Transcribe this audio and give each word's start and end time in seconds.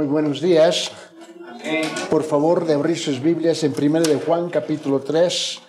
Muy 0.00 0.06
buenos 0.06 0.40
días. 0.40 0.90
Por 2.08 2.22
favor, 2.22 2.64
de 2.64 2.72
abrir 2.72 2.96
sus 2.96 3.20
Biblias 3.20 3.62
en 3.64 3.74
1 3.78 4.00
de 4.00 4.14
Juan 4.14 4.48
capítulo 4.48 5.00
3. 5.00 5.60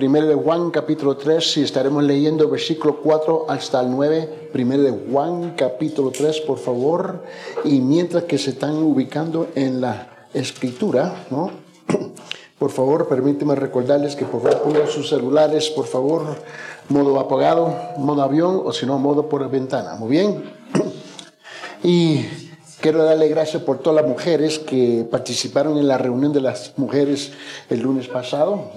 1 0.00 0.26
de 0.26 0.34
Juan 0.36 0.70
capítulo 0.70 1.16
3 1.16 1.56
y 1.56 1.62
estaremos 1.64 2.04
leyendo 2.04 2.48
versículo 2.48 3.00
4 3.00 3.46
hasta 3.48 3.80
el 3.80 3.90
9. 3.90 4.50
1 4.54 4.78
de 4.78 4.92
Juan 5.10 5.54
capítulo 5.56 6.12
3, 6.12 6.42
por 6.42 6.58
favor. 6.58 7.24
Y 7.64 7.80
mientras 7.80 8.22
que 8.24 8.38
se 8.38 8.50
están 8.50 8.80
ubicando 8.80 9.48
en 9.56 9.80
la 9.80 10.28
escritura, 10.32 11.26
¿no? 11.30 11.50
Por 12.60 12.70
favor, 12.70 13.08
permíteme 13.08 13.56
recordarles 13.56 14.14
que 14.14 14.26
por 14.26 14.42
favor 14.42 14.60
pongan 14.60 14.86
sus 14.86 15.08
celulares, 15.08 15.70
por 15.70 15.86
favor, 15.86 16.36
modo 16.90 17.18
apagado, 17.18 17.74
modo 17.96 18.22
avión 18.22 18.60
o 18.62 18.70
si 18.70 18.84
no, 18.84 18.98
modo 18.98 19.30
por 19.30 19.50
ventana. 19.50 19.96
Muy 19.96 20.10
bien. 20.10 20.44
Y 21.82 22.26
quiero 22.80 23.04
darle 23.04 23.28
gracias 23.28 23.62
por 23.62 23.78
todas 23.78 24.02
las 24.02 24.10
mujeres 24.10 24.58
que 24.58 25.06
participaron 25.10 25.78
en 25.78 25.88
la 25.88 25.98
reunión 25.98 26.32
de 26.32 26.40
las 26.40 26.72
mujeres 26.76 27.32
el 27.68 27.80
lunes 27.80 28.08
pasado. 28.08 28.72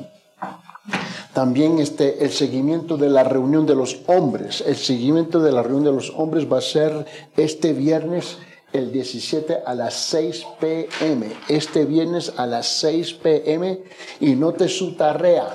También 1.34 1.80
este, 1.80 2.24
el 2.24 2.32
seguimiento 2.32 2.98
de 2.98 3.10
la 3.10 3.24
reunión 3.24 3.66
de 3.66 3.76
los 3.76 4.02
hombres. 4.06 4.64
El 4.66 4.76
seguimiento 4.76 5.40
de 5.40 5.52
la 5.52 5.64
reunión 5.64 5.86
de 5.86 5.92
los 5.92 6.14
hombres 6.16 6.52
va 6.52 6.60
a 6.60 6.62
ser 6.62 7.06
este 7.36 7.74
viernes, 7.74 8.38
el 8.72 8.92
17 8.92 9.60
a 9.66 9.74
las 9.74 9.96
6 9.96 10.46
pm. 10.60 11.32
Este 11.48 11.86
viernes 11.86 12.34
a 12.38 12.46
las 12.46 12.68
6 12.68 13.14
pm. 13.14 13.82
Y 14.20 14.36
note 14.36 14.68
su 14.68 14.96
tarea 14.96 15.48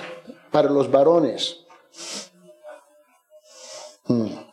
para 0.51 0.71
los 0.71 0.91
varones. 0.91 1.59
Hmm. 4.07 4.48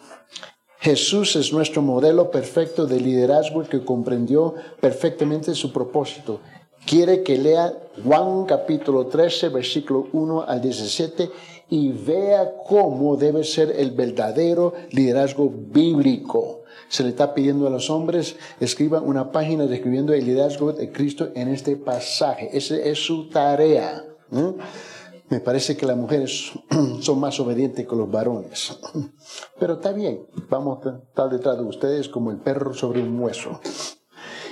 Jesús 0.85 1.35
es 1.35 1.51
nuestro 1.51 1.81
modelo 1.81 2.29
perfecto 2.29 2.85
de 2.85 2.99
liderazgo 2.99 3.63
que 3.63 3.83
comprendió 3.83 4.53
perfectamente 4.79 5.55
su 5.55 5.73
propósito. 5.73 6.41
Quiere 6.85 7.23
que 7.23 7.39
lea 7.39 7.73
Juan 8.03 8.45
capítulo 8.45 9.07
13, 9.07 9.49
versículo 9.49 10.07
1 10.13 10.43
al 10.43 10.61
17 10.61 11.31
y 11.71 11.89
vea 11.89 12.53
cómo 12.67 13.17
debe 13.17 13.43
ser 13.43 13.73
el 13.75 13.93
verdadero 13.93 14.75
liderazgo 14.91 15.51
bíblico. 15.51 16.61
Se 16.87 17.01
le 17.01 17.09
está 17.09 17.33
pidiendo 17.33 17.65
a 17.65 17.71
los 17.71 17.89
hombres, 17.89 18.35
escriban 18.59 19.07
una 19.07 19.31
página 19.31 19.65
describiendo 19.65 20.13
el 20.13 20.23
liderazgo 20.23 20.71
de 20.71 20.91
Cristo 20.91 21.29
en 21.33 21.47
este 21.47 21.77
pasaje. 21.77 22.55
Esa 22.55 22.75
es 22.75 23.03
su 23.03 23.27
tarea. 23.29 24.05
Me 25.29 25.39
parece 25.39 25.75
que 25.75 25.85
las 25.85 25.97
mujeres 25.97 26.51
son 27.01 27.19
más 27.19 27.39
obedientes 27.39 27.87
que 27.87 27.95
los 27.95 28.09
varones. 28.09 28.77
Pero 29.59 29.75
está 29.75 29.91
bien, 29.91 30.27
vamos 30.49 30.85
a 30.85 30.97
estar 30.97 31.29
detrás 31.29 31.57
de 31.57 31.63
ustedes 31.63 32.09
como 32.09 32.31
el 32.31 32.37
perro 32.37 32.73
sobre 32.73 33.01
un 33.01 33.19
hueso. 33.19 33.59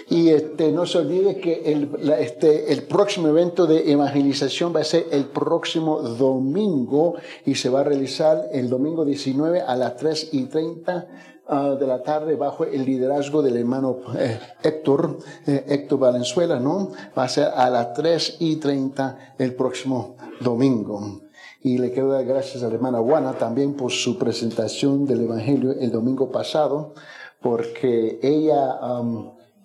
Y 0.09 0.29
este, 0.29 0.71
no 0.71 0.85
se 0.85 0.97
olvide 0.97 1.37
que 1.39 1.71
el, 1.71 1.89
este, 2.19 2.73
el 2.73 2.83
próximo 2.83 3.29
evento 3.29 3.65
de 3.65 3.91
evangelización 3.91 4.75
va 4.75 4.81
a 4.81 4.83
ser 4.83 5.07
el 5.11 5.25
próximo 5.25 6.01
domingo 6.01 7.15
y 7.45 7.55
se 7.55 7.69
va 7.69 7.81
a 7.81 7.83
realizar 7.83 8.49
el 8.51 8.69
domingo 8.69 9.05
19 9.05 9.61
a 9.61 9.75
las 9.75 9.95
3 9.95 10.29
y 10.33 10.45
30 10.45 11.07
Ah, 11.45 11.75
de 11.77 11.85
la 11.85 12.01
tarde 12.01 12.37
bajo 12.37 12.63
el 12.63 12.85
liderazgo 12.85 13.41
del 13.41 13.57
hermano 13.57 13.97
eh, 14.17 14.39
Héctor, 14.63 15.17
eh, 15.45 15.65
Héctor 15.67 15.99
Valenzuela, 15.99 16.57
¿no? 16.57 16.91
Va 17.17 17.25
a 17.25 17.27
ser 17.27 17.49
a 17.53 17.69
las 17.69 17.93
3 17.93 18.37
y 18.39 18.55
30 18.55 19.35
el 19.37 19.53
próximo 19.53 20.15
domingo. 20.39 21.19
Y 21.61 21.79
le 21.79 21.91
quiero 21.91 22.13
dar 22.13 22.23
gracias 22.23 22.63
a 22.63 22.69
la 22.69 22.75
hermana 22.75 22.99
Juana 22.99 23.33
también 23.33 23.73
por 23.73 23.91
su 23.91 24.17
presentación 24.17 25.05
del 25.05 25.25
Evangelio 25.25 25.73
el 25.73 25.91
domingo 25.91 26.31
pasado, 26.31 26.93
porque 27.41 28.19
ella 28.23 28.79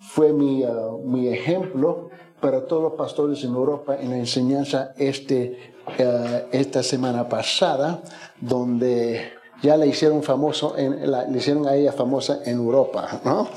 fue 0.01 0.33
mi, 0.33 0.65
ah, 0.65 0.89
mi 1.05 1.29
ejemplo 1.29 2.09
para 2.41 2.65
todos 2.65 2.83
los 2.83 2.93
pastores 2.93 3.41
en 3.45 3.51
Europa 3.51 3.95
en 3.97 4.09
la 4.09 4.17
enseñanza 4.17 4.93
este, 4.97 5.73
ah, 5.97 6.41
esta 6.51 6.83
semana 6.83 7.29
pasada, 7.29 8.01
donde 8.41 9.38
ya 9.61 9.77
le 9.77 9.87
hicieron 9.87 10.23
famoso, 10.23 10.77
en, 10.77 11.11
le 11.11 11.37
hicieron 11.37 11.67
a 11.67 11.75
ella 11.75 11.91
famosa 11.91 12.39
en 12.45 12.57
Europa, 12.57 13.21
¿no? 13.23 13.47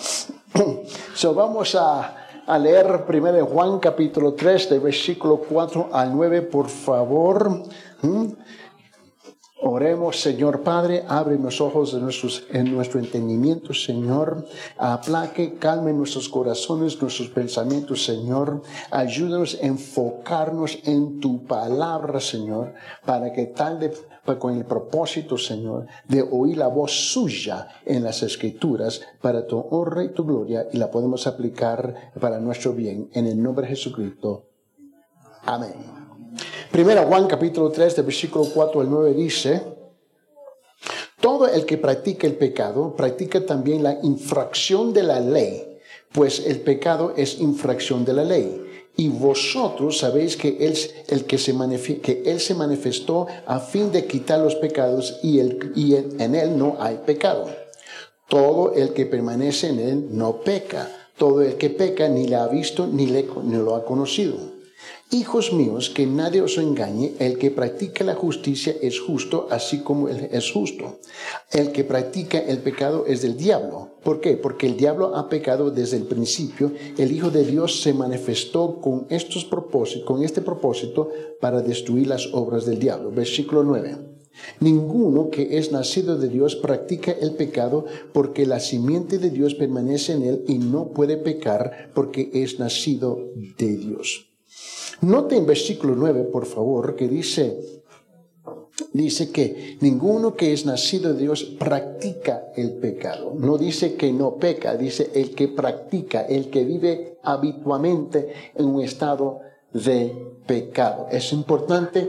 so 1.14 1.34
vamos 1.34 1.74
a, 1.74 2.16
a 2.46 2.58
leer 2.58 3.04
primero 3.06 3.46
Juan 3.46 3.78
capítulo 3.78 4.34
3, 4.34 4.70
de 4.70 4.78
versículo 4.78 5.38
4 5.48 5.90
al 5.92 6.14
9, 6.14 6.42
por 6.42 6.68
favor. 6.68 7.62
¿Mm? 8.02 8.26
Oremos, 9.64 10.20
Señor 10.20 10.62
Padre, 10.62 11.04
abre 11.06 11.38
los 11.38 11.60
ojos 11.60 11.96
en 12.50 12.74
nuestro 12.74 12.98
entendimiento, 12.98 13.72
Señor. 13.72 14.44
Aplaque, 14.76 15.54
calme 15.54 15.92
nuestros 15.92 16.28
corazones, 16.28 17.00
nuestros 17.00 17.28
pensamientos, 17.28 18.04
Señor. 18.04 18.62
Ayúdanos 18.90 19.56
a 19.62 19.64
enfocarnos 19.64 20.80
en 20.82 21.20
tu 21.20 21.44
palabra, 21.44 22.18
Señor, 22.18 22.74
para 23.04 23.32
que 23.32 23.46
tal 23.46 23.78
de 23.78 23.92
con 24.38 24.56
el 24.56 24.64
propósito, 24.64 25.36
Señor, 25.36 25.86
de 26.06 26.22
oír 26.22 26.56
la 26.56 26.68
voz 26.68 26.92
suya 26.92 27.68
en 27.84 28.04
las 28.04 28.22
escrituras 28.22 29.00
para 29.20 29.46
tu 29.46 29.58
honra 29.58 30.04
y 30.04 30.10
tu 30.10 30.24
gloria 30.24 30.68
y 30.72 30.78
la 30.78 30.90
podemos 30.90 31.26
aplicar 31.26 32.12
para 32.20 32.38
nuestro 32.38 32.72
bien. 32.72 33.10
En 33.12 33.26
el 33.26 33.42
nombre 33.42 33.66
de 33.66 33.74
Jesucristo. 33.74 34.46
Amén. 35.44 35.74
Primera 36.70 37.04
Juan 37.04 37.26
capítulo 37.26 37.70
3, 37.70 37.96
de 37.96 38.02
versículo 38.02 38.46
4 38.54 38.80
al 38.80 38.90
9 38.90 39.14
dice, 39.14 39.62
todo 41.20 41.48
el 41.48 41.66
que 41.66 41.76
practica 41.76 42.26
el 42.26 42.36
pecado 42.36 42.94
practica 42.94 43.44
también 43.44 43.82
la 43.82 43.98
infracción 44.02 44.92
de 44.92 45.02
la 45.02 45.20
ley, 45.20 45.78
pues 46.12 46.46
el 46.46 46.60
pecado 46.60 47.12
es 47.16 47.40
infracción 47.40 48.04
de 48.04 48.12
la 48.12 48.24
ley 48.24 48.61
y 48.96 49.08
vosotros 49.08 49.98
sabéis 49.98 50.36
que 50.36 50.58
él, 50.60 50.78
el 51.08 51.24
que, 51.24 51.38
se 51.38 51.54
que 52.00 52.22
él 52.26 52.40
se 52.40 52.54
manifestó 52.54 53.26
a 53.46 53.58
fin 53.58 53.90
de 53.90 54.06
quitar 54.06 54.40
los 54.40 54.54
pecados 54.56 55.18
y, 55.22 55.38
el, 55.38 55.72
y 55.74 55.94
en 55.94 56.34
él 56.34 56.58
no 56.58 56.76
hay 56.78 57.00
pecado. 57.06 57.46
Todo 58.28 58.74
el 58.74 58.92
que 58.92 59.06
permanece 59.06 59.68
en 59.68 59.78
él 59.80 60.06
no 60.10 60.40
peca. 60.42 60.90
Todo 61.16 61.42
el 61.42 61.56
que 61.56 61.70
peca 61.70 62.08
ni 62.08 62.26
le 62.26 62.36
ha 62.36 62.46
visto 62.48 62.86
ni, 62.86 63.06
le, 63.06 63.26
ni 63.44 63.56
lo 63.56 63.74
ha 63.76 63.84
conocido. 63.84 64.51
Hijos 65.14 65.52
míos, 65.52 65.90
que 65.90 66.06
nadie 66.06 66.40
os 66.40 66.56
engañe, 66.56 67.12
el 67.18 67.36
que 67.36 67.50
practica 67.50 68.02
la 68.02 68.14
justicia 68.14 68.74
es 68.80 68.98
justo, 68.98 69.46
así 69.50 69.80
como 69.80 70.08
él 70.08 70.30
es 70.32 70.50
justo. 70.50 71.00
El 71.50 71.70
que 71.70 71.84
practica 71.84 72.38
el 72.38 72.60
pecado 72.60 73.04
es 73.06 73.20
del 73.20 73.36
diablo. 73.36 73.90
¿Por 74.02 74.22
qué? 74.22 74.38
Porque 74.38 74.66
el 74.66 74.78
diablo 74.78 75.14
ha 75.14 75.28
pecado 75.28 75.70
desde 75.70 75.98
el 75.98 76.04
principio. 76.04 76.72
El 76.96 77.12
Hijo 77.12 77.28
de 77.28 77.44
Dios 77.44 77.82
se 77.82 77.92
manifestó 77.92 78.80
con, 78.80 79.06
estos 79.10 79.44
propósitos, 79.44 80.06
con 80.06 80.22
este 80.22 80.40
propósito 80.40 81.10
para 81.42 81.60
destruir 81.60 82.06
las 82.06 82.32
obras 82.32 82.64
del 82.64 82.78
diablo. 82.78 83.10
Versículo 83.10 83.64
9. 83.64 83.98
Ninguno 84.60 85.28
que 85.28 85.58
es 85.58 85.72
nacido 85.72 86.16
de 86.16 86.30
Dios 86.30 86.56
practica 86.56 87.12
el 87.12 87.34
pecado 87.34 87.84
porque 88.14 88.46
la 88.46 88.60
simiente 88.60 89.18
de 89.18 89.28
Dios 89.28 89.54
permanece 89.56 90.14
en 90.14 90.22
él 90.22 90.44
y 90.48 90.56
no 90.56 90.94
puede 90.94 91.18
pecar 91.18 91.90
porque 91.94 92.30
es 92.32 92.58
nacido 92.58 93.18
de 93.58 93.76
Dios. 93.76 94.31
Note 95.02 95.36
en 95.36 95.46
versículo 95.46 95.96
9, 95.96 96.24
por 96.32 96.46
favor, 96.46 96.94
que 96.94 97.08
dice, 97.08 97.82
dice 98.92 99.32
que 99.32 99.76
ninguno 99.80 100.36
que 100.36 100.52
es 100.52 100.64
nacido 100.64 101.12
de 101.12 101.22
Dios 101.22 101.42
practica 101.58 102.44
el 102.54 102.74
pecado. 102.74 103.34
No 103.36 103.58
dice 103.58 103.94
que 103.94 104.12
no 104.12 104.36
peca, 104.36 104.76
dice 104.76 105.10
el 105.14 105.34
que 105.34 105.48
practica, 105.48 106.22
el 106.22 106.50
que 106.50 106.64
vive 106.64 107.18
habitualmente 107.24 108.32
en 108.54 108.66
un 108.66 108.80
estado 108.80 109.40
de 109.72 110.14
pecado. 110.46 111.08
Es 111.10 111.32
importante 111.32 112.08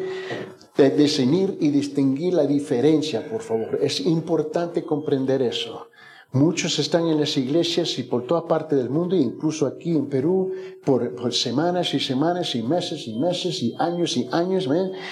definir 0.75 1.57
y 1.61 1.69
distinguir 1.69 2.35
la 2.35 2.45
diferencia, 2.45 3.27
por 3.27 3.41
favor. 3.41 3.79
Es 3.81 4.01
importante 4.01 4.83
comprender 4.83 5.41
eso. 5.41 5.87
Muchos 6.31 6.79
están 6.79 7.07
en 7.07 7.19
las 7.19 7.37
iglesias 7.37 7.99
y 7.99 8.03
por 8.03 8.25
toda 8.25 8.47
parte 8.47 8.75
del 8.75 8.89
mundo, 8.89 9.15
incluso 9.15 9.67
aquí 9.67 9.91
en 9.91 10.07
Perú, 10.07 10.51
por, 10.85 11.33
semanas 11.33 11.93
y 11.93 11.99
semanas 11.99 12.55
y 12.55 12.61
meses 12.61 13.07
y 13.07 13.17
meses 13.17 13.63
y 13.63 13.75
años 13.79 14.17
y 14.17 14.27
años, 14.31 14.69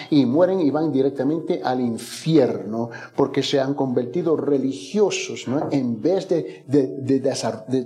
y 0.10 0.26
mueren 0.26 0.60
y 0.60 0.70
van 0.70 0.92
directamente 0.92 1.62
al 1.64 1.80
infierno 1.80 2.90
porque 3.16 3.42
se 3.42 3.60
han 3.60 3.74
convertido 3.74 4.36
religiosos, 4.36 5.48
¿no? 5.48 5.70
en 5.72 6.02
vez 6.02 6.28
de, 6.28 6.64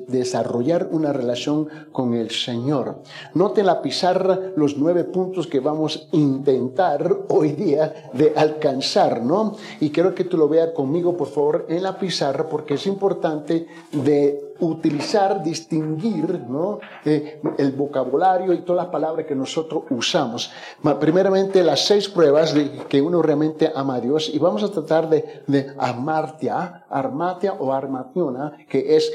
desarrollar 0.07 0.89
una 0.91 1.13
relación 1.13 1.67
con 1.91 2.13
el 2.13 2.31
Señor. 2.31 3.03
Note 3.33 3.63
la 3.63 3.81
pizarra 3.81 4.39
los 4.55 4.77
nueve 4.77 5.03
puntos 5.03 5.47
que 5.47 5.59
vamos 5.59 6.07
a 6.11 6.15
intentar 6.15 7.25
hoy 7.29 7.51
día 7.51 8.11
de 8.13 8.33
alcanzar, 8.35 9.23
¿no? 9.23 9.55
Y 9.79 9.89
quiero 9.91 10.15
que 10.15 10.23
tú 10.23 10.37
lo 10.37 10.47
veas 10.47 10.71
conmigo, 10.71 11.15
por 11.15 11.27
favor, 11.27 11.65
en 11.69 11.83
la 11.83 11.97
pizarra 11.97 12.47
porque 12.49 12.75
es 12.75 12.87
importante 12.87 13.67
de 13.91 14.54
utilizar, 14.59 15.43
distinguir 15.43 16.41
¿no? 16.47 16.79
Eh, 17.03 17.41
el 17.57 17.71
vocabulario 17.71 18.53
y 18.53 18.59
todas 18.59 18.85
las 18.85 18.91
palabras 18.91 19.25
que 19.25 19.35
nosotros 19.35 19.83
usamos. 19.89 20.51
Primeramente, 20.99 21.63
las 21.63 21.85
seis 21.85 22.09
pruebas 22.09 22.53
de 22.53 22.71
que 22.87 23.01
uno 23.01 23.21
realmente 23.21 23.71
ama 23.73 23.95
a 23.95 24.01
Dios 24.01 24.29
y 24.33 24.39
vamos 24.39 24.63
a 24.63 24.71
tratar 24.71 25.09
de, 25.09 25.43
de 25.47 25.73
amartia, 25.77 26.85
armatia 26.89 27.53
o 27.53 27.73
armationa, 27.73 28.57
que 28.69 28.95
es 28.95 29.11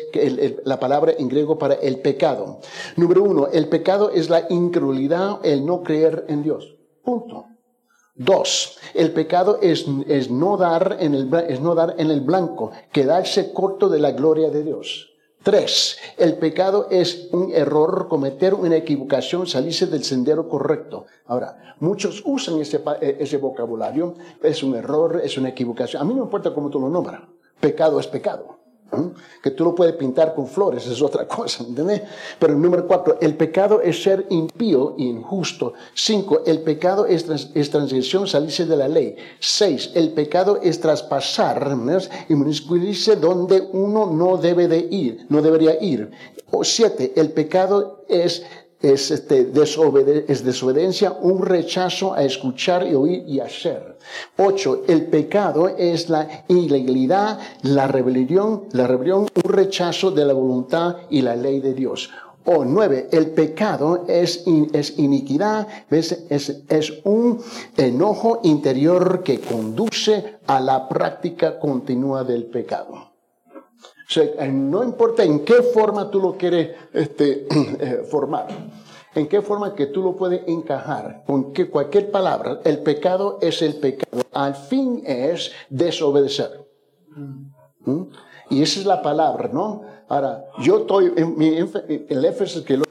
la 0.64 0.78
palabra 0.78 1.12
en 1.19 1.28
griego 1.28 1.58
para 1.58 1.75
el 1.75 2.00
pecado. 2.00 2.60
Número 2.96 3.22
uno, 3.22 3.48
el 3.48 3.69
pecado 3.69 4.10
es 4.10 4.31
la 4.31 4.46
incredulidad, 4.50 5.38
el 5.43 5.64
no 5.64 5.82
creer 5.82 6.25
en 6.28 6.43
Dios. 6.43 6.76
Punto. 7.02 7.46
Dos, 8.14 8.76
el 8.93 9.12
pecado 9.12 9.60
es, 9.62 9.88
no 10.31 10.58
dar 10.58 10.98
en 11.00 11.14
el, 11.14 11.34
es 11.48 11.60
no 11.62 11.75
dar 11.75 11.94
en 11.96 12.10
el 12.10 12.20
blanco, 12.20 12.70
quedarse 12.93 13.54
corto 13.54 13.88
de 13.88 13.98
la 13.98 14.10
gloria 14.10 14.50
de 14.50 14.62
Dios. 14.62 15.09
Tres, 15.42 15.96
el 16.19 16.37
pecado 16.37 16.88
es 16.90 17.28
un 17.32 17.50
error, 17.54 18.08
cometer 18.08 18.52
una 18.52 18.76
equivocación, 18.76 19.46
salirse 19.46 19.87
del 19.87 20.04
sendero 20.04 20.50
correcto. 20.50 21.06
Ahora, 21.25 21.76
muchos 21.81 22.22
usan 22.26 22.60
ese, 22.60 22.82
eh, 23.00 23.16
ese 23.20 23.38
vocabulario, 23.38 24.16
es 24.42 24.62
un 24.62 24.75
error, 24.75 25.19
es 25.25 25.38
una 25.38 25.48
equivocación. 25.48 26.02
A 26.02 26.04
mí 26.04 26.12
no 26.12 26.25
importa 26.25 26.52
cómo 26.52 26.69
tú 26.69 26.78
lo 26.78 26.90
nombras, 26.90 27.22
pecado 27.58 27.98
es 27.98 28.06
pecado. 28.06 28.59
Que 29.42 29.50
tú 29.52 29.64
lo 29.64 29.75
puedes 29.75 29.94
pintar 29.94 30.34
con 30.34 30.46
flores, 30.46 30.87
es 30.87 31.00
otra 31.00 31.26
cosa, 31.28 31.64
¿entendés? 31.64 32.02
Pero 32.38 32.52
el 32.52 32.60
número 32.60 32.87
cuatro, 32.87 33.19
el 33.20 33.37
pecado 33.37 33.81
es 33.81 34.02
ser 34.02 34.26
impío 34.31 34.96
e 34.98 35.02
injusto. 35.02 35.75
Cinco, 35.94 36.42
el 36.44 36.60
pecado 36.60 37.06
es, 37.06 37.25
transgresión, 37.70 38.26
salirse 38.26 38.66
de 38.66 38.76
la 38.76 38.88
ley. 38.88 39.16
Seis, 39.38 39.90
el 39.94 40.12
pecado 40.12 40.58
es 40.62 40.81
traspasar 40.81 41.60
y 42.28 42.32
inmiscuirse 42.32 43.16
donde 43.16 43.60
uno 43.72 44.06
no 44.06 44.37
debe 44.37 44.69
de 44.69 44.78
ir, 44.78 45.26
no 45.28 45.43
debería 45.43 45.81
ir. 45.82 46.10
O 46.50 46.64
siete, 46.64 47.12
el 47.16 47.32
pecado 47.32 48.04
es 48.08 48.44
es, 48.82 49.11
este, 49.11 49.50
es 49.55 51.03
un 51.21 51.43
rechazo 51.43 52.15
a 52.15 52.25
escuchar 52.25 52.87
y 52.87 52.94
oír 52.94 53.25
y 53.27 53.41
hacer. 53.41 53.99
Ocho, 54.38 54.82
el 54.88 55.06
pecado 55.06 55.69
es 55.69 56.09
la 56.09 56.44
ilegalidad, 56.49 57.38
la 57.62 57.87
rebelión, 57.87 58.65
la 58.73 58.87
rebelión, 58.87 59.29
un 59.35 59.53
rechazo 59.53 60.11
de 60.11 60.25
la 60.25 60.32
voluntad 60.32 60.97
y 61.11 61.23
la 61.23 61.37
ley 61.37 61.61
de 61.61 61.75
Dios. 61.75 62.11
O 62.47 62.65
nueve, 62.65 63.09
el 63.12 63.32
pecado 63.32 64.06
es, 64.09 64.44
es 64.73 64.99
iniquidad, 64.99 65.69
Es, 65.91 66.12
es 66.31 67.00
un 67.05 67.38
enojo 67.77 68.41
interior 68.44 69.23
que 69.23 69.41
conduce 69.41 70.38
a 70.47 70.59
la 70.59 70.88
práctica 70.88 71.61
continua 71.61 72.25
del 72.25 72.47
pecado. 72.47 73.09
Sea, 74.10 74.48
no 74.48 74.82
importa 74.82 75.22
en 75.22 75.44
qué 75.44 75.62
forma 75.62 76.10
tú 76.10 76.18
lo 76.18 76.36
quieres 76.36 76.76
este, 76.92 77.46
eh, 77.78 78.02
formar, 78.10 78.48
en 79.14 79.28
qué 79.28 79.40
forma 79.40 79.72
que 79.72 79.86
tú 79.86 80.02
lo 80.02 80.16
puedes 80.16 80.42
encajar, 80.48 81.22
con 81.24 81.52
que 81.52 81.70
cualquier 81.70 82.10
palabra, 82.10 82.60
el 82.64 82.80
pecado 82.80 83.38
es 83.40 83.62
el 83.62 83.76
pecado. 83.76 84.24
Al 84.32 84.56
fin 84.56 85.04
es 85.06 85.52
desobedecer. 85.68 86.66
¿Mm? 87.84 88.02
Y 88.50 88.62
esa 88.62 88.80
es 88.80 88.86
la 88.86 89.00
palabra, 89.00 89.48
¿no? 89.52 89.82
Ahora, 90.08 90.44
yo 90.58 90.78
estoy, 90.78 91.12
el 92.08 92.24
énfasis 92.24 92.62
que, 92.62 92.82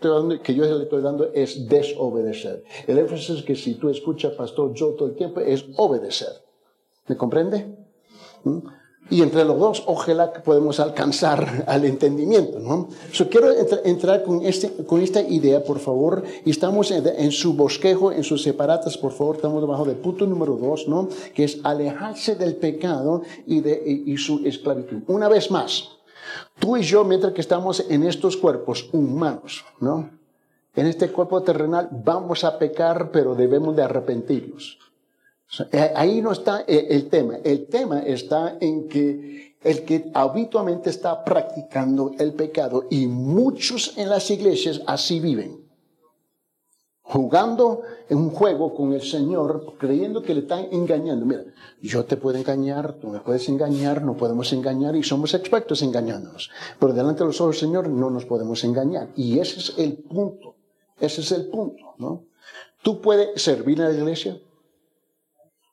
que 0.41 0.55
yo 0.55 0.63
le 0.63 0.83
estoy 0.83 1.01
dando 1.01 1.33
es 1.33 1.67
desobedecer. 1.67 2.63
El 2.87 2.97
énfasis 2.97 3.43
que 3.43 3.57
si 3.57 3.75
tú 3.75 3.89
escuchas, 3.89 4.31
pastor, 4.35 4.73
yo 4.73 4.91
todo 4.91 5.09
el 5.09 5.15
tiempo 5.15 5.41
es 5.41 5.65
obedecer. 5.75 6.31
¿Me 7.07 7.17
comprende? 7.17 7.75
¿Mm? 8.45 8.59
Y 9.11 9.23
entre 9.23 9.43
los 9.43 9.57
dos, 9.57 9.83
ojalá 9.87 10.31
que 10.31 10.39
podemos 10.39 10.79
alcanzar 10.79 11.63
al 11.67 11.85
entendimiento, 11.85 12.59
¿no? 12.59 12.89
quiero 13.29 13.51
entrar 13.83 14.23
con, 14.23 14.45
este, 14.45 14.85
con 14.85 15.01
esta 15.01 15.21
idea, 15.21 15.63
por 15.63 15.79
favor, 15.79 16.23
y 16.45 16.51
estamos 16.51 16.91
en, 16.91 17.31
su 17.31 17.53
bosquejo, 17.53 18.11
en 18.11 18.23
sus 18.23 18.43
separatas, 18.43 18.97
por 18.97 19.11
favor, 19.11 19.37
estamos 19.37 19.61
debajo 19.61 19.85
del 19.85 19.97
punto 19.97 20.25
número 20.25 20.55
dos, 20.55 20.87
¿no? 20.87 21.09
Que 21.33 21.43
es 21.43 21.59
alejarse 21.63 22.35
del 22.35 22.55
pecado 22.55 23.23
y 23.45 23.61
de 23.61 23.81
y 24.05 24.17
su 24.17 24.45
esclavitud. 24.45 25.01
Una 25.07 25.27
vez 25.27 25.49
más, 25.51 25.89
tú 26.59 26.77
y 26.77 26.83
yo, 26.83 27.03
mientras 27.03 27.33
que 27.33 27.41
estamos 27.41 27.85
en 27.89 28.03
estos 28.03 28.37
cuerpos 28.37 28.89
humanos, 28.93 29.65
¿no? 29.79 30.09
En 30.75 30.85
este 30.85 31.11
cuerpo 31.11 31.41
terrenal 31.43 31.89
vamos 31.91 32.43
a 32.43 32.57
pecar, 32.57 33.11
pero 33.11 33.35
debemos 33.35 33.75
de 33.75 33.83
arrepentirnos. 33.83 34.77
Eh, 35.71 35.93
ahí 35.95 36.21
no 36.21 36.31
está 36.31 36.63
eh, 36.67 36.87
el 36.89 37.09
tema. 37.09 37.37
El 37.43 37.67
tema 37.67 37.99
está 37.99 38.57
en 38.59 38.87
que 38.87 39.49
el 39.61 39.83
que 39.83 40.09
habitualmente 40.13 40.89
está 40.89 41.23
practicando 41.23 42.13
el 42.17 42.33
pecado 42.33 42.85
y 42.89 43.07
muchos 43.07 43.97
en 43.97 44.09
las 44.09 44.29
iglesias 44.31 44.81
así 44.87 45.19
viven. 45.19 45.67
Jugando 47.01 47.81
en 48.07 48.19
un 48.19 48.29
juego 48.29 48.75
con 48.75 48.93
el 48.93 49.01
Señor, 49.01 49.73
creyendo 49.79 50.21
que 50.21 50.35
le 50.35 50.41
están 50.41 50.67
engañando. 50.71 51.25
Mira, 51.25 51.43
yo 51.81 52.05
te 52.05 52.17
puedo 52.17 52.37
engañar, 52.37 52.93
tú 52.93 53.07
me 53.07 53.19
puedes 53.19 53.49
engañar, 53.49 54.03
no 54.03 54.15
podemos 54.15 54.53
engañar 54.53 54.95
y 54.95 55.01
somos 55.01 55.33
expertos 55.33 55.81
engañándonos. 55.81 56.51
Pero 56.79 56.93
delante 56.93 57.21
de 57.21 57.25
los 57.25 57.41
ojos 57.41 57.55
del 57.55 57.67
Señor 57.67 57.89
no 57.89 58.11
nos 58.11 58.25
podemos 58.25 58.63
engañar. 58.63 59.09
Y 59.15 59.39
ese 59.39 59.59
es 59.59 59.73
el 59.79 59.97
punto. 59.97 60.55
Ese 60.99 61.21
es 61.21 61.31
el 61.31 61.47
punto, 61.47 61.95
¿no? 61.97 62.25
Tú 62.83 63.01
puedes 63.01 63.41
servir 63.41 63.81
a 63.81 63.89
la 63.89 63.97
iglesia, 63.97 64.39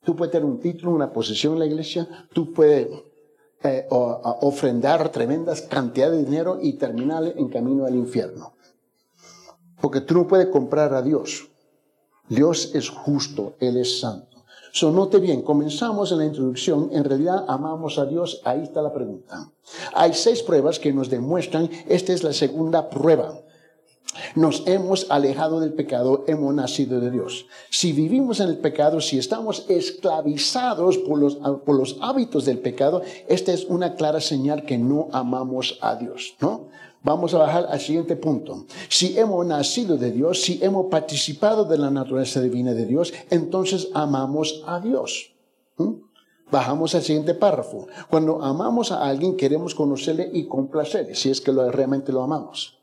Tú 0.07 0.15
puedes 0.15 0.31
tener 0.31 0.45
un 0.45 0.61
título, 0.61 0.93
una 0.93 1.13
posición 1.13 1.55
en 1.55 1.59
la 1.59 1.67
iglesia, 1.67 2.07
tú 2.33 2.53
puedes 2.53 2.87
eh, 3.65 3.89
ofrendar 3.91 5.09
tremendas 5.11 5.63
cantidades 5.63 6.19
de 6.19 6.25
dinero 6.25 6.59
y 6.63 6.75
terminar 6.75 7.25
en 7.37 7.49
camino 7.49 7.85
al 7.85 7.97
infierno. 7.97 8.55
Porque 9.81 10.01
tú 10.03 10.15
no 10.15 10.29
puedes 10.29 10.47
comprar 10.47 10.95
a 10.95 11.03
Dios. 11.03 11.49
Dios 12.29 12.71
es 12.73 12.89
justo, 12.89 13.57
Él 13.59 13.79
es 13.79 13.99
santo. 13.99 14.45
So, 14.73 14.93
note 14.93 15.19
bien, 15.19 15.43
comenzamos 15.43 16.13
en 16.13 16.19
la 16.19 16.27
introducción, 16.27 16.91
en 16.93 17.03
realidad 17.03 17.45
amamos 17.49 17.99
a 17.99 18.05
Dios, 18.05 18.41
ahí 18.45 18.63
está 18.63 18.83
la 18.83 18.93
pregunta. 18.93 19.51
Hay 19.93 20.15
seis 20.15 20.41
pruebas 20.45 20.79
que 20.79 20.93
nos 20.93 21.11
demuestran, 21.11 21.69
esta 21.89 22.13
es 22.13 22.23
la 22.23 22.33
segunda 22.33 22.89
prueba. 22.89 23.41
Nos 24.35 24.67
hemos 24.67 25.07
alejado 25.11 25.61
del 25.61 25.73
pecado, 25.73 26.25
hemos 26.27 26.55
nacido 26.55 27.01
de 27.01 27.11
Dios. 27.11 27.47
Si 27.71 27.93
vivimos 27.93 28.41
en 28.41 28.49
el 28.49 28.59
pecado, 28.59 29.01
si 29.01 29.19
estamos 29.19 29.65
esclavizados 29.69 30.99
por 30.99 31.19
los, 31.19 31.37
por 31.37 31.77
los 31.77 31.99
hábitos 32.01 32.45
del 32.45 32.59
pecado, 32.59 33.03
esta 33.29 33.53
es 33.53 33.65
una 33.65 33.95
clara 33.95 34.21
señal 34.21 34.65
que 34.65 34.79
no 34.79 35.09
amamos 35.13 35.79
a 35.81 35.97
Dios, 35.97 36.35
¿no? 36.41 36.69
Vamos 37.03 37.35
a 37.35 37.39
bajar 37.39 37.69
al 37.71 37.79
siguiente 37.79 38.17
punto. 38.17 38.67
Si 38.89 39.17
hemos 39.17 39.47
nacido 39.47 39.97
de 39.97 40.11
Dios, 40.11 40.43
si 40.43 40.59
hemos 40.61 40.87
participado 40.87 41.65
de 41.65 41.79
la 41.79 41.89
naturaleza 41.89 42.41
divina 42.41 42.75
de 42.75 42.85
Dios, 42.85 43.13
entonces 43.31 43.89
amamos 43.95 44.65
a 44.67 44.81
Dios. 44.81 45.31
Bajamos 46.51 46.95
al 46.95 47.03
siguiente 47.03 47.35
párrafo. 47.35 47.87
Cuando 48.09 48.43
amamos 48.43 48.91
a 48.91 49.05
alguien, 49.05 49.37
queremos 49.37 49.75
conocerle 49.75 50.31
y 50.33 50.47
complacerle, 50.47 51.15
si 51.15 51.31
es 51.31 51.41
que 51.41 51.53
realmente 51.53 52.13
lo 52.13 52.23
amamos. 52.23 52.76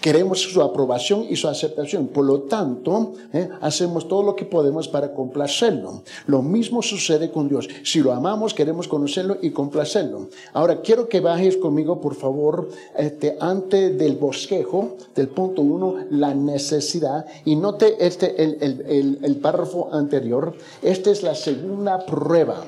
Queremos 0.00 0.40
su 0.40 0.60
aprobación 0.62 1.26
y 1.28 1.36
su 1.36 1.48
aceptación. 1.48 2.08
Por 2.08 2.24
lo 2.24 2.42
tanto, 2.42 3.14
eh, 3.32 3.48
hacemos 3.60 4.08
todo 4.08 4.22
lo 4.22 4.34
que 4.34 4.44
podemos 4.44 4.88
para 4.88 5.12
complacerlo. 5.12 6.02
Lo 6.26 6.42
mismo 6.42 6.82
sucede 6.82 7.30
con 7.30 7.48
Dios. 7.48 7.68
Si 7.84 8.00
lo 8.00 8.12
amamos, 8.12 8.54
queremos 8.54 8.88
conocerlo 8.88 9.38
y 9.40 9.50
complacerlo. 9.50 10.28
Ahora, 10.52 10.80
quiero 10.80 11.08
que 11.08 11.20
bajes 11.20 11.56
conmigo, 11.56 12.00
por 12.00 12.14
favor, 12.14 12.68
este, 12.96 13.36
antes 13.40 13.96
del 13.98 14.16
bosquejo, 14.16 14.96
del 15.14 15.28
punto 15.28 15.62
uno, 15.62 15.96
la 16.10 16.34
necesidad. 16.34 17.26
Y 17.44 17.56
note 17.56 17.96
este, 18.04 18.42
el, 18.42 18.58
el, 18.60 19.18
el 19.22 19.36
párrafo 19.36 19.90
anterior. 19.92 20.54
Esta 20.82 21.10
es 21.10 21.22
la 21.22 21.34
segunda 21.34 22.04
prueba. 22.04 22.64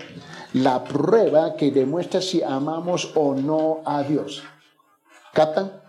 La 0.52 0.82
prueba 0.82 1.54
que 1.54 1.70
demuestra 1.70 2.20
si 2.20 2.42
amamos 2.42 3.12
o 3.14 3.34
no 3.34 3.80
a 3.84 4.02
Dios. 4.02 4.42
¿Captan? 5.32 5.79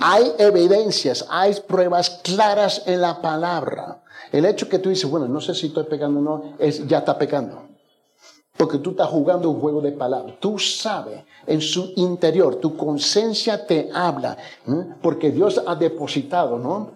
Hay 0.00 0.32
evidencias, 0.38 1.26
hay 1.28 1.54
pruebas 1.66 2.10
claras 2.22 2.82
en 2.86 3.00
la 3.00 3.20
palabra. 3.20 4.02
El 4.32 4.44
hecho 4.44 4.68
que 4.68 4.78
tú 4.78 4.88
dices, 4.88 5.08
bueno, 5.08 5.28
no 5.28 5.40
sé 5.40 5.54
si 5.54 5.68
estoy 5.68 5.84
pecando 5.84 6.20
o 6.20 6.22
no, 6.22 6.54
es 6.58 6.86
ya 6.86 6.98
está 6.98 7.16
pecando. 7.16 7.68
Porque 8.56 8.78
tú 8.78 8.90
estás 8.90 9.08
jugando 9.08 9.50
un 9.50 9.60
juego 9.60 9.80
de 9.80 9.92
palabras. 9.92 10.36
Tú 10.40 10.58
sabes 10.58 11.24
en 11.46 11.60
su 11.60 11.92
interior, 11.96 12.56
tu 12.56 12.76
conciencia 12.76 13.66
te 13.66 13.90
habla, 13.92 14.36
porque 15.02 15.30
Dios 15.30 15.60
ha 15.66 15.74
depositado 15.74 16.58
¿no? 16.58 16.92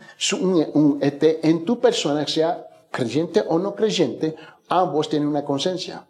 este, 1.00 1.48
en 1.48 1.64
tu 1.64 1.80
persona, 1.80 2.26
sea 2.26 2.64
creyente 2.90 3.44
o 3.46 3.58
no 3.58 3.74
creyente, 3.74 4.36
ambos 4.68 5.08
tienen 5.08 5.28
una 5.28 5.44
conciencia. 5.44 6.06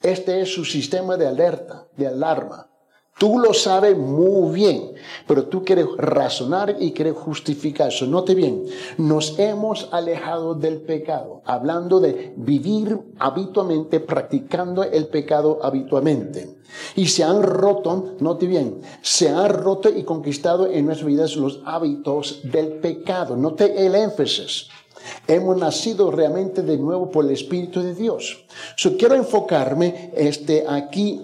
Este 0.00 0.42
es 0.42 0.52
su 0.52 0.64
sistema 0.64 1.16
de 1.16 1.26
alerta, 1.26 1.86
de 1.96 2.06
alarma 2.06 2.67
Tú 3.18 3.40
lo 3.40 3.52
sabes 3.52 3.98
muy 3.98 4.54
bien, 4.54 4.92
pero 5.26 5.46
tú 5.46 5.64
quieres 5.64 5.86
razonar 5.96 6.76
y 6.78 6.92
quieres 6.92 7.14
justificar 7.14 7.88
eso. 7.88 8.06
Note 8.06 8.32
bien, 8.36 8.64
nos 8.96 9.36
hemos 9.40 9.88
alejado 9.90 10.54
del 10.54 10.80
pecado, 10.82 11.42
hablando 11.44 11.98
de 11.98 12.32
vivir 12.36 12.96
habitualmente, 13.18 13.98
practicando 13.98 14.84
el 14.84 15.08
pecado 15.08 15.58
habitualmente. 15.62 16.58
Y 16.94 17.08
se 17.08 17.24
han 17.24 17.42
roto, 17.42 18.14
note 18.20 18.46
bien, 18.46 18.82
se 19.02 19.28
han 19.28 19.48
roto 19.48 19.88
y 19.88 20.04
conquistado 20.04 20.68
en 20.68 20.86
nuestras 20.86 21.08
vidas 21.08 21.36
los 21.36 21.60
hábitos 21.64 22.42
del 22.44 22.74
pecado. 22.74 23.36
Note 23.36 23.84
el 23.84 23.96
énfasis. 23.96 24.68
Hemos 25.26 25.56
nacido 25.56 26.10
realmente 26.10 26.62
de 26.62 26.76
nuevo 26.76 27.10
por 27.10 27.24
el 27.24 27.32
Espíritu 27.32 27.82
de 27.82 27.94
Dios. 27.94 28.44
Yo 28.76 28.96
quiero 28.96 29.14
enfocarme 29.14 30.12
este, 30.14 30.64
aquí 30.68 31.22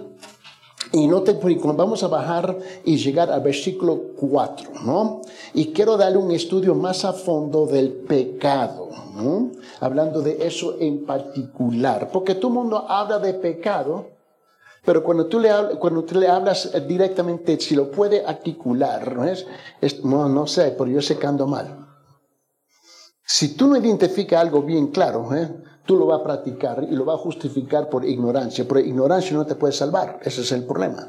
y 0.92 1.06
no 1.06 1.22
te, 1.22 1.32
vamos 1.32 2.02
a 2.02 2.08
bajar 2.08 2.56
y 2.84 2.96
llegar 2.96 3.30
al 3.30 3.40
versículo 3.40 4.00
4, 4.16 4.70
¿no? 4.84 5.22
Y 5.52 5.72
quiero 5.72 5.96
darle 5.96 6.18
un 6.18 6.30
estudio 6.30 6.74
más 6.74 7.04
a 7.04 7.12
fondo 7.12 7.66
del 7.66 7.90
pecado, 7.90 8.88
¿no? 9.14 9.50
Hablando 9.80 10.20
de 10.22 10.46
eso 10.46 10.76
en 10.80 11.04
particular. 11.04 12.10
Porque 12.12 12.34
todo 12.34 12.48
el 12.48 12.54
mundo 12.54 12.86
habla 12.88 13.18
de 13.18 13.34
pecado, 13.34 14.06
pero 14.84 15.02
cuando 15.02 15.26
tú 15.26 15.40
le, 15.40 15.50
cuando 15.78 16.04
tú 16.04 16.18
le 16.18 16.28
hablas 16.28 16.70
directamente, 16.86 17.58
si 17.58 17.74
lo 17.74 17.90
puede 17.90 18.24
articular, 18.24 19.14
¿no 19.14 19.24
es? 19.24 19.46
no, 20.02 20.28
no 20.28 20.46
sé, 20.46 20.74
pero 20.76 20.90
yo 20.90 21.00
sé 21.00 21.18
que 21.18 21.26
ando 21.26 21.46
mal. 21.46 21.83
Si 23.24 23.56
tú 23.56 23.68
no 23.68 23.76
identificas 23.76 24.40
algo 24.40 24.62
bien 24.62 24.88
claro, 24.88 25.34
¿eh? 25.34 25.48
tú 25.86 25.96
lo 25.96 26.06
vas 26.06 26.20
a 26.20 26.24
practicar 26.24 26.86
y 26.90 26.94
lo 26.94 27.04
vas 27.04 27.18
a 27.18 27.22
justificar 27.22 27.88
por 27.88 28.04
ignorancia. 28.04 28.66
Por 28.68 28.78
ignorancia 28.80 29.36
no 29.36 29.46
te 29.46 29.54
puedes 29.54 29.76
salvar. 29.76 30.20
Ese 30.22 30.42
es 30.42 30.52
el 30.52 30.64
problema. 30.64 31.08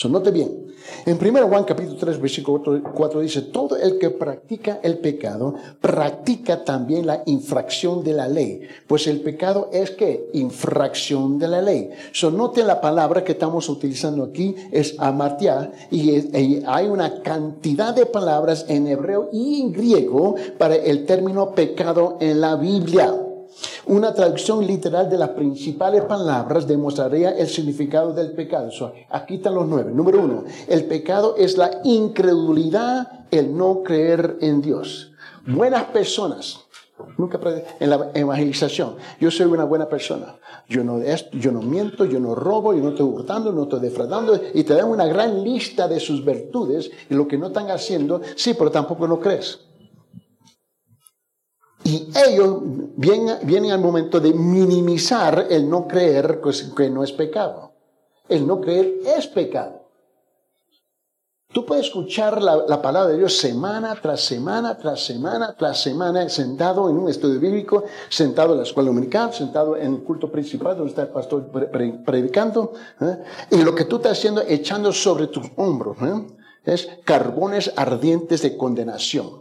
So, 0.00 0.08
note 0.08 0.30
bien. 0.30 0.72
En 1.04 1.18
1 1.20 1.46
Juan 1.46 1.64
capítulo 1.64 1.98
3, 1.98 2.18
versículo 2.22 2.82
4 2.94 3.20
dice, 3.20 3.42
todo 3.42 3.76
el 3.76 3.98
que 3.98 4.08
practica 4.08 4.80
el 4.82 4.96
pecado, 4.96 5.54
practica 5.78 6.64
también 6.64 7.06
la 7.06 7.22
infracción 7.26 8.02
de 8.02 8.14
la 8.14 8.26
ley. 8.26 8.62
Pues 8.86 9.06
el 9.06 9.20
pecado 9.20 9.68
es 9.74 9.90
que 9.90 10.30
infracción 10.32 11.38
de 11.38 11.48
la 11.48 11.60
ley. 11.60 11.90
So, 12.12 12.30
note 12.30 12.64
la 12.64 12.80
palabra 12.80 13.22
que 13.24 13.32
estamos 13.32 13.68
utilizando 13.68 14.24
aquí, 14.24 14.56
es 14.72 14.94
amartia, 14.98 15.70
y, 15.90 16.12
y 16.12 16.62
hay 16.66 16.86
una 16.86 17.20
cantidad 17.20 17.94
de 17.94 18.06
palabras 18.06 18.64
en 18.68 18.86
hebreo 18.86 19.28
y 19.34 19.60
en 19.60 19.70
griego 19.70 20.34
para 20.56 20.76
el 20.76 21.04
término 21.04 21.50
pecado 21.50 22.16
en 22.20 22.40
la 22.40 22.56
Biblia. 22.56 23.29
Una 23.86 24.14
traducción 24.14 24.66
literal 24.66 25.08
de 25.08 25.18
las 25.18 25.30
principales 25.30 26.02
palabras 26.04 26.66
demostraría 26.66 27.30
el 27.30 27.48
significado 27.48 28.12
del 28.12 28.32
pecado. 28.32 28.70
aquí 29.08 29.36
están 29.36 29.54
los 29.54 29.66
nueve. 29.66 29.92
Número 29.92 30.20
uno, 30.20 30.44
el 30.68 30.84
pecado 30.84 31.34
es 31.36 31.56
la 31.56 31.80
incredulidad, 31.84 33.26
el 33.30 33.56
no 33.56 33.82
creer 33.82 34.36
en 34.40 34.60
Dios. 34.60 35.12
Buenas 35.46 35.84
personas. 35.84 36.60
Nunca 37.16 37.40
en 37.80 37.90
la 37.90 38.10
evangelización. 38.14 38.96
Yo 39.20 39.30
soy 39.30 39.46
una 39.46 39.64
buena 39.64 39.88
persona. 39.88 40.36
Yo 40.68 40.84
no, 40.84 41.00
yo 41.32 41.50
no 41.50 41.62
miento, 41.62 42.04
yo 42.04 42.20
no 42.20 42.34
robo, 42.34 42.74
yo 42.74 42.82
no 42.82 42.90
estoy 42.90 43.06
hurtando, 43.06 43.52
no 43.52 43.62
estoy 43.62 43.80
defraudando. 43.80 44.38
Y 44.54 44.64
te 44.64 44.74
dan 44.74 44.88
una 44.88 45.06
gran 45.06 45.42
lista 45.42 45.88
de 45.88 45.98
sus 45.98 46.24
virtudes 46.24 46.90
y 47.08 47.14
lo 47.14 47.26
que 47.26 47.38
no 47.38 47.48
están 47.48 47.70
haciendo. 47.70 48.20
Sí, 48.36 48.54
pero 48.54 48.70
tampoco 48.70 49.08
no 49.08 49.18
crees. 49.18 49.60
Y 51.90 52.08
ellos 52.24 52.58
vienen, 52.96 53.38
vienen, 53.42 53.72
al 53.72 53.80
momento 53.80 54.20
de 54.20 54.32
minimizar 54.32 55.48
el 55.50 55.68
no 55.68 55.88
creer 55.88 56.40
que 56.76 56.88
no 56.88 57.02
es 57.02 57.10
pecado. 57.10 57.72
El 58.28 58.46
no 58.46 58.60
creer 58.60 59.00
es 59.16 59.26
pecado. 59.26 59.80
Tú 61.52 61.66
puedes 61.66 61.86
escuchar 61.86 62.40
la, 62.40 62.80
palabra 62.80 63.10
de 63.10 63.18
Dios 63.18 63.36
semana 63.36 63.98
tras 64.00 64.20
semana, 64.20 64.78
tras 64.78 65.04
semana, 65.04 65.56
tras 65.58 65.82
semana, 65.82 66.28
sentado 66.28 66.88
en 66.88 66.96
un 66.96 67.08
estudio 67.08 67.40
bíblico, 67.40 67.82
sentado 68.08 68.52
en 68.52 68.58
la 68.58 68.62
escuela 68.62 68.90
dominical, 68.90 69.34
sentado 69.34 69.76
en 69.76 69.94
el 69.94 70.02
culto 70.04 70.30
principal 70.30 70.76
donde 70.76 70.90
está 70.90 71.02
el 71.02 71.08
pastor 71.08 71.50
predicando. 72.04 72.72
¿eh? 73.00 73.18
Y 73.50 73.62
lo 73.64 73.74
que 73.74 73.84
tú 73.84 73.96
estás 73.96 74.16
haciendo, 74.16 74.42
echando 74.46 74.92
sobre 74.92 75.26
tus 75.26 75.50
hombros, 75.56 75.96
¿eh? 76.02 76.24
es 76.66 76.88
carbones 77.04 77.72
ardientes 77.74 78.42
de 78.42 78.56
condenación. 78.56 79.39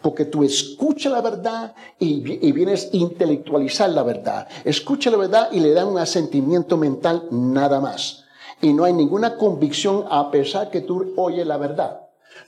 Porque 0.00 0.26
tú 0.26 0.44
escuchas 0.44 1.12
la 1.12 1.20
verdad 1.20 1.74
y, 1.98 2.20
vienes 2.52 2.90
a 2.92 2.96
intelectualizar 2.96 3.90
la 3.90 4.04
verdad. 4.04 4.46
Escucha 4.64 5.10
la 5.10 5.16
verdad 5.16 5.48
y 5.50 5.60
le 5.60 5.72
da 5.72 5.84
un 5.84 5.98
asentimiento 5.98 6.76
mental 6.76 7.24
nada 7.30 7.80
más. 7.80 8.24
Y 8.60 8.72
no 8.72 8.84
hay 8.84 8.92
ninguna 8.92 9.36
convicción 9.36 10.04
a 10.08 10.30
pesar 10.30 10.70
que 10.70 10.82
tú 10.82 11.14
oyes 11.16 11.46
la 11.46 11.56
verdad. 11.56 12.00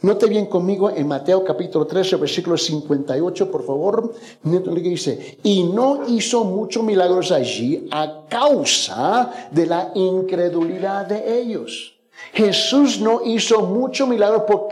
Note 0.02 0.26
bien 0.26 0.46
conmigo 0.46 0.90
en 0.90 1.06
Mateo 1.06 1.44
capítulo 1.44 1.86
13, 1.86 2.16
versículo 2.16 2.56
58, 2.56 3.50
por 3.50 3.66
favor. 3.66 4.14
dice, 4.42 5.38
y 5.42 5.64
no 5.64 6.06
hizo 6.08 6.44
muchos 6.44 6.82
milagros 6.82 7.32
allí 7.32 7.86
a 7.90 8.26
causa 8.28 9.48
de 9.50 9.66
la 9.66 9.90
incredulidad 9.94 11.06
de 11.06 11.40
ellos. 11.40 11.99
Jesús 12.32 13.00
no 13.00 13.22
hizo 13.24 13.62
mucho 13.62 14.06
milagro. 14.06 14.46
¿Por, 14.46 14.68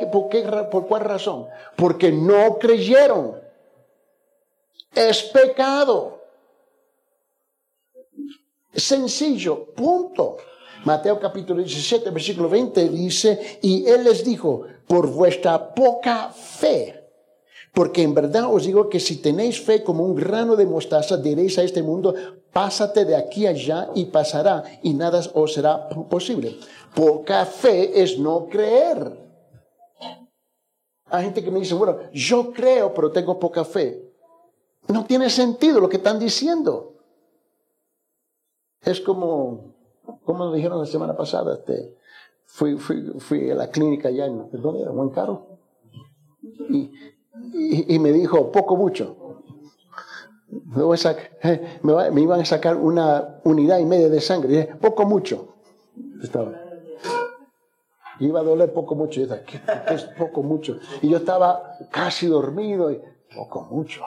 ¿Por 0.70 0.86
cuál 0.86 1.02
razón? 1.02 1.46
Porque 1.76 2.12
no 2.12 2.58
creyeron. 2.58 3.40
Es 4.94 5.22
pecado. 5.24 6.22
Sencillo, 8.74 9.66
punto. 9.74 10.36
Mateo 10.84 11.18
capítulo 11.18 11.60
17, 11.60 12.10
versículo 12.10 12.48
20 12.48 12.88
dice, 12.88 13.58
y 13.62 13.86
él 13.86 14.04
les 14.04 14.24
dijo, 14.24 14.64
por 14.86 15.08
vuestra 15.08 15.74
poca 15.74 16.30
fe, 16.30 16.97
porque 17.74 18.02
en 18.02 18.14
verdad 18.14 18.52
os 18.52 18.64
digo 18.64 18.88
que 18.88 19.00
si 19.00 19.16
tenéis 19.22 19.60
fe 19.60 19.82
como 19.82 20.04
un 20.04 20.14
grano 20.14 20.56
de 20.56 20.66
mostaza, 20.66 21.16
diréis 21.16 21.58
a 21.58 21.62
este 21.62 21.82
mundo, 21.82 22.14
pásate 22.52 23.04
de 23.04 23.16
aquí 23.16 23.46
allá 23.46 23.90
y 23.94 24.06
pasará, 24.06 24.64
y 24.82 24.94
nada 24.94 25.20
os 25.34 25.52
será 25.52 25.88
posible. 25.88 26.56
Poca 26.94 27.44
fe 27.46 28.02
es 28.02 28.18
no 28.18 28.46
creer. 28.48 29.28
Hay 31.10 31.24
gente 31.24 31.42
que 31.42 31.50
me 31.50 31.60
dice, 31.60 31.74
bueno, 31.74 31.98
yo 32.12 32.52
creo, 32.52 32.92
pero 32.92 33.10
tengo 33.12 33.38
poca 33.38 33.64
fe. 33.64 34.04
No 34.88 35.04
tiene 35.04 35.30
sentido 35.30 35.80
lo 35.80 35.88
que 35.88 35.96
están 35.96 36.18
diciendo. 36.18 36.94
Es 38.82 39.00
como, 39.00 39.74
como 40.24 40.52
dijeron 40.52 40.78
la 40.78 40.86
semana 40.86 41.16
pasada, 41.16 41.54
este, 41.54 41.96
fui, 42.44 42.76
fui, 42.76 43.50
a 43.50 43.54
la 43.54 43.70
clínica 43.70 44.08
allá 44.08 44.26
en, 44.26 44.50
¿dónde 44.52 44.82
era? 44.82 44.90
Buen 44.90 45.10
Caro. 45.10 45.58
Y, 46.70 46.90
y, 47.52 47.98
me 47.98 48.12
dijo, 48.12 48.50
poco 48.52 48.76
mucho. 48.76 49.16
Me, 50.48 50.82
eh, 51.42 51.80
me, 51.82 52.20
iban 52.20 52.40
a 52.40 52.44
sacar 52.44 52.76
una 52.76 53.40
unidad 53.44 53.78
y 53.78 53.84
media 53.84 54.08
de 54.08 54.20
sangre. 54.20 54.52
Y 54.52 54.56
dije, 54.56 54.74
poco 54.76 55.04
mucho. 55.04 55.54
Estaba 56.22 56.68
iba 58.20 58.40
a 58.40 58.42
doler 58.42 58.72
poco 58.72 58.94
mucho. 58.94 59.20
Y 59.20 59.26
¿qué, 59.26 59.60
es 59.90 60.04
poco 60.04 60.42
mucho? 60.42 60.78
Y 61.02 61.08
yo 61.08 61.18
estaba 61.18 61.76
casi 61.90 62.26
dormido 62.26 62.90
y 62.90 63.00
poco 63.34 63.62
mucho. 63.70 64.02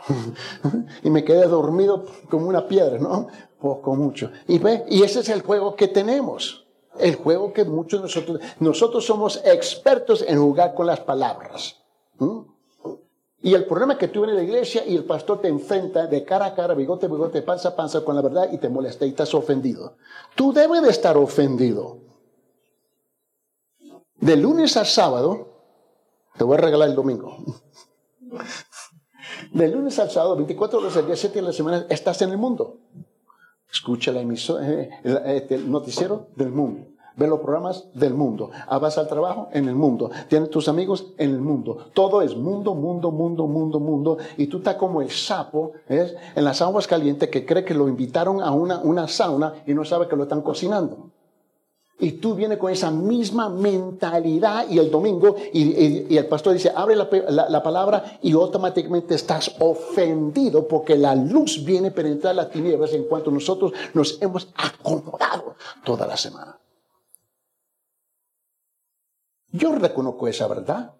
y 1.03 1.09
me 1.09 1.23
quedé 1.23 1.47
dormido 1.47 2.05
como 2.29 2.47
una 2.47 2.67
piedra, 2.67 2.97
¿no? 2.97 3.27
Poco 3.59 3.95
mucho. 3.95 4.31
Y 4.47 4.59
ve, 4.59 4.85
y 4.89 5.03
ese 5.03 5.19
es 5.19 5.29
el 5.29 5.41
juego 5.41 5.75
que 5.75 5.87
tenemos. 5.87 6.67
El 6.99 7.15
juego 7.15 7.53
que 7.53 7.63
muchos 7.63 7.99
de 7.99 8.03
nosotros, 8.03 8.41
nosotros 8.59 9.05
somos 9.05 9.41
expertos 9.45 10.25
en 10.27 10.39
jugar 10.39 10.73
con 10.73 10.87
las 10.87 10.99
palabras. 10.99 11.81
Y 13.43 13.55
el 13.55 13.65
problema 13.65 13.93
es 13.93 13.99
que 13.99 14.07
tú 14.07 14.21
vienes 14.21 14.35
a 14.35 14.39
la 14.39 14.45
iglesia 14.45 14.85
y 14.85 14.95
el 14.95 15.03
pastor 15.03 15.41
te 15.41 15.47
enfrenta 15.47 16.05
de 16.05 16.23
cara 16.23 16.45
a 16.45 16.55
cara, 16.55 16.75
bigote 16.75 17.07
bigote, 17.07 17.41
panza 17.41 17.69
a 17.69 17.75
panza 17.75 18.01
con 18.01 18.15
la 18.15 18.21
verdad 18.21 18.49
y 18.51 18.59
te 18.59 18.69
molesta 18.69 19.05
y 19.05 19.09
estás 19.09 19.33
ofendido. 19.33 19.97
Tú 20.35 20.53
debes 20.53 20.81
de 20.83 20.89
estar 20.89 21.17
ofendido. 21.17 21.97
De 24.15 24.35
lunes 24.35 24.77
a 24.77 24.85
sábado, 24.85 25.47
te 26.37 26.43
voy 26.43 26.55
a 26.55 26.61
regalar 26.61 26.89
el 26.89 26.95
domingo. 26.95 27.37
De 29.51 29.67
lunes 29.67 29.97
al 29.97 30.11
sábado, 30.11 30.35
24 30.35 30.79
horas 30.79 30.95
al 30.97 31.07
día, 31.07 31.15
7 31.15 31.35
de 31.35 31.41
la 31.41 31.51
semana, 31.51 31.85
estás 31.89 32.21
en 32.21 32.29
el 32.29 32.37
mundo. 32.37 32.77
Escucha 33.71 34.11
la 34.11 34.21
eh, 34.21 34.89
este, 35.25 35.55
el, 35.55 35.71
noticiero 35.71 36.27
del 36.35 36.51
mundo. 36.51 36.90
Ve 37.15 37.27
los 37.27 37.39
programas 37.39 37.85
del 37.93 38.13
mundo. 38.13 38.51
Ah, 38.67 38.79
vas 38.79 38.97
al 38.97 39.07
trabajo 39.07 39.49
en 39.51 39.67
el 39.67 39.75
mundo. 39.75 40.09
Tienes 40.27 40.49
tus 40.49 40.67
amigos 40.67 41.07
en 41.17 41.31
el 41.31 41.41
mundo. 41.41 41.87
Todo 41.93 42.21
es 42.21 42.35
mundo, 42.35 42.73
mundo, 42.73 43.11
mundo, 43.11 43.47
mundo, 43.47 43.79
mundo. 43.79 44.17
Y 44.37 44.47
tú 44.47 44.57
estás 44.57 44.75
como 44.75 45.01
el 45.01 45.09
sapo 45.09 45.73
¿eh? 45.89 46.15
en 46.35 46.43
las 46.43 46.61
aguas 46.61 46.87
calientes 46.87 47.29
que 47.29 47.45
cree 47.45 47.65
que 47.65 47.73
lo 47.73 47.87
invitaron 47.87 48.41
a 48.41 48.51
una, 48.51 48.79
una 48.79 49.07
sauna 49.07 49.53
y 49.65 49.73
no 49.73 49.83
sabe 49.83 50.07
que 50.07 50.15
lo 50.15 50.23
están 50.23 50.41
cocinando. 50.41 51.11
Y 52.01 52.13
tú 52.13 52.33
vienes 52.33 52.57
con 52.57 52.71
esa 52.71 52.89
misma 52.89 53.47
mentalidad 53.47 54.67
y 54.67 54.79
el 54.79 54.89
domingo, 54.89 55.35
y, 55.53 56.17
el 56.17 56.25
pastor 56.25 56.53
dice, 56.53 56.71
abre 56.75 56.95
la, 56.95 57.61
palabra 57.61 58.17
y 58.23 58.31
automáticamente 58.31 59.13
estás 59.13 59.55
ofendido 59.59 60.67
porque 60.67 60.97
la 60.97 61.13
luz 61.13 61.63
viene 61.63 61.89
a 61.89 61.93
penetrar 61.93 62.33
las 62.33 62.49
tinieblas 62.49 62.91
en 62.93 63.03
cuanto 63.03 63.29
nosotros 63.29 63.71
nos 63.93 64.19
hemos 64.19 64.47
acomodado 64.55 65.55
toda 65.85 66.07
la 66.07 66.17
semana. 66.17 66.57
Yo 69.51 69.73
reconozco 69.73 70.27
esa 70.27 70.47
verdad. 70.47 70.93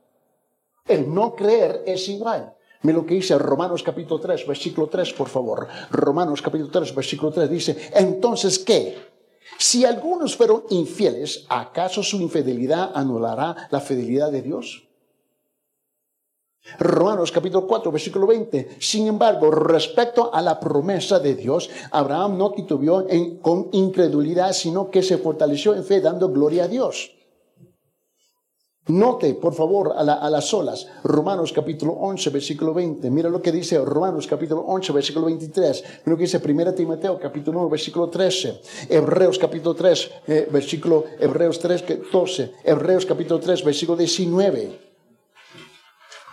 El 0.87 1.13
no 1.13 1.35
creer 1.35 1.83
es 1.85 2.07
igual. 2.09 2.55
Mira 2.83 2.97
lo 2.97 3.05
que 3.05 3.13
dice 3.13 3.37
Romanos 3.37 3.83
capítulo 3.83 4.19
3, 4.19 4.47
versículo 4.47 4.87
3, 4.87 5.13
por 5.13 5.29
favor. 5.29 5.67
Romanos 5.91 6.41
capítulo 6.41 6.71
3, 6.71 6.95
versículo 6.95 7.31
3 7.31 7.49
dice, 7.49 7.77
entonces, 7.93 8.57
¿qué? 8.59 8.97
Si 9.57 9.85
algunos 9.85 10.35
fueron 10.35 10.63
infieles, 10.69 11.45
¿acaso 11.49 12.01
su 12.01 12.17
infidelidad 12.17 12.91
anulará 12.95 13.67
la 13.69 13.79
fidelidad 13.79 14.31
de 14.31 14.41
Dios? 14.41 14.87
Romanos 16.79 17.31
capítulo 17.31 17.67
4, 17.67 17.91
versículo 17.91 18.25
20. 18.27 18.77
Sin 18.79 19.07
embargo, 19.07 19.51
respecto 19.51 20.33
a 20.33 20.41
la 20.41 20.59
promesa 20.59 21.19
de 21.19 21.35
Dios, 21.35 21.69
Abraham 21.91 22.37
no 22.37 22.51
titubeó 22.51 23.05
con 23.41 23.69
incredulidad, 23.73 24.53
sino 24.53 24.89
que 24.89 25.03
se 25.03 25.17
fortaleció 25.17 25.75
en 25.75 25.83
fe, 25.83 26.01
dando 26.01 26.29
gloria 26.29 26.63
a 26.63 26.67
Dios. 26.67 27.11
Note, 28.91 29.35
por 29.35 29.53
favor, 29.53 29.93
a, 29.95 30.29
las 30.29 30.53
olas, 30.53 30.85
Romanos 31.03 31.53
capítulo 31.53 31.93
11, 31.93 32.29
versículo 32.29 32.73
20. 32.73 33.09
Mira 33.09 33.29
lo 33.29 33.41
que 33.41 33.51
dice 33.51 33.79
Romanos 33.79 34.27
capítulo 34.27 34.61
11, 34.61 34.91
versículo 34.91 35.27
23. 35.27 35.83
Mira 35.83 36.11
lo 36.11 36.17
que 36.17 36.23
dice 36.23 36.41
1 36.43 36.73
Timoteo 36.73 37.17
capítulo 37.17 37.61
1, 37.61 37.69
versículo 37.69 38.09
13. 38.09 38.61
Hebreos 38.89 39.39
capítulo 39.39 39.75
3, 39.75 40.11
eh, 40.27 40.49
versículo, 40.51 41.05
Hebreos 41.17 41.57
3, 41.59 41.85
12. 42.11 42.51
Hebreos 42.65 43.05
capítulo 43.05 43.39
3, 43.39 43.63
versículo 43.63 43.97
19. 43.97 44.79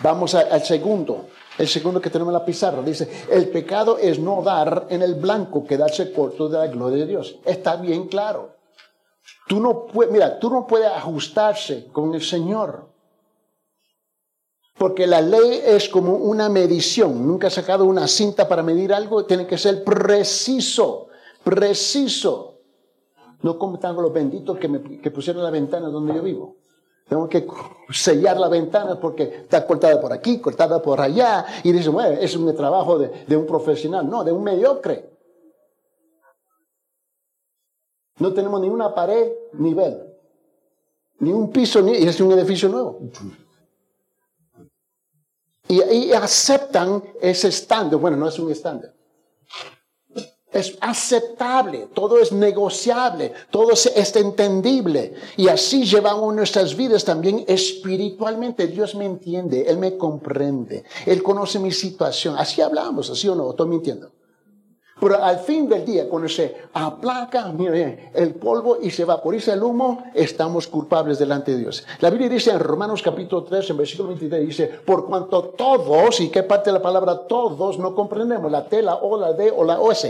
Vamos 0.01 0.35
al 0.35 0.63
segundo. 0.65 1.27
El 1.59 1.69
segundo 1.69 2.01
que 2.01 2.11
tenemos 2.11 2.33
en 2.33 2.41
la 2.41 2.45
pizarra 2.45 2.83
dice, 2.83 3.09
el 3.31 3.49
pecado 3.51 3.99
es 3.99 4.19
no 4.19 4.43
dar 4.43 4.87
en 4.91 5.03
el 5.03 5.15
blanco, 5.15 5.65
quedarse 5.65 6.13
corto 6.13 6.49
de 6.49 6.59
la 6.59 6.67
gloria 6.67 7.05
de 7.05 7.07
Dios. 7.07 7.39
Está 7.45 7.77
bien 7.77 8.09
claro. 8.09 8.58
Tú 9.49 9.61
no 9.61 9.87
puedes, 9.87 10.13
mira, 10.13 10.39
tú 10.39 10.51
no 10.51 10.67
puedes 10.67 10.89
ajustarse 10.89 11.89
con 11.91 12.15
el 12.15 12.23
Señor. 12.23 12.87
Porque 14.77 15.07
la 15.07 15.23
ley 15.23 15.61
es 15.65 15.89
como 15.89 16.15
una 16.17 16.49
medición. 16.51 17.27
Nunca 17.27 17.49
he 17.49 17.51
sacado 17.51 17.85
una 17.87 18.07
cinta 18.07 18.47
para 18.47 18.63
medir 18.63 18.93
algo. 18.93 19.25
Tiene 19.25 19.47
que 19.47 19.57
ser 19.57 19.83
preciso, 19.83 21.09
preciso. 21.43 22.59
No 23.43 23.59
como 23.59 23.77
están 23.77 23.97
los 23.97 24.13
benditos 24.13 24.59
que, 24.59 25.11
pusieron 25.11 25.43
la 25.43 25.51
ventana 25.51 25.89
donde 25.89 26.15
yo 26.15 26.23
vivo. 26.23 26.57
Tengo 27.09 27.27
que 27.27 27.47
sellar 27.91 28.39
la 28.39 28.49
ventana 28.49 29.01
porque 29.01 29.23
está 29.45 29.67
cortada 29.67 29.99
por 29.99 30.13
aquí, 30.13 30.41
cortada 30.41 30.83
por 30.83 31.01
allá. 31.01 31.47
Y 31.65 31.73
dicen, 31.73 31.95
bueno, 31.95 32.19
es 32.21 32.37
un 32.37 32.55
trabajo 32.55 32.99
de, 32.99 33.25
de 33.27 33.37
un 33.37 33.47
profesional. 33.47 34.09
No, 34.09 34.23
de 34.23 34.31
un 34.31 34.45
mediocre. 34.45 35.18
No 38.19 38.33
tenemos 38.33 38.61
ni 38.61 38.69
una 38.69 38.95
pared 38.95 39.31
nivel, 39.55 40.03
ni 41.21 41.31
un 41.31 41.51
piso, 41.51 41.81
ni 41.83 41.95
es 41.95 42.21
un 42.21 42.33
edificio 42.33 42.69
nuevo. 42.69 43.01
Y, 45.69 46.13
aceptan 46.13 47.03
ese 47.21 47.49
estándar. 47.49 48.01
Bueno, 48.01 48.17
no 48.17 48.29
es 48.29 48.39
un 48.39 48.51
estándar. 48.51 48.95
Es 50.51 50.79
aceptable, 50.81 51.89
todo 51.95 52.19
es 52.19 52.33
negociable, 52.33 53.35
todo 53.51 53.73
es, 53.73 54.17
entendible. 54.17 55.15
Y 55.37 55.49
así 55.49 55.85
llevamos 55.85 56.35
nuestras 56.35 56.75
vidas 56.75 57.05
también 57.05 57.45
espiritualmente. 57.47 58.67
Dios 58.67 58.95
me 58.95 59.05
entiende, 59.05 59.67
Él 59.69 59.77
me 59.77 59.99
comprende, 59.99 60.85
Él 61.05 61.23
conoce 61.23 61.59
mi 61.59 61.71
situación. 61.71 62.35
Así 62.39 62.63
hablamos, 62.63 63.11
así 63.11 63.29
o 63.29 63.35
no, 63.35 63.51
estoy 63.51 63.69
mintiendo. 63.69 64.11
Pero 65.01 65.23
al 65.23 65.39
fin 65.39 65.69
del 65.69 65.85
día, 65.85 66.09
cuando 66.09 66.29
se 66.29 66.57
aplaca 66.73 67.53
el 68.15 68.35
polvo 68.35 68.79
y 68.81 68.91
se 68.91 69.05
vaporiza 69.05 69.53
el 69.53 69.63
humo, 69.63 70.05
estamos 70.15 70.67
culpables 70.67 71.19
delante 71.19 71.53
de 71.53 71.59
Dios. 71.59 71.87
La 72.01 72.11
Biblia 72.11 72.29
dice 72.29 72.51
en 72.51 72.59
Romanos 72.59 73.03
capítulo 73.03 73.45
3, 73.45 73.71
en 73.71 73.77
versículo 73.77 74.09
23, 74.09 74.47
dice, 74.47 74.67
por 74.85 75.07
cuanto 75.07 75.45
todos, 75.51 76.21
¿y 76.21 76.31
qué 76.31 76.43
parte 76.43 76.71
de 76.71 76.75
la 76.75 76.83
palabra 76.83 77.27
todos 77.29 77.79
no 77.79 77.95
comprendemos? 77.95 78.51
La 78.51 78.65
T, 78.65 78.83
la 78.83 78.97
O, 78.97 79.19
la 79.19 79.33
D 79.33 79.53
o 79.57 79.65
la 79.65 79.81
OS. 79.81 80.09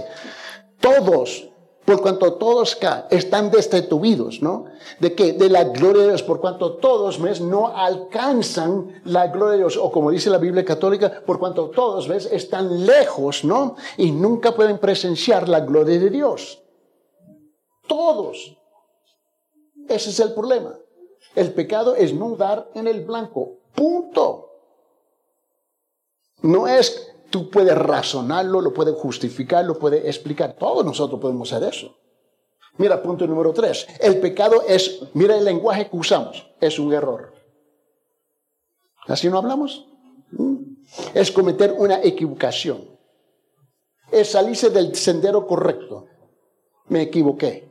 Todos 0.81 1.49
por 1.89 2.03
cuanto 2.03 2.35
todos 2.35 2.77
están 3.09 3.51
destituidos, 3.51 4.43
¿no? 4.43 4.67
De 5.01 5.15
que 5.15 5.33
de 5.33 5.49
la 5.49 5.65
gloria 5.65 6.03
de 6.03 6.09
Dios, 6.09 6.23
por 6.23 6.39
cuanto 6.39 6.75
todos 6.75 7.19
¿ves? 7.19 7.41
no 7.41 7.69
alcanzan 7.69 9.01
la 9.07 9.29
gloria 9.29 9.53
de 9.53 9.59
Dios, 9.61 9.79
o 9.79 9.91
como 9.91 10.11
dice 10.11 10.29
la 10.29 10.37
Biblia 10.37 10.67
católica, 10.67 11.23
por 11.25 11.39
cuanto 11.39 11.71
todos 11.71 12.07
¿ves? 12.07 12.29
están 12.31 12.85
lejos, 12.85 13.43
¿no? 13.43 13.77
Y 13.97 14.11
nunca 14.11 14.55
pueden 14.55 14.77
presenciar 14.77 15.49
la 15.49 15.61
gloria 15.61 15.99
de 15.99 16.11
Dios. 16.11 16.63
Todos. 17.87 18.55
Ese 19.89 20.11
es 20.11 20.21
el 20.21 20.35
problema. 20.35 20.77
El 21.35 21.55
pecado 21.55 21.95
es 21.95 22.13
no 22.13 22.37
dar 22.37 22.69
en 22.75 22.87
el 22.87 23.03
blanco. 23.03 23.61
Punto. 23.75 24.51
No 26.43 26.69
es 26.69 27.15
Tú 27.31 27.51
puedes 27.51 27.77
razonarlo, 27.77 28.61
lo 28.61 28.73
puedes 28.73 28.95
justificar, 28.95 29.65
lo 29.65 29.79
puedes 29.79 30.05
explicar. 30.05 30.55
Todos 30.59 30.85
nosotros 30.85 31.21
podemos 31.21 31.53
hacer 31.53 31.69
eso. 31.69 31.95
Mira, 32.79 33.03
punto 33.03 33.27
número 33.27 33.53
tres. 33.53 33.87
El 34.01 34.19
pecado 34.21 34.63
es, 34.67 35.01
mira 35.15 35.37
el 35.37 35.45
lenguaje 35.45 35.91
que 35.91 35.97
usamos, 35.97 36.49
es 36.61 36.79
un 36.79 36.93
error. 36.93 37.35
¿Así 39.07 39.29
no 39.29 39.39
hablamos? 39.39 39.87
¿Mm? 40.31 40.57
Es 41.13 41.31
cometer 41.33 41.75
una 41.77 42.01
equivocación. 42.03 42.89
Es 44.11 44.31
salirse 44.31 44.71
del 44.71 44.95
sendero 44.95 45.47
correcto. 45.47 46.07
Me 46.89 47.03
equivoqué. 47.03 47.69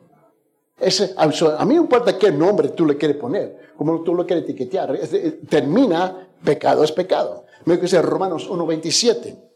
Ese, 0.80 1.16
a 1.18 1.26
mí 1.66 1.76
no 1.76 1.82
importa 1.82 2.18
qué 2.18 2.32
nombre 2.32 2.70
tú 2.70 2.86
le 2.86 2.98
quieres 2.98 3.18
poner, 3.18 3.72
como 3.76 4.04
tú 4.04 4.14
lo 4.14 4.26
quieres 4.28 4.44
etiquetar. 4.44 4.96
Termina, 5.50 6.28
pecado 6.44 6.84
es 6.84 6.92
pecado. 6.92 7.46
Me 7.66 7.78
dice 7.78 8.02
Romanos 8.02 8.48
1.27. 8.50 9.47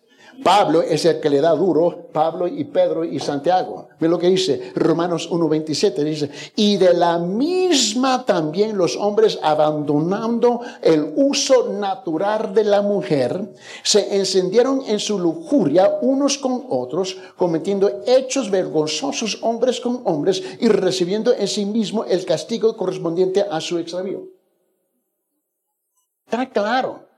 Pablo 0.43 0.81
es 0.81 1.05
el 1.05 1.19
que 1.19 1.29
le 1.29 1.39
da 1.39 1.51
duro, 1.51 2.07
Pablo 2.11 2.47
y 2.47 2.63
Pedro 2.63 3.03
y 3.03 3.19
Santiago. 3.19 3.89
Ve 3.99 4.07
lo 4.07 4.17
que 4.17 4.29
dice 4.29 4.71
Romanos 4.75 5.29
1.27, 5.29 6.03
dice, 6.03 6.29
y 6.55 6.77
de 6.77 6.93
la 6.93 7.19
misma 7.19 8.25
también 8.25 8.77
los 8.77 8.95
hombres 8.95 9.39
abandonando 9.41 10.61
el 10.81 11.13
uso 11.15 11.69
natural 11.69 12.53
de 12.53 12.63
la 12.63 12.81
mujer, 12.81 13.53
se 13.83 14.15
encendieron 14.15 14.81
en 14.87 14.99
su 14.99 15.19
lujuria 15.19 15.99
unos 16.01 16.37
con 16.37 16.65
otros, 16.69 17.17
cometiendo 17.37 18.01
hechos 18.07 18.49
vergonzosos 18.49 19.39
hombres 19.41 19.79
con 19.79 20.01
hombres 20.05 20.41
y 20.59 20.67
recibiendo 20.67 21.33
en 21.33 21.47
sí 21.47 21.65
mismo 21.65 22.05
el 22.05 22.25
castigo 22.25 22.75
correspondiente 22.75 23.45
a 23.49 23.61
su 23.61 23.77
extravío. 23.77 24.23
Está 26.25 26.49
claro. 26.49 27.10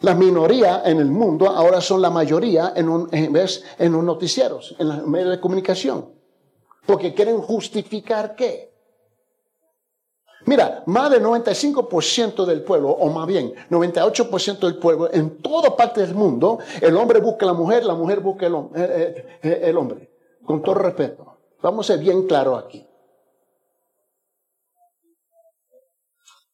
La 0.00 0.14
minoría 0.14 0.82
en 0.84 0.98
el 0.98 1.10
mundo 1.10 1.48
ahora 1.48 1.80
son 1.80 2.02
la 2.02 2.10
mayoría 2.10 2.72
en, 2.76 2.88
un, 2.88 3.08
en, 3.12 3.34
en 3.34 3.92
los 3.92 4.04
noticieros, 4.04 4.74
en 4.78 4.88
los 4.88 5.06
medios 5.06 5.30
de 5.30 5.40
comunicación. 5.40 6.10
Porque 6.84 7.14
quieren 7.14 7.38
justificar 7.38 8.36
qué. 8.36 8.76
Mira, 10.46 10.84
más 10.86 11.10
del 11.10 11.24
95% 11.24 12.44
del 12.44 12.62
pueblo, 12.62 12.90
o 12.90 13.10
más 13.10 13.26
bien 13.26 13.52
98% 13.68 14.60
del 14.60 14.76
pueblo, 14.76 15.12
en 15.12 15.38
toda 15.38 15.76
parte 15.76 16.02
del 16.02 16.14
mundo, 16.14 16.60
el 16.80 16.96
hombre 16.96 17.20
busca 17.20 17.44
a 17.44 17.48
la 17.48 17.52
mujer, 17.52 17.84
la 17.84 17.94
mujer 17.94 18.20
busca 18.20 18.46
el, 18.46 18.54
eh, 18.54 18.60
eh, 18.76 19.38
eh, 19.42 19.60
el 19.64 19.76
hombre. 19.76 20.08
Con 20.44 20.62
todo 20.62 20.76
respeto. 20.76 21.38
Vamos 21.60 21.90
a 21.90 21.94
ser 21.94 22.00
bien 22.00 22.28
claros 22.28 22.62
aquí. 22.62 22.86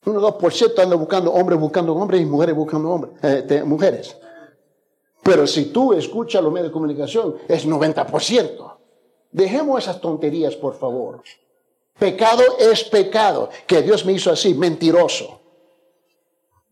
1 0.05 0.19
o 0.19 0.39
2% 0.39 0.79
anda 0.83 0.97
buscando 0.97 1.33
hombres 1.33 1.59
buscando 1.59 1.95
hombres 1.95 2.21
y 2.21 2.25
mujeres 2.25 2.57
buscando 2.57 2.91
hombres, 2.91 3.13
eh, 3.23 3.63
mujeres. 3.65 4.17
Pero 5.23 5.47
si 5.47 5.67
tú 5.67 5.93
escuchas 5.93 6.43
los 6.43 6.53
medios 6.53 6.71
de 6.71 6.73
comunicación, 6.73 7.37
es 7.47 7.65
90%. 7.67 8.79
Dejemos 9.31 9.83
esas 9.83 10.01
tonterías, 10.01 10.57
por 10.57 10.75
favor. 10.75 11.23
Pecado 11.97 12.43
es 12.59 12.83
pecado. 12.85 13.49
Que 13.67 13.83
Dios 13.83 14.05
me 14.05 14.13
hizo 14.13 14.33
así, 14.33 14.55
mentiroso. 14.55 15.41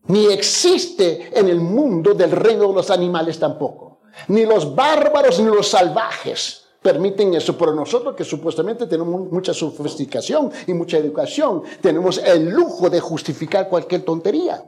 Ni 0.07 0.25
existe 0.25 1.29
en 1.31 1.47
el 1.47 1.61
mundo 1.61 2.13
del 2.13 2.31
reino 2.31 2.67
de 2.67 2.73
los 2.73 2.91
animales 2.91 3.39
tampoco. 3.39 3.99
Ni 4.27 4.45
los 4.45 4.75
bárbaros 4.75 5.39
ni 5.39 5.45
los 5.45 5.69
salvajes 5.69 6.60
permiten 6.81 7.33
eso, 7.35 7.57
pero 7.57 7.73
nosotros 7.73 8.15
que 8.15 8.23
supuestamente 8.23 8.87
tenemos 8.87 9.31
mucha 9.31 9.53
sofisticación 9.53 10.51
y 10.67 10.73
mucha 10.73 10.97
educación, 10.97 11.63
tenemos 11.81 12.17
el 12.17 12.49
lujo 12.49 12.89
de 12.89 12.99
justificar 12.99 13.69
cualquier 13.69 14.03
tontería. 14.03 14.63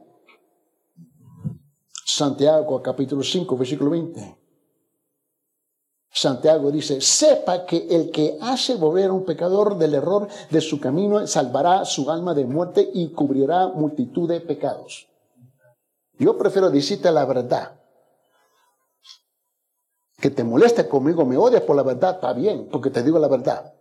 Santiago 2.05 2.81
capítulo 2.81 3.23
5, 3.23 3.57
versículo 3.57 3.89
20. 3.91 4.37
Santiago 6.15 6.69
dice, 6.69 7.01
sepa 7.01 7.65
que 7.65 7.87
el 7.89 8.11
que 8.11 8.37
hace 8.39 8.75
volver 8.75 9.09
a 9.09 9.13
un 9.13 9.25
pecador 9.25 9.79
del 9.79 9.95
error 9.95 10.27
de 10.51 10.61
su 10.61 10.79
camino 10.79 11.25
salvará 11.25 11.83
su 11.85 12.11
alma 12.11 12.35
de 12.35 12.45
muerte 12.45 12.87
y 12.93 13.09
cubrirá 13.09 13.69
multitud 13.69 14.29
de 14.29 14.39
pecados. 14.39 15.07
Yo 16.19 16.37
prefiero 16.37 16.69
decirte 16.69 17.11
la 17.11 17.25
verdad 17.25 17.82
que 20.23 20.29
te 20.29 20.45
moleste 20.45 20.87
conmigo, 20.87 21.25
me 21.25 21.35
odias 21.35 21.63
por 21.63 21.75
la 21.75 21.83
verdad, 21.83 22.11
está 22.15 22.31
bien, 22.31 22.69
porque 22.71 22.89
te 22.89 23.03
digo 23.03 23.19
la 23.19 23.27
verdad. 23.27 23.73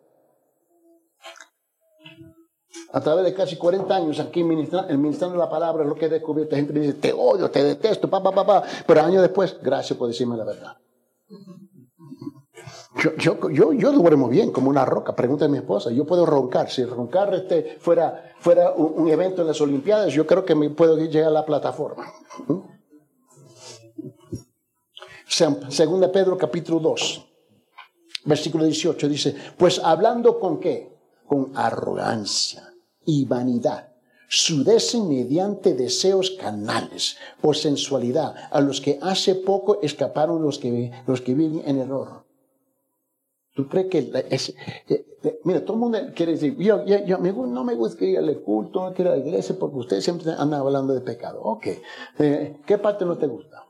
A 2.92 3.00
través 3.00 3.24
de 3.26 3.32
casi 3.32 3.56
40 3.56 3.94
años 3.94 4.18
aquí 4.18 4.42
ministrando, 4.42 4.92
ministrando 4.98 5.36
la 5.36 5.48
palabra, 5.48 5.84
lo 5.84 5.94
que 5.94 6.06
he 6.06 6.08
descubierto, 6.08 6.56
gente 6.56 6.72
me 6.72 6.80
dice, 6.80 6.94
te 6.94 7.12
odio, 7.12 7.48
te 7.48 7.62
detesto, 7.62 8.10
pa, 8.10 8.20
pa, 8.20 8.32
pa. 8.44 8.64
Pero 8.84 9.00
años 9.02 9.22
después, 9.22 9.56
gracias 9.62 9.96
por 9.96 10.08
decirme 10.08 10.36
la 10.36 10.42
verdad. 10.42 10.76
Yo, 12.96 13.16
yo, 13.48 13.72
yo, 13.72 13.92
duermo 13.92 14.28
bien 14.28 14.50
como 14.50 14.68
una 14.68 14.84
roca, 14.84 15.14
pregunta 15.14 15.44
a 15.44 15.48
mi 15.48 15.58
esposa. 15.58 15.92
Yo 15.92 16.04
puedo 16.04 16.26
roncar. 16.26 16.68
Si 16.70 16.84
roncar 16.84 17.32
este 17.34 17.76
fuera, 17.78 18.34
fuera 18.40 18.72
un, 18.72 19.08
evento 19.08 19.42
en 19.42 19.46
las 19.46 19.60
Olimpiadas, 19.60 20.12
yo 20.12 20.26
creo 20.26 20.44
que 20.44 20.56
me 20.56 20.70
puedo 20.70 20.98
llegar 20.98 21.28
a 21.28 21.30
la 21.32 21.46
plataforma. 21.46 22.04
Segunda 25.32 26.12
Pedro 26.12 26.36
capítulo 26.36 26.78
2, 26.78 27.26
versículo 28.26 28.64
18 28.64 29.08
dice, 29.08 29.34
pues 29.56 29.80
hablando 29.82 30.38
con 30.38 30.60
qué? 30.60 30.92
Con 31.26 31.52
arrogancia 31.56 32.70
y 33.06 33.24
vanidad 33.24 33.88
sudecen 34.28 35.08
mediante 35.08 35.72
deseos 35.72 36.32
canales 36.32 37.16
o 37.40 37.54
sensualidad, 37.54 38.34
a 38.50 38.60
los 38.60 38.82
que 38.82 38.98
hace 39.00 39.34
poco 39.34 39.80
escaparon 39.80 40.42
los 40.42 40.58
que, 40.58 40.90
los 41.06 41.22
que 41.22 41.34
viven 41.34 41.62
en 41.66 41.78
error. 41.78 42.26
¿Tú 43.54 43.68
crees 43.68 43.86
que 43.88 44.26
es, 44.30 44.54
eh, 44.88 45.06
mira, 45.44 45.62
todo 45.62 45.74
el 45.74 45.80
mundo 45.80 45.98
quiere 46.14 46.32
decir, 46.32 46.56
yo, 46.58 46.84
yo, 46.84 47.18
no 47.18 47.64
me 47.64 47.74
gusta 47.74 48.04
ir 48.04 48.18
al 48.18 48.40
culto, 48.40 48.86
no 48.86 48.94
quiero 48.94 49.14
ir 49.14 49.14
a 49.14 49.18
la 49.22 49.28
iglesia 49.28 49.56
porque 49.58 49.76
ustedes 49.78 50.04
siempre 50.04 50.30
andan 50.30 50.60
hablando 50.60 50.92
de 50.92 51.00
pecado. 51.00 51.40
Ok, 51.42 51.66
eh, 52.18 52.56
¿qué 52.66 52.76
parte 52.76 53.06
no 53.06 53.16
te 53.16 53.26
gusta? 53.26 53.66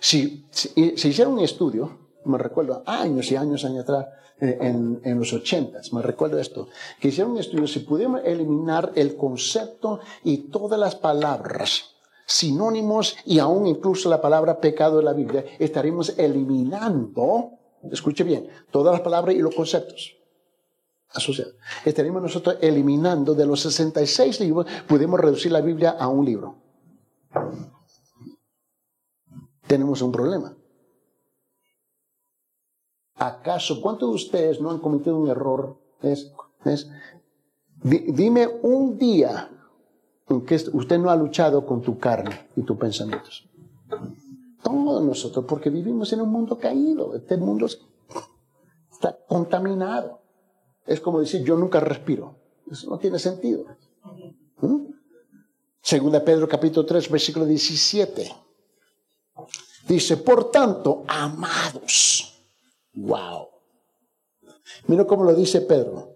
Si, 0.00 0.46
si, 0.50 0.96
si 0.96 1.08
hicieron 1.08 1.34
un 1.34 1.40
estudio, 1.40 1.98
me 2.24 2.38
recuerdo 2.38 2.82
años 2.86 3.30
y 3.30 3.36
años, 3.36 3.64
años 3.64 3.82
atrás, 3.82 4.06
eh, 4.40 4.58
en, 4.60 5.00
en, 5.02 5.18
los 5.18 5.32
ochentas, 5.32 5.92
me 5.92 6.02
recuerdo 6.02 6.38
esto, 6.38 6.68
que 7.00 7.08
hicieron 7.08 7.32
un 7.32 7.38
estudio, 7.38 7.66
si 7.66 7.80
pudiéramos 7.80 8.20
eliminar 8.24 8.92
el 8.94 9.16
concepto 9.16 10.00
y 10.24 10.48
todas 10.48 10.78
las 10.78 10.94
palabras 10.94 11.96
sinónimos 12.26 13.16
y 13.24 13.38
aún 13.38 13.66
incluso 13.66 14.10
la 14.10 14.20
palabra 14.20 14.60
pecado 14.60 14.98
de 14.98 15.04
la 15.04 15.12
Biblia, 15.12 15.44
estaríamos 15.58 16.18
eliminando, 16.18 17.52
escuche 17.90 18.24
bien, 18.24 18.48
todas 18.70 18.92
las 18.92 19.00
palabras 19.00 19.34
y 19.34 19.38
los 19.38 19.54
conceptos 19.54 20.16
asociados. 21.10 21.54
Estaríamos 21.84 22.22
nosotros 22.22 22.56
eliminando 22.60 23.34
de 23.34 23.46
los 23.46 23.60
66 23.60 24.40
libros, 24.40 24.66
podemos 24.86 25.18
reducir 25.20 25.52
la 25.52 25.60
Biblia 25.60 25.90
a 25.90 26.08
un 26.08 26.26
libro. 26.26 26.56
Tenemos 29.66 30.02
un 30.02 30.12
problema. 30.12 30.56
¿Acaso 33.16 33.80
cuántos 33.80 34.10
de 34.10 34.14
ustedes 34.14 34.60
no 34.60 34.70
han 34.70 34.78
cometido 34.78 35.18
un 35.18 35.28
error? 35.28 35.78
Es, 36.02 36.32
dime 37.82 38.46
un 38.62 38.98
día 38.98 39.50
en 40.28 40.44
que 40.44 40.56
usted 40.72 40.98
no 40.98 41.10
ha 41.10 41.16
luchado 41.16 41.64
con 41.64 41.80
tu 41.80 41.98
carne 41.98 42.48
y 42.56 42.62
tus 42.62 42.76
pensamientos. 42.76 43.48
Todos 44.62 45.02
nosotros, 45.02 45.44
porque 45.48 45.70
vivimos 45.70 46.12
en 46.12 46.20
un 46.20 46.30
mundo 46.30 46.58
caído. 46.58 47.14
Este 47.14 47.36
mundo 47.36 47.66
está 47.66 49.18
contaminado. 49.28 50.20
Es 50.84 51.00
como 51.00 51.20
decir, 51.20 51.42
yo 51.42 51.56
nunca 51.56 51.80
respiro. 51.80 52.36
Eso 52.70 52.90
no 52.90 52.98
tiene 52.98 53.18
sentido. 53.18 53.64
¿Mm? 54.60 54.86
Segunda 55.80 56.24
Pedro 56.24 56.48
capítulo 56.48 56.84
3, 56.84 57.10
versículo 57.10 57.46
17. 57.46 58.45
Dice, 59.86 60.16
por 60.16 60.50
tanto, 60.50 61.04
amados 61.06 62.36
Wow. 62.96 63.48
Mira 64.88 65.04
cómo 65.04 65.24
lo 65.24 65.34
dice 65.34 65.60
Pedro. 65.60 66.14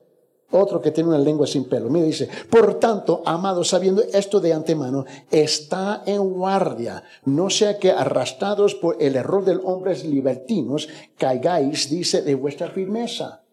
Otro 0.52 0.80
que 0.80 0.90
tiene 0.90 1.10
una 1.10 1.18
lengua 1.18 1.46
sin 1.46 1.68
pelo. 1.68 1.88
Mira, 1.88 2.06
dice, 2.06 2.28
por 2.50 2.80
tanto, 2.80 3.22
amados, 3.24 3.68
sabiendo 3.68 4.02
esto 4.02 4.40
de 4.40 4.52
antemano, 4.52 5.04
está 5.30 6.02
en 6.06 6.28
guardia, 6.28 7.04
no 7.24 7.50
sea 7.50 7.78
que 7.78 7.92
arrastrados 7.92 8.74
por 8.74 9.00
el 9.00 9.14
error 9.14 9.44
del 9.44 9.60
hombre 9.62 9.96
libertinos, 10.02 10.88
caigáis, 11.16 11.88
dice, 11.88 12.22
de 12.22 12.34
vuestra 12.34 12.68
firmeza. 12.68 13.44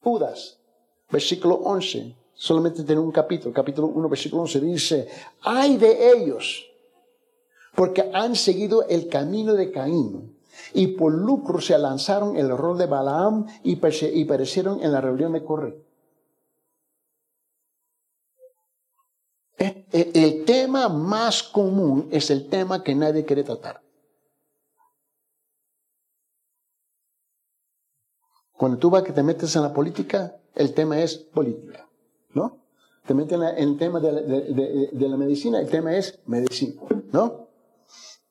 Judas, 0.00 0.58
versículo 1.10 1.56
11, 1.56 2.16
solamente 2.32 2.84
tiene 2.84 3.02
un 3.02 3.12
capítulo, 3.12 3.52
capítulo 3.52 3.88
1, 3.88 4.08
versículo 4.08 4.42
11, 4.42 4.60
dice, 4.60 5.08
ay 5.42 5.76
de 5.76 6.10
ellos, 6.10 6.67
porque 7.78 8.10
han 8.12 8.34
seguido 8.34 8.88
el 8.88 9.08
camino 9.08 9.54
de 9.54 9.70
Caín 9.70 10.36
y 10.74 10.88
por 10.96 11.14
lucro 11.14 11.60
se 11.60 11.78
lanzaron 11.78 12.36
el 12.36 12.50
error 12.50 12.76
de 12.76 12.86
Balaam 12.86 13.46
y, 13.62 13.76
perecieron 13.76 14.82
en 14.82 14.90
la 14.90 15.00
rebelión 15.00 15.32
de 15.32 15.44
Corre. 15.44 15.80
El 19.56 20.44
tema 20.44 20.88
más 20.88 21.44
común 21.44 22.08
es 22.10 22.32
el 22.32 22.48
tema 22.48 22.82
que 22.82 22.96
nadie 22.96 23.24
quiere 23.24 23.44
tratar. 23.44 23.80
Cuando 28.56 28.76
tú 28.78 28.90
vas 28.90 29.04
que 29.04 29.12
te 29.12 29.22
metes 29.22 29.54
en 29.54 29.62
la 29.62 29.72
política, 29.72 30.36
el 30.56 30.74
tema 30.74 31.00
es 31.00 31.16
política, 31.16 31.88
¿no? 32.34 32.58
Te 33.06 33.14
metes 33.14 33.38
en, 33.38 33.42
el 33.56 33.78
tema 33.78 34.00
de 34.00 35.08
la 35.08 35.16
medicina, 35.16 35.60
el 35.60 35.70
tema 35.70 35.96
es 35.96 36.18
medicina, 36.26 36.82
¿no? 37.12 37.47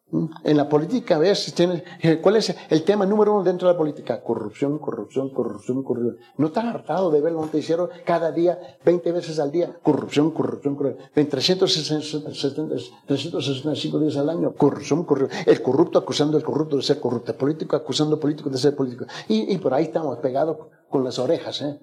En 0.10 0.56
la 0.56 0.70
política, 0.70 1.18
¿ves? 1.18 1.54
Eh, 1.60 2.22
¿Cuál 2.22 2.38
es 2.38 2.56
el 2.70 2.84
tema 2.84 3.06
número 3.06 3.34
uno 3.34 3.44
dentro 3.44 3.68
de 3.68 3.74
la 3.74 3.78
política? 3.78 4.24
Corrupción, 4.24 4.80
corrupción, 4.80 5.34
corrupción, 5.34 5.84
corrupción. 5.84 6.16
¿No 6.38 6.48
estás 6.48 6.64
hartado 6.64 7.12
de 7.12 7.20
ver 7.20 7.34
lo 7.34 7.42
noticiero 7.42 7.90
cada 8.06 8.32
día, 8.32 8.58
20 8.86 9.12
veces 9.12 9.38
al 9.38 9.52
día? 9.52 9.78
Corrupción, 9.84 10.32
corrupción, 10.32 10.78
corrupción. 10.78 11.10
En 11.14 11.28
365 11.28 14.00
días 14.00 14.16
al 14.16 14.30
año, 14.30 14.54
corrupción, 14.54 15.04
corrupción. 15.04 15.42
El 15.46 15.62
corrupto 15.62 16.00
acusando 16.00 16.38
al 16.38 16.44
corrupto 16.44 16.78
de 16.78 16.84
ser 16.84 17.02
corrupto. 17.02 17.34
El 17.34 17.38
político 17.38 17.76
acusando 17.76 18.16
al 18.16 18.22
político 18.22 18.50
de 18.50 18.58
ser 18.58 18.78
político. 18.78 19.08
Y, 19.28 19.54
y 19.54 19.58
por 19.58 19.74
ahí 19.74 19.84
estamos 19.84 20.20
pegados 20.20 20.56
con 20.90 21.04
las 21.04 21.20
orejas, 21.20 21.62
¿eh? 21.62 21.82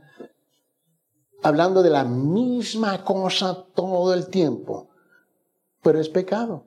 Hablando 1.43 1.83
de 1.83 1.91
la 1.91 2.05
misma 2.05 3.05
cosa 3.05 3.67
todo 3.75 4.15
el 4.15 4.29
tiempo. 4.29 4.89
Pero 5.83 6.01
es 6.01 6.09
pecado. 6.09 6.65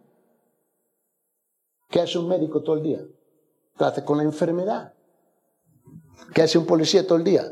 ¿Qué 1.89 2.02
hace 2.02 2.17
un 2.17 2.28
médico 2.28 2.62
todo 2.62 2.76
el 2.76 2.84
día? 2.84 3.00
Trata 3.78 4.04
con 4.04 4.17
la 4.17 4.23
enfermedad. 4.23 4.93
¿Qué 6.34 6.41
hace 6.41 6.58
un 6.58 6.65
policía 6.65 7.06
todo 7.06 7.17
el 7.17 7.23
día? 7.23 7.43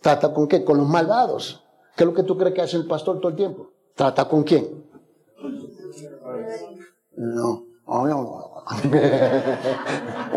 Trata 0.00 0.32
con 0.32 0.46
qué? 0.46 0.64
Con 0.64 0.78
los 0.78 0.86
malvados. 0.86 1.64
¿Qué 1.96 2.04
es 2.04 2.08
lo 2.08 2.14
que 2.14 2.22
tú 2.22 2.36
crees 2.36 2.54
que 2.54 2.62
hace 2.62 2.76
el 2.76 2.86
pastor 2.86 3.18
todo 3.18 3.30
el 3.30 3.36
tiempo? 3.36 3.70
¿Trata 3.94 4.28
con 4.28 4.44
quién? 4.44 4.84
No. 7.16 7.70
Oh, 7.92 8.06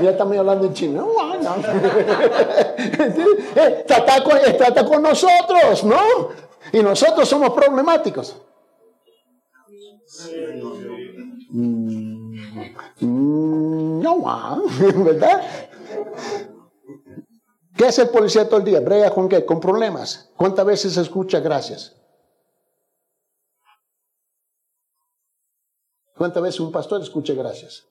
ya, 0.00 0.10
estamos 0.10 0.36
hablando 0.36 0.66
en 0.66 0.74
chino. 0.74 1.08
Eh, 3.54 3.84
trata 3.86 4.24
con, 4.24 4.38
eh, 4.38 4.54
trata 4.56 4.84
con 4.84 5.02
nosotros, 5.02 5.84
¿no? 5.84 5.98
Y 6.72 6.82
nosotros 6.82 7.28
somos 7.28 7.50
problemáticos. 7.50 8.34
¿verdad? 15.04 15.42
¿Qué 17.76 17.86
hace 17.86 18.02
el 18.02 18.08
policía 18.08 18.48
todo 18.48 18.58
el 18.58 18.64
día? 18.64 18.80
¿Brega 18.80 19.10
con 19.10 19.28
qué? 19.28 19.44
Con 19.44 19.60
problemas. 19.60 20.30
¿Cuántas 20.36 20.64
veces 20.64 20.96
escucha 20.96 21.40
gracias? 21.40 21.94
¿Cuántas 26.16 26.42
veces 26.42 26.60
un 26.60 26.72
pastor 26.72 27.02
escucha 27.02 27.34
gracias? 27.34 27.84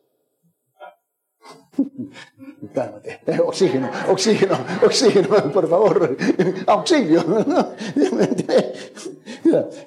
Cálmate. 2.73 3.21
Oxígeno, 3.45 3.89
oxígeno, 4.09 4.57
oxígeno, 4.83 5.51
por 5.51 5.67
favor. 5.67 6.17
Auxilio. 6.67 7.23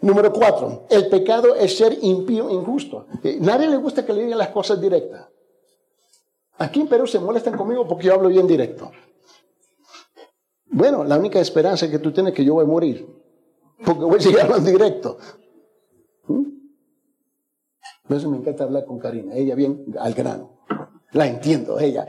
Número 0.01 0.33
cuatro. 0.33 0.87
El 0.91 1.09
pecado 1.09 1.55
es 1.55 1.77
ser 1.77 1.99
impío 2.03 2.51
injusto. 2.51 3.07
Eh, 3.23 3.39
nadie 3.41 3.69
le 3.69 3.77
gusta 3.77 4.05
que 4.05 4.13
le 4.13 4.25
digan 4.25 4.39
las 4.39 4.49
cosas 4.49 4.81
directas. 4.81 5.29
Aquí 6.59 6.81
en 6.81 6.89
Perú 6.89 7.07
se 7.07 7.19
molestan 7.19 7.57
conmigo 7.57 7.87
porque 7.87 8.07
yo 8.07 8.15
hablo 8.15 8.29
bien 8.29 8.47
directo. 8.47 8.91
Bueno, 10.67 11.05
la 11.05 11.19
única 11.19 11.41
esperanza 11.41 11.91
que 11.91 11.99
tú 11.99 12.13
tienes 12.13 12.33
es 12.33 12.37
que 12.37 12.45
yo 12.45 12.55
voy 12.55 12.65
a 12.65 12.69
morir. 12.69 13.07
Porque 13.85 14.05
voy 14.05 14.19
a 14.19 14.21
seguir 14.21 14.41
hablando 14.41 14.71
directo. 14.71 15.19
¿Mm? 16.27 16.45
Por 18.09 18.17
eso 18.17 18.31
me 18.31 18.39
encanta 18.39 18.65
hablar 18.65 18.85
con 18.85 18.99
Karina. 18.99 19.35
Ella 19.35 19.55
bien 19.55 19.85
al 19.99 20.15
grano. 20.15 20.54
La 21.15 21.27
entiendo, 21.27 21.79
ella. 21.79 22.07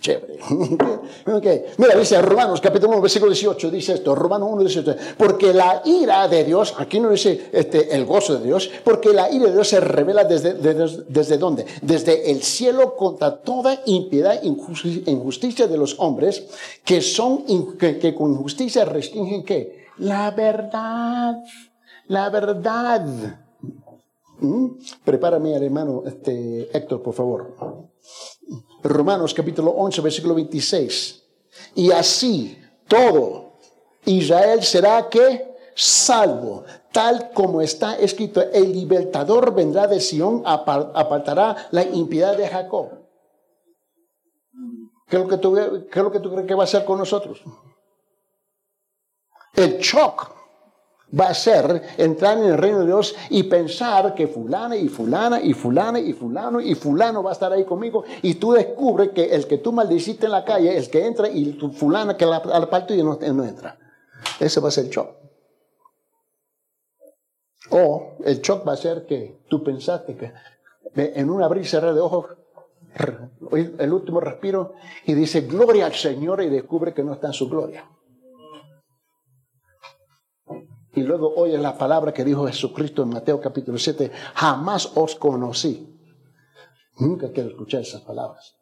Chévere. 0.00 0.38
Mira, 1.78 1.96
dice 1.98 2.22
Romanos 2.22 2.60
capítulo 2.60 2.92
1, 2.92 3.02
versículo 3.02 3.32
18, 3.32 3.70
dice 3.70 3.94
esto, 3.94 4.14
Romanos 4.14 4.48
1, 4.52 4.62
18, 4.62 4.96
porque 5.16 5.52
la 5.52 5.82
ira 5.84 6.28
de 6.28 6.44
Dios, 6.44 6.74
aquí 6.78 7.00
no 7.00 7.10
dice 7.10 7.50
este, 7.52 7.94
el 7.94 8.04
gozo 8.04 8.38
de 8.38 8.44
Dios, 8.44 8.70
porque 8.84 9.12
la 9.12 9.30
ira 9.30 9.46
de 9.46 9.52
Dios 9.52 9.68
se 9.68 9.80
revela 9.80 10.22
desde, 10.24 10.54
desde, 10.54 11.04
desde 11.08 11.38
dónde? 11.38 11.66
Desde 11.82 12.30
el 12.30 12.42
cielo 12.42 12.94
contra 12.94 13.38
toda 13.38 13.80
impiedad 13.86 14.38
e 14.40 14.46
injusticia 14.46 15.66
de 15.66 15.78
los 15.78 15.98
hombres, 15.98 16.46
que 16.84 17.00
son, 17.00 17.44
que, 17.76 17.98
que 17.98 18.14
con 18.14 18.32
injusticia 18.32 18.84
restringen 18.84 19.44
qué? 19.44 19.86
La 19.98 20.30
verdad, 20.30 21.42
la 22.06 22.30
verdad. 22.30 23.06
¿Mm? 24.38 24.66
Prepárame 25.04 25.56
al 25.56 25.62
hermano 25.62 26.02
este, 26.06 26.68
Héctor, 26.76 27.02
por 27.02 27.14
favor. 27.14 27.54
Romanos 28.82 29.34
capítulo 29.34 29.70
11, 29.72 30.00
versículo 30.00 30.34
26. 30.34 31.22
Y 31.74 31.90
así 31.90 32.58
todo 32.86 33.54
Israel 34.04 34.62
será 34.62 35.08
que 35.08 35.56
salvo, 35.74 36.64
tal 36.92 37.32
como 37.32 37.60
está 37.60 37.96
escrito, 37.96 38.40
el 38.40 38.72
libertador 38.72 39.54
vendrá 39.54 39.86
de 39.86 40.00
Sión, 40.00 40.42
apartará 40.44 41.68
la 41.70 41.82
impiedad 41.82 42.36
de 42.36 42.48
Jacob. 42.48 42.90
¿Qué 45.08 45.16
es 45.16 45.22
lo 45.22 45.28
que 45.28 45.36
tú, 45.38 45.54
qué 45.90 46.02
lo 46.02 46.10
que 46.10 46.20
tú 46.20 46.30
crees 46.30 46.46
que 46.46 46.54
va 46.54 46.62
a 46.62 46.64
hacer 46.64 46.84
con 46.84 46.98
nosotros? 46.98 47.42
El 49.54 49.78
shock 49.78 50.35
va 51.18 51.28
a 51.28 51.34
ser 51.34 51.82
entrar 51.96 52.38
en 52.38 52.44
el 52.44 52.58
reino 52.58 52.80
de 52.80 52.86
Dios 52.86 53.14
y 53.30 53.44
pensar 53.44 54.14
que 54.14 54.26
fulana 54.26 54.76
y 54.76 54.88
fulana 54.88 55.40
y 55.40 55.54
fulana 55.54 55.98
y 55.98 56.12
fulano 56.12 56.60
y 56.60 56.74
fulano 56.74 57.22
va 57.22 57.30
a 57.30 57.32
estar 57.32 57.52
ahí 57.52 57.64
conmigo 57.64 58.04
y 58.22 58.34
tú 58.34 58.52
descubres 58.52 59.10
que 59.10 59.34
el 59.34 59.46
que 59.46 59.58
tú 59.58 59.72
maldiciste 59.72 60.26
en 60.26 60.32
la 60.32 60.44
calle, 60.44 60.76
el 60.76 60.90
que 60.90 61.06
entra 61.06 61.28
y 61.28 61.52
tu 61.52 61.70
fulana 61.70 62.16
que 62.16 62.26
la, 62.26 62.36
al 62.36 62.68
y 62.88 63.02
no, 63.02 63.18
no 63.20 63.44
entra. 63.44 63.78
Ese 64.40 64.60
va 64.60 64.68
a 64.68 64.70
ser 64.70 64.86
el 64.86 64.90
shock. 64.90 65.10
O 67.70 68.16
el 68.24 68.40
shock 68.40 68.66
va 68.66 68.72
a 68.72 68.76
ser 68.76 69.06
que 69.06 69.40
tú 69.48 69.62
pensaste 69.62 70.16
que 70.16 70.32
en 70.94 71.30
un 71.30 71.42
abrir 71.42 71.64
y 71.64 71.66
cerrar 71.66 71.94
de 71.94 72.00
ojos, 72.00 72.26
el 73.50 73.92
último 73.92 74.20
respiro 74.20 74.74
y 75.04 75.14
dice 75.14 75.42
gloria 75.42 75.86
al 75.86 75.94
Señor 75.94 76.42
y 76.42 76.48
descubre 76.48 76.94
que 76.94 77.02
no 77.02 77.12
está 77.12 77.26
en 77.28 77.32
su 77.34 77.48
gloria 77.48 77.84
y 80.96 81.02
luego 81.02 81.34
oyes 81.36 81.60
la 81.60 81.76
palabra 81.76 82.12
que 82.12 82.24
dijo 82.24 82.46
Jesucristo 82.46 83.02
en 83.02 83.10
Mateo 83.10 83.38
capítulo 83.38 83.78
7, 83.78 84.10
jamás 84.34 84.90
os 84.94 85.14
conocí. 85.14 85.94
Nunca 86.98 87.30
quiero 87.30 87.50
escuchar 87.50 87.82
esas 87.82 88.00
palabras. 88.00 88.54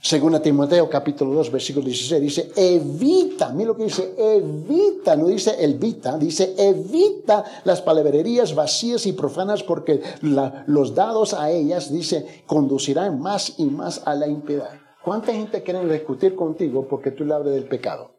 Según 0.00 0.40
Timoteo 0.40 0.88
capítulo 0.88 1.32
2 1.34 1.50
versículo 1.50 1.86
16 1.86 2.22
dice, 2.22 2.52
evita, 2.54 3.50
mira 3.50 3.68
lo 3.68 3.76
que 3.76 3.84
dice, 3.84 4.14
evita, 4.16 5.16
no 5.16 5.26
dice 5.26 5.56
evita, 5.58 6.16
dice 6.16 6.54
evita 6.56 7.44
las 7.64 7.82
palabrerías 7.82 8.54
vacías 8.54 9.04
y 9.06 9.14
profanas 9.14 9.64
porque 9.64 10.00
los 10.22 10.94
dados 10.94 11.34
a 11.34 11.50
ellas, 11.50 11.92
dice, 11.92 12.44
conducirán 12.46 13.20
más 13.20 13.58
y 13.58 13.64
más 13.64 14.06
a 14.06 14.14
la 14.14 14.28
impiedad. 14.28 14.70
¿Cuánta 15.02 15.32
gente 15.32 15.62
quiere 15.64 15.84
discutir 15.92 16.36
contigo 16.36 16.86
porque 16.88 17.10
tú 17.10 17.24
le 17.24 17.34
hables 17.34 17.54
del 17.54 17.64
pecado? 17.64 18.15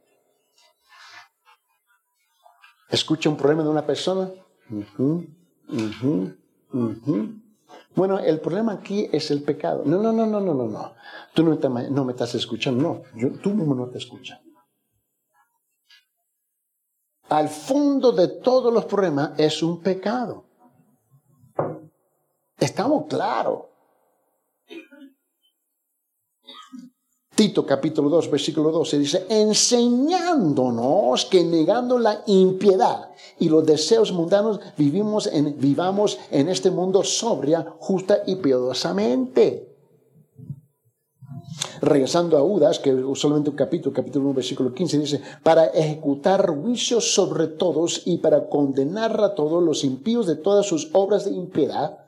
Escucha 2.89 3.29
un 3.29 3.37
problema 3.37 3.63
de 3.63 3.69
una 3.69 3.85
persona. 3.85 4.31
Bueno, 7.95 8.19
el 8.19 8.39
problema 8.39 8.73
aquí 8.73 9.09
es 9.11 9.31
el 9.31 9.43
pecado. 9.43 9.83
No, 9.85 10.01
no, 10.01 10.13
no, 10.13 10.25
no, 10.25 10.39
no, 10.39 10.53
no, 10.53 10.67
no. 10.67 10.93
Tú 11.33 11.43
no, 11.43 12.05
me 12.05 12.11
estás 12.11 12.35
escuchando, 12.35 13.03
no. 13.13 13.29
Tú 13.41 13.51
mismo 13.51 13.73
no 13.75 13.87
te 13.89 13.97
escuchas. 13.97 14.39
Al 17.29 17.49
fondo 17.49 18.11
de 18.11 18.27
todos 18.27 18.73
los 18.73 18.85
problemas 18.85 19.37
es 19.37 19.61
un 19.61 19.81
pecado. 19.81 20.45
Estamos 22.57 23.05
claros. 23.07 23.65
Tito 27.37 27.67
capítulo 27.67 28.09
2, 28.09 28.31
versículo 28.31 28.71
12 28.71 28.97
dice, 28.97 29.27
enseñándonos 29.29 31.25
que 31.25 31.43
negando 31.43 31.99
la 31.99 32.23
impiedad 32.25 33.11
y 33.37 33.47
los 33.47 33.63
deseos 33.63 34.11
mundanos 34.11 34.59
vivimos 34.75 35.27
en, 35.27 35.55
vivamos 35.59 36.17
en 36.31 36.49
este 36.49 36.71
mundo 36.71 37.03
sobria, 37.03 37.75
justa 37.77 38.23
y 38.25 38.37
piadosamente. 38.37 39.71
Regresando 41.79 42.39
a 42.39 42.43
Udas, 42.43 42.79
que 42.79 43.05
solamente 43.13 43.51
un 43.51 43.55
capítulo, 43.55 43.93
capítulo 43.93 44.25
1, 44.29 44.33
versículo 44.33 44.73
15, 44.73 44.97
dice, 44.97 45.21
para 45.43 45.67
ejecutar 45.67 46.49
juicios 46.49 47.13
sobre 47.13 47.45
todos 47.45 48.01
y 48.05 48.17
para 48.17 48.49
condenar 48.49 49.21
a 49.21 49.35
todos 49.35 49.61
los 49.61 49.83
impíos 49.83 50.25
de 50.25 50.37
todas 50.37 50.65
sus 50.65 50.89
obras 50.93 51.25
de 51.25 51.33
impiedad 51.33 51.99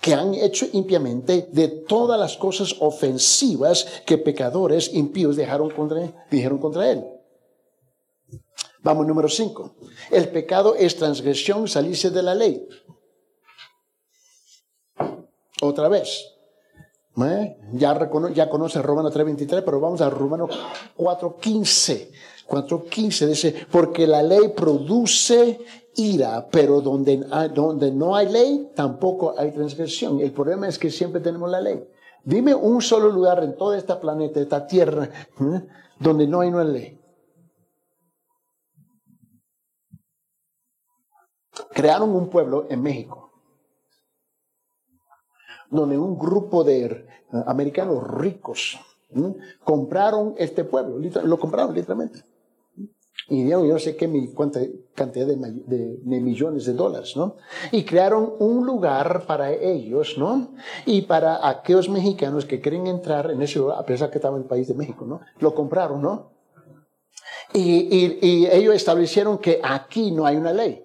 que 0.00 0.14
han 0.14 0.34
hecho 0.34 0.66
impiamente 0.72 1.48
de 1.52 1.68
todas 1.68 2.18
las 2.18 2.36
cosas 2.36 2.76
ofensivas 2.80 4.02
que 4.06 4.18
pecadores 4.18 4.92
impíos 4.94 5.36
dejaron 5.36 5.70
contra, 5.70 6.10
dijeron 6.30 6.58
contra 6.58 6.90
él. 6.90 7.04
Vamos, 8.82 9.06
número 9.06 9.28
5. 9.28 9.74
El 10.10 10.28
pecado 10.30 10.74
es 10.74 10.96
transgresión, 10.96 11.68
salirse 11.68 12.10
de 12.10 12.22
la 12.22 12.34
ley. 12.34 12.66
Otra 15.60 15.88
vez. 15.88 16.26
¿Eh? 17.22 17.58
Ya, 17.72 18.10
ya 18.32 18.48
conoce 18.48 18.80
Romanos 18.80 19.14
3.23, 19.14 19.62
pero 19.62 19.80
vamos 19.80 20.00
a 20.00 20.08
Romanos 20.08 20.50
4.15. 20.96 22.10
4.15 22.50 23.26
dice, 23.28 23.66
porque 23.70 24.08
la 24.08 24.24
ley 24.24 24.48
produce 24.48 25.60
ira, 25.94 26.48
pero 26.50 26.80
donde, 26.80 27.18
donde 27.54 27.92
no 27.92 28.16
hay 28.16 28.28
ley, 28.28 28.72
tampoco 28.74 29.34
hay 29.38 29.52
transgresión. 29.52 30.20
El 30.20 30.32
problema 30.32 30.66
es 30.66 30.76
que 30.76 30.90
siempre 30.90 31.20
tenemos 31.20 31.48
la 31.48 31.60
ley. 31.60 31.88
Dime 32.24 32.52
un 32.52 32.82
solo 32.82 33.08
lugar 33.08 33.42
en 33.44 33.56
todo 33.56 33.74
este 33.74 33.94
planeta, 33.94 34.40
esta 34.40 34.66
tierra, 34.66 35.04
¿eh? 35.04 35.68
donde 36.00 36.26
no 36.26 36.40
hay 36.40 36.48
una 36.48 36.64
ley. 36.64 37.00
Crearon 41.72 42.10
un 42.10 42.28
pueblo 42.28 42.66
en 42.68 42.82
México, 42.82 43.30
donde 45.70 45.96
un 45.96 46.18
grupo 46.18 46.64
de 46.64 46.84
eh, 46.84 47.06
americanos 47.46 48.02
ricos 48.08 48.76
¿eh? 49.10 49.34
compraron 49.62 50.34
este 50.36 50.64
pueblo, 50.64 50.98
lo 51.22 51.38
compraron 51.38 51.74
literalmente 51.74 52.24
y 53.28 53.48
yo 53.48 53.62
no 53.62 53.78
sé 53.78 53.96
qué 53.96 54.08
cuánta 54.34 54.60
cantidad 54.94 55.26
de, 55.26 55.36
millones 56.04 56.64
de 56.66 56.72
dólares, 56.72 57.16
¿no? 57.16 57.36
Y 57.70 57.84
crearon 57.84 58.34
un 58.38 58.66
lugar 58.66 59.24
para 59.26 59.52
ellos, 59.52 60.16
¿no? 60.18 60.54
Y 60.86 61.02
para 61.02 61.48
aquellos 61.48 61.88
mexicanos 61.88 62.44
que 62.44 62.60
quieren 62.60 62.86
entrar 62.86 63.30
en 63.30 63.40
ese 63.42 63.58
lugar, 63.58 63.78
a 63.78 63.84
pesar 63.84 64.10
que 64.10 64.18
estaba 64.18 64.36
en 64.36 64.42
el 64.42 64.48
país 64.48 64.68
de 64.68 64.74
México, 64.74 65.04
¿no? 65.04 65.20
Lo 65.38 65.54
compraron, 65.54 66.02
¿no? 66.02 66.32
Y, 67.52 68.18
y 68.20 68.46
ellos 68.46 68.74
establecieron 68.74 69.38
que 69.38 69.60
aquí 69.62 70.10
no 70.12 70.26
hay 70.26 70.36
una 70.36 70.52
ley. 70.52 70.84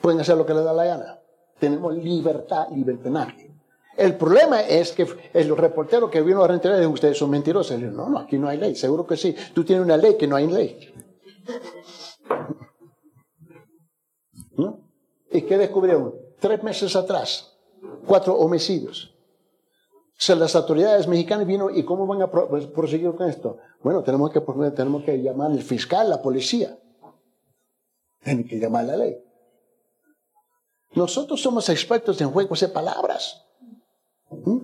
Pueden 0.00 0.20
hacer 0.20 0.36
lo 0.36 0.46
que 0.46 0.54
les 0.54 0.64
da 0.64 0.72
la 0.72 0.84
gana. 0.84 1.18
Tenemos 1.58 1.94
libertad 1.96 2.68
libertinaria. 2.70 3.47
El 3.98 4.16
problema 4.16 4.60
es 4.60 4.92
que 4.92 5.08
el 5.34 5.56
reportero 5.56 6.08
que 6.08 6.22
vino 6.22 6.44
a 6.44 6.46
rentar 6.46 6.78
dijo, 6.78 6.92
ustedes 6.92 7.18
son 7.18 7.30
mentirosos. 7.30 7.80
no, 7.80 8.08
no, 8.08 8.18
aquí 8.20 8.38
no 8.38 8.48
hay 8.48 8.56
ley. 8.56 8.76
Seguro 8.76 9.04
que 9.04 9.16
sí. 9.16 9.34
Tú 9.52 9.64
tienes 9.64 9.84
una 9.84 9.96
ley 9.96 10.16
que 10.16 10.28
no 10.28 10.36
hay 10.36 10.46
ley. 10.46 10.94
¿No? 14.56 14.88
¿Y 15.32 15.42
qué 15.42 15.58
descubrieron? 15.58 16.14
Tres 16.38 16.62
meses 16.62 16.94
atrás, 16.94 17.58
cuatro 18.06 18.34
homicidios. 18.34 19.16
Las 20.28 20.54
autoridades 20.54 21.08
mexicanas 21.08 21.46
vino 21.46 21.68
y 21.68 21.84
cómo 21.84 22.06
van 22.06 22.22
a 22.22 22.30
pues, 22.30 22.66
proseguir 22.66 23.12
con 23.16 23.28
esto. 23.28 23.58
Bueno, 23.82 24.04
tenemos 24.04 24.30
que, 24.30 24.40
tenemos 24.76 25.02
que 25.02 25.20
llamar 25.20 25.50
al 25.50 25.62
fiscal, 25.62 26.08
la 26.08 26.22
policía. 26.22 26.78
Tienen 28.22 28.46
que 28.46 28.60
llamar 28.60 28.84
a 28.84 28.86
la 28.88 28.96
ley. 28.96 29.16
Nosotros 30.92 31.40
somos 31.42 31.68
expertos 31.68 32.20
en 32.20 32.30
juegos 32.30 32.60
de 32.60 32.68
palabras. 32.68 33.47
¿Mm? 34.30 34.58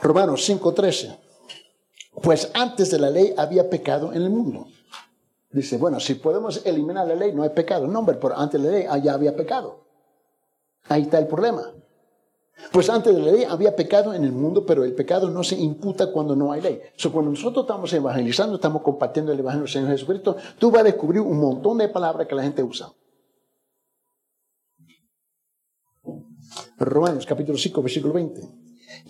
Romanos 0.00 0.48
5:13. 0.48 1.18
Pues 2.22 2.50
antes 2.54 2.90
de 2.90 2.98
la 2.98 3.10
ley 3.10 3.34
había 3.36 3.68
pecado 3.68 4.12
en 4.12 4.22
el 4.22 4.30
mundo. 4.30 4.66
Dice, 5.50 5.78
bueno, 5.78 6.00
si 6.00 6.14
podemos 6.14 6.64
eliminar 6.66 7.06
la 7.06 7.14
ley, 7.14 7.32
no 7.32 7.42
hay 7.42 7.50
pecado. 7.50 7.86
No, 7.86 8.00
hombre, 8.00 8.16
pero 8.20 8.36
antes 8.36 8.60
de 8.60 8.68
la 8.68 8.76
ley 8.76 9.02
ya 9.02 9.14
había 9.14 9.36
pecado. 9.36 9.84
Ahí 10.88 11.02
está 11.02 11.18
el 11.18 11.26
problema. 11.26 11.72
Pues 12.72 12.88
antes 12.88 13.14
de 13.14 13.20
la 13.20 13.32
ley 13.32 13.44
había 13.44 13.74
pecado 13.74 14.14
en 14.14 14.24
el 14.24 14.32
mundo, 14.32 14.64
pero 14.64 14.84
el 14.84 14.94
pecado 14.94 15.30
no 15.30 15.42
se 15.42 15.56
imputa 15.56 16.10
cuando 16.12 16.36
no 16.36 16.52
hay 16.52 16.60
ley. 16.60 16.80
So, 16.96 17.12
cuando 17.12 17.30
nosotros 17.30 17.64
estamos 17.64 17.92
evangelizando, 17.92 18.56
estamos 18.56 18.82
compartiendo 18.82 19.32
el 19.32 19.38
Evangelio 19.40 19.64
del 19.64 19.72
Señor 19.72 19.90
Jesucristo, 19.90 20.36
tú 20.58 20.70
vas 20.70 20.80
a 20.80 20.84
descubrir 20.84 21.20
un 21.20 21.38
montón 21.38 21.78
de 21.78 21.88
palabras 21.88 22.26
que 22.26 22.34
la 22.34 22.42
gente 22.42 22.62
usa. 22.62 22.92
Romanos 26.78 27.26
capítulo 27.26 27.58
5, 27.58 27.82
versículo 27.82 28.14
20. 28.14 28.40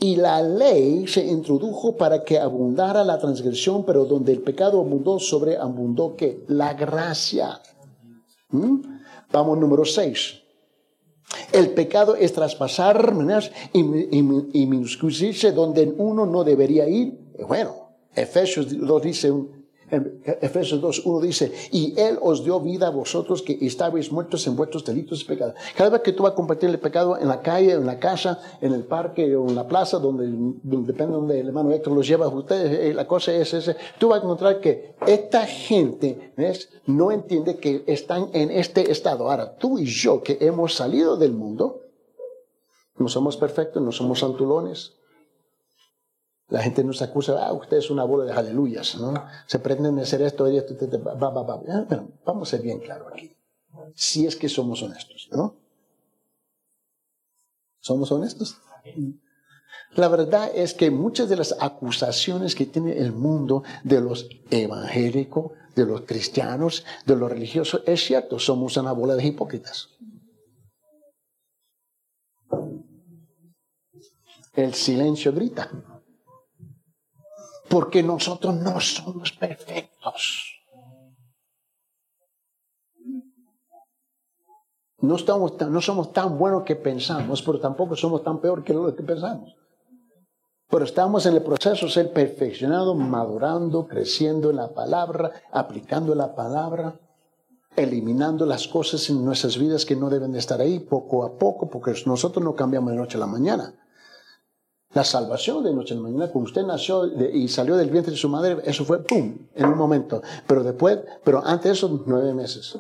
Y 0.01 0.17
la 0.17 0.43
ley 0.43 1.07
se 1.07 1.25
introdujo 1.25 1.97
para 1.97 2.25
que 2.25 2.39
abundara 2.39 3.05
la 3.05 3.19
transgresión, 3.19 3.85
pero 3.85 4.05
donde 4.05 4.33
el 4.33 4.41
pecado 4.41 4.81
abundó, 4.81 5.19
sobre 5.19 5.57
abundó 5.57 6.17
que 6.17 6.45
la 6.49 6.75
gracia. 6.75 7.61
¿Mm? 8.51 8.81
Vamos, 9.33 9.59
número 9.59 9.85
6. 9.85 10.41
El 11.53 11.71
pecado 11.71 12.15
es 12.17 12.33
traspasar 12.33 13.13
y, 13.73 13.81
y, 13.81 14.51
y 14.53 15.51
donde 15.53 15.95
uno 15.97 16.27
no 16.27 16.45
debería 16.45 16.89
ir. 16.89 17.19
Bueno, 17.47 17.85
Efesios 18.15 18.67
2 18.71 19.03
dice, 19.03 19.33
en 19.91 20.23
Efesios 20.41 20.81
2, 20.81 21.03
1 21.05 21.21
dice, 21.21 21.53
y 21.71 21.99
Él 22.01 22.19
os 22.21 22.45
dio 22.45 22.61
vida 22.61 22.89
a 22.89 22.91
vosotros 22.91 23.43
que 23.43 23.59
estabais 23.61 24.11
muertos 24.11 24.47
en 24.47 24.57
vuestros 24.57 24.85
delitos 24.85 25.23
y 25.23 25.25
pecados. 25.25 25.55
Cada 25.77 25.91
vez 25.91 26.03
que 26.03 26.13
tú 26.13 26.23
vas 26.23 26.33
a 26.33 26.35
compartir 26.35 26.71
el 26.71 26.79
pecado 26.79 27.19
en 27.19 27.29
la 27.29 27.41
calle, 27.43 27.73
en 27.73 27.87
la 27.87 27.99
casa, 27.99 28.41
en 28.61 28.73
el 28.73 28.85
parque 28.85 29.37
o 29.37 29.49
en 29.49 29.55
la 29.55 29.69
plaza, 29.69 29.99
donde, 29.99 30.27
depende 30.63 31.13
de 31.13 31.19
donde 31.19 31.41
el 31.41 31.49
hermano 31.49 31.73
Héctor 31.73 31.93
los 31.93 32.07
lleva 32.07 32.27
a 32.27 32.29
ustedes, 32.29 32.79
eh, 32.79 32.95
la 32.95 33.07
cosa 33.07 33.33
es 33.33 33.53
esa, 33.55 33.77
tú 33.99 34.09
vas 34.09 34.21
a 34.21 34.25
encontrar 34.25 34.61
que 34.61 34.95
esta 35.07 35.47
gente 35.47 36.33
¿ves? 36.37 36.71
no 36.87 37.13
entiende 37.13 37.57
que 37.57 37.85
están 37.87 38.31
en 38.33 38.51
este 38.51 38.91
estado. 38.91 39.31
Ahora, 39.31 39.57
tú 39.57 39.79
y 39.79 39.85
yo 39.85 40.23
que 40.23 40.39
hemos 40.41 40.75
salido 40.75 41.17
del 41.17 41.33
mundo, 41.33 41.83
no 42.97 43.09
somos 43.09 43.37
perfectos, 43.37 43.83
no 43.83 43.93
somos 43.93 44.21
santulones, 44.21 44.95
la 46.49 46.63
gente 46.63 46.85
nos 46.85 47.01
acusa, 47.01 47.47
ah, 47.47 47.53
usted 47.53 47.79
es 47.79 47.91
una 47.91 48.05
bola 48.05 48.25
de 48.25 48.33
aleluyas, 48.33 48.97
¿no? 48.97 49.15
Se 49.47 49.59
pretenden 49.59 49.99
hacer 49.99 50.21
esto 50.23 50.51
y 50.51 50.59
esto, 50.59 50.75
va, 51.03 51.31
va, 51.31 51.43
va. 51.43 51.57
Bueno, 51.57 52.11
vamos 52.25 52.49
a 52.49 52.51
ser 52.51 52.63
bien 52.63 52.81
claros 52.81 53.09
aquí. 53.13 53.35
Si 53.95 54.27
es 54.27 54.37
que 54.37 54.49
somos 54.49 54.83
honestos, 54.83 55.29
¿no? 55.33 55.57
¿Somos 57.81 58.13
honestos? 58.13 58.59
La 59.97 60.09
verdad 60.09 60.51
es 60.55 60.75
que 60.75 60.91
muchas 60.91 61.29
de 61.29 61.37
las 61.37 61.57
acusaciones 61.61 62.55
que 62.55 62.67
tiene 62.67 62.99
el 62.99 63.13
mundo 63.13 63.63
de 63.83 64.01
los 64.01 64.29
evangélicos, 64.51 65.53
de 65.75 65.87
los 65.87 66.03
cristianos, 66.03 66.85
de 67.07 67.17
los 67.17 67.31
religiosos, 67.31 67.83
es 67.87 68.05
cierto, 68.05 68.39
somos 68.39 68.77
una 68.77 68.93
bola 68.93 69.17
de 69.17 69.27
hipócritas. 69.27 69.89
El 74.53 74.75
silencio 74.75 75.33
grita 75.33 75.71
porque 77.69 78.03
nosotros 78.03 78.55
no 78.57 78.81
somos 78.81 79.33
perfectos. 79.33 80.51
No, 85.01 85.17
estamos 85.17 85.61
no 85.61 85.81
somos 85.81 86.13
tan 86.13 86.39
buenos 86.39 86.63
que 86.63 86.77
pensamos, 86.77 87.43
pero 87.43 87.61
tampoco 87.61 87.95
somos 87.95 88.23
tan 88.23 88.41
peor 88.41 88.65
que 88.65 88.73
lo 88.73 88.95
que 88.95 89.03
pensamos. 89.03 89.55
Pero 90.71 90.85
estamos 90.87 91.27
en 91.27 91.35
el 91.35 91.43
proceso 91.43 91.87
de 91.87 91.93
ser 91.93 92.13
perfeccionados, 92.13 92.97
madurando, 92.97 93.87
creciendo 93.87 94.51
en 94.51 94.57
la 94.57 94.73
palabra, 94.73 95.31
aplicando 95.53 96.15
la 96.15 96.35
palabra, 96.35 96.99
eliminando 97.77 98.47
las 98.47 98.67
cosas 98.67 99.09
en 99.11 99.25
nuestras 99.25 99.59
vidas 99.59 99.85
que 99.85 99.95
no 99.95 100.09
deben 100.09 100.33
de 100.33 100.39
estar 100.39 100.61
ahí 100.61 100.81
poco 100.81 101.25
a 101.25 101.37
poco, 101.37 101.69
porque 101.69 101.93
nosotros 102.07 102.43
no 102.43 102.55
cambiamos 102.55 102.93
de 102.93 102.97
noche 102.97 103.19
a 103.19 103.21
la 103.21 103.27
mañana. 103.27 103.75
La 104.95 105.03
salvación 105.03 105.65
de 105.65 105.75
noche 105.75 105.95
en 105.95 106.03
mañana, 106.03 106.31
cuando 106.31 106.49
usted 106.49 106.63
nació 106.63 107.07
y 107.07 107.49
salió 107.49 107.77
del 107.77 107.91
vientre 107.91 108.13
de 108.13 108.17
su 108.17 108.29
madre, 108.29 108.59
eso 108.65 108.85
fue 108.85 109.03
¡pum! 109.03 109.39
en 109.55 109.67
un 109.67 109.77
momento. 109.77 110.23
Pero 110.47 110.63
después, 110.63 111.01
pero 111.25 111.45
antes 111.45 111.65
de 111.65 111.73
eso, 111.73 112.05
nueve 112.07 112.33
meses. 112.33 112.79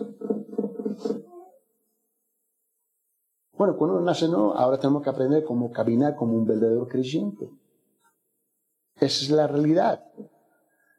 Bueno, 3.56 3.76
cuando 3.76 3.96
uno 3.96 4.00
nace, 4.04 4.28
no, 4.28 4.52
ahora 4.52 4.78
tenemos 4.78 5.02
que 5.02 5.10
aprender 5.10 5.44
cómo 5.44 5.72
caminar 5.72 6.14
como 6.14 6.34
un 6.34 6.46
verdadero 6.46 6.86
creyente. 6.86 7.50
Esa 8.96 9.24
es 9.24 9.30
la 9.30 9.46
realidad. 9.48 10.04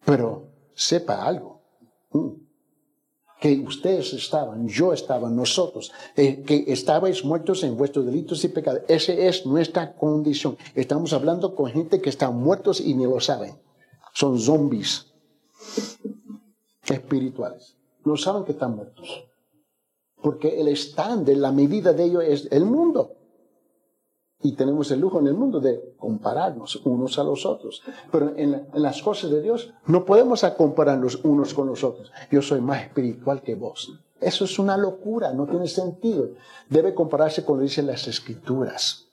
Pero 0.06 0.50
sepa 0.74 1.26
algo 1.26 1.62
que 3.40 3.60
ustedes 3.60 4.14
estaban, 4.14 4.68
yo 4.68 4.94
estaba, 4.94 5.30
nosotros, 5.30 5.92
eh, 6.16 6.44
que 6.44 6.66
estabais 6.68 7.24
muertos 7.24 7.64
en 7.64 7.78
vuestros 7.78 8.06
delitos 8.06 8.44
y 8.44 8.48
pecados. 8.48 8.82
Esa 8.88 9.14
es 9.14 9.46
nuestra 9.46 9.94
condición. 9.96 10.58
Estamos 10.74 11.14
hablando 11.14 11.54
con 11.56 11.70
gente 11.72 12.02
que 12.02 12.10
están 12.10 12.36
muertos 12.36 12.80
y 12.80 12.94
ni 12.94 13.04
lo 13.06 13.20
saben. 13.20 13.56
Son 14.14 14.40
zombies 14.40 15.08
espirituales. 16.84 17.76
No 18.06 18.16
saben 18.16 18.46
que 18.46 18.54
están 18.54 18.76
muertos. 18.76 19.26
Porque 20.22 20.62
el 20.62 20.70
stand, 20.70 21.28
la 21.30 21.52
medida 21.52 21.94
de 21.94 22.06
ellos 22.06 22.24
es 22.24 22.48
el 22.52 22.66
mundo 22.66 23.15
y 24.46 24.52
tenemos 24.52 24.92
el 24.92 25.00
lujo 25.00 25.20
en 25.20 25.26
el 25.26 25.34
mundo 25.34 25.60
de 25.60 25.96
compararnos 25.98 26.76
unos 26.86 27.18
a 27.18 27.24
los 27.24 27.48
otros. 27.48 27.82
Pero 28.12 28.32
en, 28.38 28.68
las 28.76 29.02
cosas 29.02 29.32
de 29.32 29.42
Dios 29.42 29.74
no 29.88 30.06
podemos 30.06 30.46
compararnos 30.56 31.20
unos 31.24 31.56
con 31.56 31.66
los 31.66 31.84
otros. 31.84 32.12
Yo 32.30 32.44
soy 32.44 32.62
más 32.62 32.84
espiritual 32.84 33.42
que 33.42 33.56
vos. 33.56 33.92
Eso 34.22 34.46
es 34.46 34.60
una 34.60 34.78
locura, 34.78 35.34
no 35.34 35.48
tiene 35.48 35.68
sentido. 35.68 36.30
Debe 36.70 36.94
compararse 36.94 37.44
con 37.44 37.56
lo 37.56 37.62
que 37.62 37.70
dicen 37.70 37.88
las 37.88 38.08
escrituras. 38.08 39.08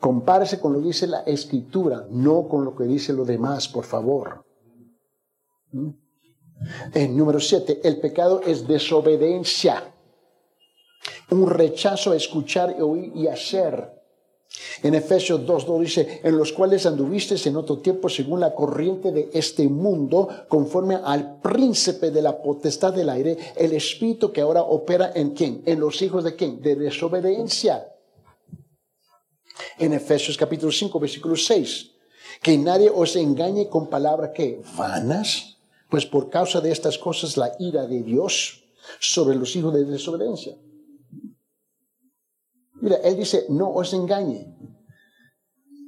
Compárese 0.00 0.58
con 0.58 0.72
lo 0.72 0.80
que 0.80 0.86
dice 0.86 1.06
la 1.06 1.20
escritura, 1.20 2.04
no 2.10 2.48
con 2.48 2.64
lo 2.64 2.74
que 2.74 2.84
dice 2.84 3.12
lo 3.12 3.24
demás, 3.24 3.68
por 3.68 3.84
favor. 3.84 4.44
¿Mm? 5.70 5.90
En 6.94 7.16
número 7.16 7.38
7, 7.38 7.82
el 7.84 8.00
pecado 8.00 8.40
es 8.44 8.66
desobediencia. 8.66 9.94
Un 11.30 11.48
rechazo 11.48 12.10
a 12.10 12.16
escuchar, 12.16 12.74
oír 12.82 13.12
y 13.14 13.28
hacer. 13.28 13.95
En 14.82 14.94
Efesios 14.94 15.40
2.2 15.40 15.80
dice, 15.80 16.20
en 16.22 16.36
los 16.36 16.52
cuales 16.52 16.86
anduviste 16.86 17.36
en 17.48 17.56
otro 17.56 17.78
tiempo 17.78 18.08
según 18.08 18.40
la 18.40 18.54
corriente 18.54 19.10
de 19.10 19.30
este 19.32 19.68
mundo, 19.68 20.28
conforme 20.48 20.96
al 20.96 21.40
príncipe 21.40 22.10
de 22.10 22.22
la 22.22 22.40
potestad 22.40 22.92
del 22.92 23.08
aire, 23.08 23.36
el 23.56 23.72
espíritu 23.72 24.32
que 24.32 24.40
ahora 24.40 24.62
opera 24.62 25.12
en 25.14 25.30
quién? 25.30 25.62
En 25.66 25.80
los 25.80 26.00
hijos 26.02 26.24
de 26.24 26.36
quién? 26.36 26.60
De 26.60 26.76
desobediencia. 26.76 27.92
En 29.78 29.92
Efesios 29.92 30.36
capítulo 30.36 30.72
5, 30.72 31.00
versículo 31.00 31.36
6, 31.36 31.90
que 32.42 32.58
nadie 32.58 32.90
os 32.94 33.16
engañe 33.16 33.68
con 33.68 33.88
palabras 33.88 34.30
que 34.34 34.60
vanas, 34.76 35.56
pues 35.88 36.04
por 36.06 36.28
causa 36.30 36.60
de 36.60 36.70
estas 36.70 36.98
cosas 36.98 37.36
la 37.36 37.52
ira 37.58 37.86
de 37.86 38.02
Dios 38.02 38.64
sobre 39.00 39.36
los 39.36 39.54
hijos 39.56 39.72
de 39.74 39.84
desobediencia. 39.84 40.56
Mira, 42.86 42.98
él 43.02 43.16
dice, 43.16 43.46
no 43.48 43.68
os 43.72 43.92
engañe. 43.94 44.46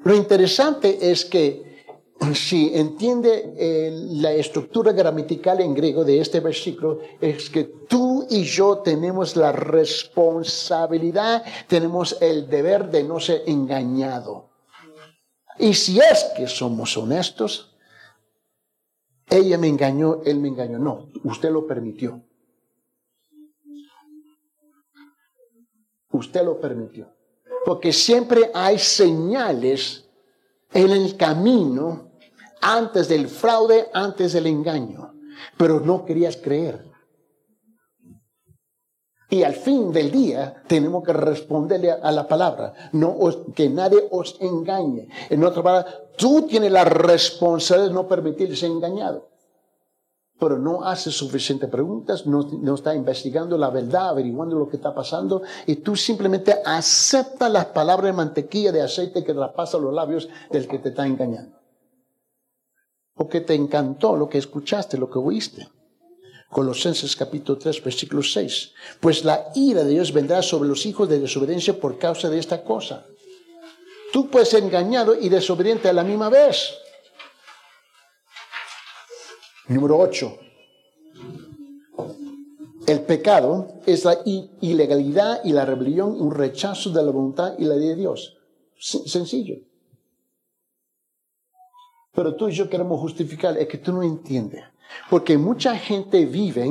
Lo 0.03 0.17
interesante 0.17 0.99
es 1.13 1.25
que 1.25 1.87
si 2.35 2.73
entiende 2.75 3.55
eh, 3.57 3.91
la 4.15 4.33
estructura 4.33 4.91
gramatical 4.91 5.61
en 5.61 5.75
griego 5.75 6.05
de 6.05 6.21
este 6.21 6.41
versículo, 6.41 6.99
es 7.21 7.51
que 7.51 7.63
tú 7.89 8.27
y 8.29 8.43
yo 8.43 8.79
tenemos 8.79 9.37
la 9.37 9.53
responsabilidad, 9.53 11.45
tenemos 11.69 12.17
el 12.21 12.51
deber 12.51 12.91
de 12.91 13.05
no 13.05 13.21
ser 13.21 13.45
engañado. 13.47 14.49
Y 15.57 15.75
si 15.75 16.01
es 16.01 16.33
que 16.37 16.49
somos 16.49 16.97
honestos, 16.97 17.77
ella 19.31 19.57
me 19.57 19.69
engañó, 19.69 20.21
él 20.25 20.41
me 20.41 20.49
engañó. 20.49 20.81
No, 20.81 21.11
usted 21.23 21.53
lo 21.53 21.65
permitió. 21.65 22.25
Usted 26.11 26.44
lo 26.44 26.61
permitió. 26.61 27.09
Porque 27.64 27.92
siempre 27.92 28.51
hay 28.55 28.79
señales 28.79 30.09
en 30.73 30.90
el 30.90 31.16
camino 31.16 32.11
antes 32.61 33.09
del 33.09 33.29
fraude, 33.29 33.88
antes 33.92 34.33
del 34.33 34.47
engaño. 34.47 35.14
Pero 35.57 35.81
no 35.81 36.05
querías 36.05 36.37
creer. 36.37 36.85
Y 39.31 39.42
al 39.42 39.55
fin 39.55 39.92
del 39.92 40.11
día 40.11 40.62
tenemos 40.66 41.05
que 41.05 41.12
responderle 41.12 41.92
a, 41.92 42.11
la 42.11 42.27
palabra, 42.27 42.73
no 42.92 43.18
que 43.55 43.68
nadie 43.68 44.09
os 44.11 44.37
engañe. 44.40 45.09
En 45.29 45.44
otra 45.44 45.62
palabra, 45.62 45.94
tú 46.16 46.47
tienes 46.47 46.73
la 46.73 46.85
responsabilidad 46.85 47.88
de 47.88 47.94
no 47.94 48.09
permitir 48.09 48.57
ser 48.57 48.71
engañado 48.71 49.29
pero 50.38 50.59
no 50.59 50.85
hace 50.85 51.11
suficientes 51.11 51.68
preguntas, 51.68 52.27
no, 52.27 52.74
está 52.74 52.94
investigando 52.94 53.59
la 53.59 53.70
verdad, 53.70 54.11
averiguando 54.11 54.57
lo 54.57 54.68
que 54.68 54.77
está 54.77 54.94
pasando, 54.94 55.42
y 55.66 55.77
tú 55.77 55.96
simplemente 55.96 56.55
aceptas 56.64 57.51
las 57.51 57.66
palabras 57.66 58.07
de 58.07 58.16
mantequilla, 58.16 58.70
de 58.70 58.83
aceite 58.83 59.24
que 59.24 59.35
traspasa 59.35 59.79
los 59.79 59.92
labios 59.92 60.29
del 60.51 60.68
que 60.68 60.79
te 60.79 60.90
está 60.90 61.07
engañando. 61.07 61.59
Porque 63.14 63.40
te 63.40 63.55
encantó 63.55 64.16
lo 64.16 64.29
que 64.29 64.38
escuchaste, 64.38 64.96
lo 64.96 65.11
que 65.11 65.18
oíste. 65.18 65.68
Colosenses 66.51 67.16
capítulo 67.16 67.59
3, 67.59 67.83
versículo 67.83 68.22
6. 68.22 68.72
Pues 69.01 69.24
la 69.24 69.51
ira 69.57 69.83
de 69.83 69.90
Dios 69.90 70.12
vendrá 70.12 70.40
sobre 70.40 70.68
los 70.68 70.87
hijos 70.87 71.09
de 71.09 71.18
desobediencia 71.18 71.79
por 71.79 71.98
causa 71.98 72.31
de 72.31 72.38
esta 72.38 72.62
cosa. 72.62 73.05
Tú 74.12 74.31
puedes 74.31 74.48
ser 74.48 74.62
engañado 74.62 75.14
y 75.14 75.29
desobediente 75.29 75.88
a 75.88 75.92
la 75.92 76.05
misma 76.05 76.31
vez. 76.31 76.74
Número 79.69 79.99
8. 79.99 80.39
El 82.87 83.03
pecado 83.03 83.69
es 83.85 84.07
la 84.07 84.19
ilegalidad 84.25 85.45
y 85.45 85.53
la 85.53 85.67
rebelión, 85.67 86.19
un 86.19 86.35
rechazo 86.35 86.89
de 86.91 87.03
la 87.03 87.11
voluntad 87.11 87.55
y 87.59 87.64
la 87.64 87.77
ley 87.77 87.89
de 87.89 87.97
Dios. 87.97 88.39
Sencillo. 88.79 89.57
Pero 92.14 92.35
tú 92.35 92.49
y 92.49 92.53
yo 92.53 92.71
queremos 92.71 92.99
justificar, 92.99 93.59
es 93.59 93.69
que 93.69 93.77
tú 93.77 93.93
no 93.93 94.03
entiendes. 94.03 94.64
Porque 95.11 95.37
mucha 95.37 95.77
gente 95.77 96.25
vive 96.25 96.66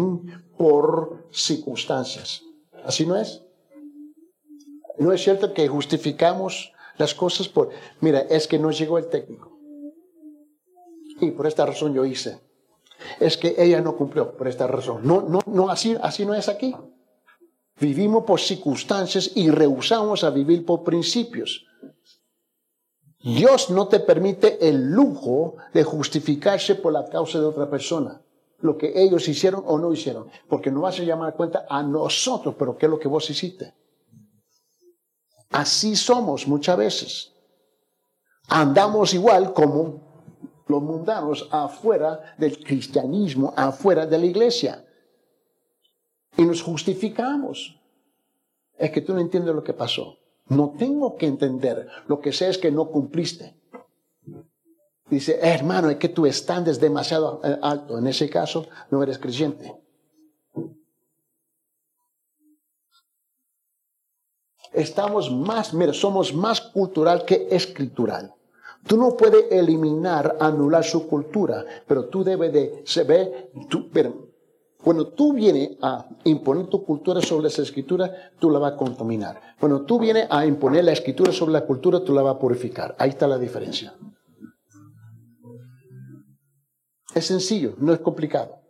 por 0.57 1.27
circunstancias. 1.31 2.41
¿Así 2.83 3.05
no 3.05 3.15
es? 3.15 3.43
No 4.97 5.13
es 5.13 5.21
cierto 5.21 5.53
que 5.53 5.67
justificamos 5.67 6.73
las 6.97 7.13
cosas 7.13 7.47
por, 7.47 7.69
mira, 8.01 8.21
es 8.21 8.47
que 8.47 8.57
no 8.57 8.71
llegó 8.71 8.97
el 8.97 9.07
técnico. 9.07 9.55
Y 11.21 11.29
por 11.29 11.45
esta 11.45 11.63
razón 11.63 11.93
yo 11.93 12.03
hice. 12.03 12.46
Es 13.19 13.37
que 13.37 13.55
ella 13.57 13.81
no 13.81 13.95
cumplió 13.95 14.31
por 14.31 14.47
esta 14.47 14.67
razón. 14.67 15.01
No, 15.03 15.21
no, 15.21 15.39
no, 15.45 15.69
así, 15.69 15.95
así 16.01 16.25
no 16.25 16.33
es 16.33 16.49
aquí. 16.49 16.75
Vivimos 17.79 18.23
por 18.23 18.39
circunstancias 18.39 19.31
y 19.35 19.49
rehusamos 19.49 20.23
a 20.23 20.31
vivir 20.31 20.65
por 20.65 20.83
principios. 20.83 21.65
Dios 23.19 23.69
no 23.69 23.87
te 23.87 23.99
permite 23.99 24.67
el 24.67 24.89
lujo 24.91 25.55
de 25.73 25.83
justificarse 25.83 26.75
por 26.75 26.93
la 26.93 27.05
causa 27.09 27.39
de 27.39 27.45
otra 27.45 27.69
persona. 27.69 28.21
Lo 28.59 28.77
que 28.77 28.93
ellos 28.95 29.27
hicieron 29.27 29.63
o 29.67 29.77
no 29.77 29.91
hicieron. 29.93 30.29
Porque 30.47 30.71
no 30.71 30.81
vas 30.81 30.99
a 30.99 31.03
llamar 31.03 31.29
a 31.29 31.35
cuenta 31.35 31.65
a 31.69 31.83
nosotros, 31.83 32.55
pero 32.57 32.77
¿qué 32.77 32.87
es 32.87 32.89
lo 32.89 32.99
que 32.99 33.07
vos 33.07 33.29
hiciste? 33.29 33.73
Así 35.51 35.95
somos 35.95 36.47
muchas 36.47 36.77
veces. 36.77 37.31
Andamos 38.47 39.13
igual 39.13 39.53
como 39.53 40.06
los 40.67 40.81
mundanos 40.81 41.47
afuera 41.51 42.35
del 42.37 42.63
cristianismo, 42.63 43.53
afuera 43.55 44.05
de 44.05 44.17
la 44.17 44.25
iglesia. 44.25 44.85
Y 46.35 46.43
nos 46.43 46.61
justificamos. 46.61 47.79
Es 48.77 48.91
que 48.91 49.01
tú 49.01 49.13
no 49.13 49.19
entiendes 49.19 49.55
lo 49.55 49.63
que 49.63 49.73
pasó. 49.73 50.17
No 50.49 50.75
tengo 50.77 51.15
que 51.15 51.25
entender. 51.25 51.87
Lo 52.07 52.19
que 52.19 52.31
sé 52.31 52.49
es 52.49 52.57
que 52.57 52.71
no 52.71 52.89
cumpliste. 52.89 53.55
Dice, 55.09 55.39
hermano, 55.41 55.89
es 55.89 55.97
que 55.97 56.09
tu 56.09 56.25
estándar 56.25 56.71
es 56.71 56.79
demasiado 56.79 57.41
eh, 57.43 57.57
alto. 57.61 57.97
En 57.97 58.07
ese 58.07 58.29
caso, 58.29 58.67
no 58.91 59.01
eres 59.01 59.17
creyente. 59.17 59.73
Estamos 64.73 65.31
más, 65.31 65.73
mira, 65.73 65.93
somos 65.93 66.33
más 66.33 66.61
cultural 66.61 67.25
que 67.25 67.47
escritural. 67.49 68.36
Tú 68.87 68.97
no 68.97 69.17
puedes 69.17 69.51
eliminar, 69.51 70.37
anular 70.39 70.83
su 70.83 71.07
cultura, 71.07 71.65
pero 71.85 72.05
tú 72.05 72.23
debes 72.23 72.53
de 72.53 72.83
se 72.85 73.05
tú, 73.69 73.89
cuando 74.81 75.09
tú 75.09 75.33
vienes 75.33 75.71
a 75.81 76.07
imponer 76.23 76.67
tu 76.67 76.85
cultura 76.85 77.19
sobre 77.21 77.49
esa 77.49 77.61
escritura, 77.61 78.31
tú 78.39 78.49
la 78.49 78.59
vas 78.59 78.73
a 78.73 78.77
contaminar. 78.77 79.41
Cuando 79.59 79.81
tú 79.83 79.99
vienes 79.99 80.27
a 80.29 80.45
imponer 80.45 80.85
la 80.85 80.93
escritura 80.93 81.33
sobre 81.33 81.51
la 81.51 81.65
cultura, 81.65 82.01
tú 82.01 82.13
la 82.13 82.21
vas 82.21 82.35
a 82.35 82.39
purificar. 82.39 82.95
Ahí 82.97 83.09
está 83.09 83.27
la 83.27 83.37
diferencia. 83.37 83.93
Es 87.13 87.25
sencillo, 87.25 87.73
no 87.79 87.91
es 87.91 87.99
complicado. 87.99 88.61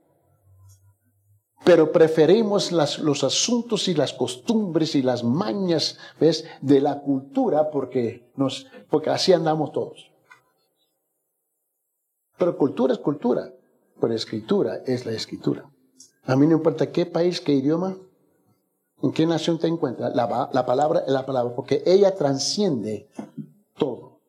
Pero 1.63 1.91
preferimos 1.91 2.71
los 2.71 3.23
asuntos 3.23 3.87
y 3.87 3.93
las 3.93 4.13
costumbres 4.13 4.95
y 4.95 5.01
las 5.01 5.23
mañas 5.23 5.97
¿ves? 6.19 6.45
de 6.61 6.79
la 6.79 7.01
cultura 7.01 7.69
porque, 7.69 8.31
nos, 8.35 8.67
porque 8.89 9.09
así 9.09 9.33
andamos 9.33 9.71
todos. 9.73 10.06
Pero 12.37 12.57
cultura 12.57 12.93
es 12.93 12.99
cultura, 12.99 13.51
pero 13.99 14.13
escritura 14.13 14.77
es 14.85 15.05
la 15.05 15.13
escritura. 15.13 15.69
A 16.23 16.35
mí 16.35 16.45
no 16.45 16.53
importa 16.57 16.91
qué 16.91 17.05
país, 17.05 17.41
qué 17.41 17.53
idioma, 17.53 17.97
en 19.01 19.11
qué 19.11 19.25
nación 19.25 19.59
te 19.59 19.67
encuentras, 19.67 20.15
la, 20.15 20.49
la 20.51 20.65
palabra 20.65 21.03
es 21.05 21.11
la 21.11 21.25
palabra, 21.25 21.55
porque 21.55 21.83
ella 21.85 22.15
transciende 22.15 23.09
todo. 23.77 24.19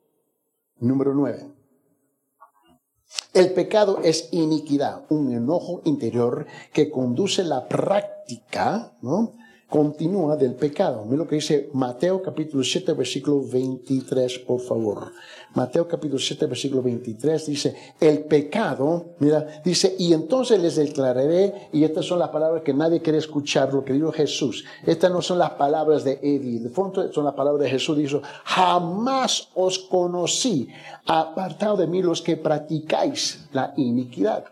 Número 0.78 1.14
nueve. 1.14 1.50
El 3.32 3.52
pecado 3.52 4.00
es 4.02 4.28
iniquidad, 4.32 5.04
un 5.08 5.32
enojo 5.32 5.80
interior 5.84 6.46
que 6.72 6.90
conduce 6.90 7.44
la 7.44 7.68
práctica, 7.68 8.92
¿no? 9.00 9.34
Continúa 9.68 10.36
del 10.36 10.54
pecado. 10.54 11.04
Mira 11.04 11.18
lo 11.18 11.28
que 11.28 11.36
dice 11.36 11.68
Mateo 11.74 12.22
capítulo 12.22 12.64
7, 12.64 12.94
versículo 12.94 13.42
23, 13.42 14.38
por 14.40 14.60
favor. 14.60 15.12
Mateo 15.54 15.86
capítulo 15.86 16.18
7, 16.18 16.46
versículo 16.46 16.82
23 16.82 17.46
dice, 17.46 17.76
el 18.00 18.20
pecado, 18.20 19.14
mira, 19.18 19.60
dice, 19.62 19.94
y 19.98 20.12
entonces 20.14 20.60
les 20.60 20.76
declararé, 20.76 21.68
y 21.72 21.84
estas 21.84 22.06
son 22.06 22.18
las 22.18 22.30
palabras 22.30 22.62
que 22.62 22.72
nadie 22.72 23.02
quiere 23.02 23.18
escuchar, 23.18 23.72
lo 23.74 23.84
que 23.84 23.92
dijo 23.92 24.10
Jesús. 24.10 24.64
Estas 24.86 25.10
no 25.10 25.20
son 25.20 25.38
las 25.38 25.50
palabras 25.50 26.02
de 26.02 26.18
Eddie, 26.22 26.60
de 26.60 26.70
fondo 26.70 27.12
son 27.12 27.24
las 27.24 27.34
palabras 27.34 27.64
de 27.64 27.70
Jesús. 27.70 27.96
Dijo, 27.98 28.22
jamás 28.44 29.48
os 29.54 29.78
conocí, 29.78 30.68
apartado 31.06 31.76
de 31.76 31.86
mí 31.86 32.02
los 32.02 32.22
que 32.22 32.36
practicáis 32.36 33.48
la 33.52 33.74
iniquidad. 33.76 34.44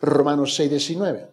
Romanos 0.00 0.54
6, 0.54 0.70
19. 0.70 1.31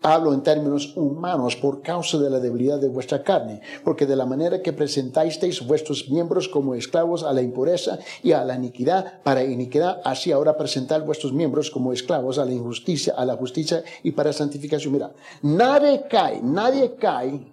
Hablo 0.00 0.32
en 0.32 0.42
términos 0.42 0.96
humanos 0.96 1.56
por 1.56 1.82
causa 1.82 2.18
de 2.18 2.30
la 2.30 2.38
debilidad 2.38 2.78
de 2.78 2.88
vuestra 2.88 3.24
carne, 3.24 3.60
porque 3.84 4.06
de 4.06 4.14
la 4.14 4.26
manera 4.26 4.62
que 4.62 4.72
presentasteis 4.72 5.66
vuestros 5.66 6.08
miembros 6.08 6.48
como 6.48 6.74
esclavos 6.74 7.24
a 7.24 7.32
la 7.32 7.42
impureza 7.42 7.98
y 8.22 8.30
a 8.30 8.44
la 8.44 8.54
iniquidad, 8.54 9.20
para 9.22 9.42
iniquidad, 9.42 10.00
así 10.04 10.30
ahora 10.30 10.56
presentar 10.56 11.02
vuestros 11.02 11.32
miembros 11.32 11.70
como 11.70 11.92
esclavos 11.92 12.38
a 12.38 12.44
la 12.44 12.52
injusticia, 12.52 13.14
a 13.16 13.24
la 13.24 13.36
justicia 13.36 13.82
y 14.04 14.12
para 14.12 14.32
santificación. 14.32 14.92
Mira, 14.92 15.12
nadie 15.42 16.06
cae, 16.08 16.40
nadie 16.42 16.94
cae 16.94 17.52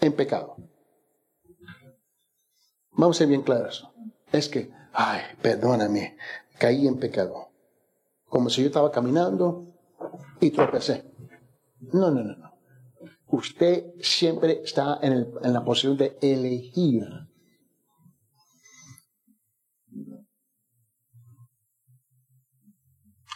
en 0.00 0.12
pecado. 0.12 0.56
Vamos 2.90 3.16
a 3.16 3.18
ser 3.18 3.28
bien 3.28 3.42
claros. 3.42 3.88
Es 4.30 4.50
que, 4.50 4.70
ay, 4.92 5.22
perdóname, 5.40 6.18
caí 6.58 6.86
en 6.86 6.98
pecado 6.98 7.51
como 8.32 8.48
si 8.48 8.62
yo 8.62 8.68
estaba 8.68 8.90
caminando 8.90 9.66
y 10.40 10.50
tropecé. 10.52 11.04
No, 11.92 12.10
no, 12.10 12.24
no, 12.24 12.34
no. 12.34 12.50
Usted 13.26 13.92
siempre 14.00 14.62
está 14.64 14.98
en, 15.02 15.34
la 15.52 15.62
posición 15.62 15.98
de 15.98 16.16
elegir. 16.22 17.04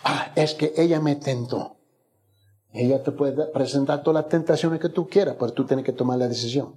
Ah, 0.02 0.32
es 0.34 0.54
que 0.54 0.72
ella 0.78 0.98
me 0.98 1.16
tentó. 1.16 1.76
Ella 2.72 3.02
te 3.02 3.12
puede 3.12 3.48
presentar 3.48 4.02
todas 4.02 4.22
las 4.22 4.30
tentaciones 4.30 4.80
que 4.80 4.88
tú 4.88 5.06
quieras, 5.06 5.36
pero 5.38 5.52
tú 5.52 5.66
tienes 5.66 5.84
que 5.84 5.92
tomar 5.92 6.16
la 6.16 6.28
decisión. 6.28 6.74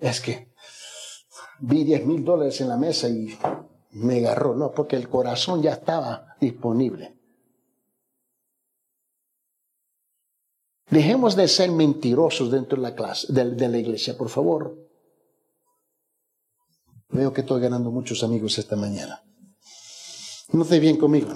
Es 0.00 0.20
que 0.20 0.52
vi 1.60 1.84
10 1.84 2.04
mil 2.04 2.24
dólares 2.24 2.60
en 2.60 2.68
la 2.68 2.76
mesa 2.76 3.08
y 3.08 3.38
me 3.90 4.18
agarró, 4.18 4.54
no, 4.54 4.72
porque 4.72 4.96
el 4.96 5.08
corazón 5.08 5.62
ya 5.62 5.72
estaba 5.72 6.36
disponible. 6.40 7.16
Dejemos 10.90 11.34
de 11.34 11.48
ser 11.48 11.70
mentirosos 11.72 12.50
dentro 12.50 12.76
de 12.76 12.82
la 12.82 12.94
clase, 12.94 13.32
de, 13.32 13.68
la 13.68 13.78
iglesia, 13.78 14.16
por 14.16 14.28
favor. 14.28 14.76
Veo 17.08 17.32
que 17.32 17.40
estoy 17.40 17.60
ganando 17.60 17.90
muchos 17.90 18.22
amigos 18.22 18.58
esta 18.58 18.76
mañana. 18.76 19.22
No 20.52 20.62
esté 20.62 20.78
bien 20.78 20.96
conmigo. 20.96 21.32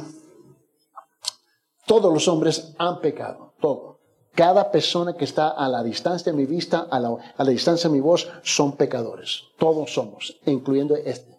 Todos 1.84 2.12
los 2.12 2.28
hombres 2.28 2.74
han 2.78 3.00
pecado, 3.00 3.54
todo. 3.60 3.98
Cada 4.32 4.70
persona 4.70 5.14
que 5.14 5.24
está 5.24 5.48
a 5.48 5.68
la 5.68 5.82
distancia 5.82 6.30
de 6.30 6.38
mi 6.38 6.46
vista, 6.46 6.86
a 6.88 7.00
la, 7.00 7.16
a 7.36 7.44
la 7.44 7.50
distancia 7.50 7.90
de 7.90 7.96
mi 7.96 8.00
voz, 8.00 8.28
son 8.44 8.76
pecadores. 8.76 9.42
Todos 9.58 9.92
somos, 9.92 10.38
incluyendo 10.46 10.94
este. 10.94 11.29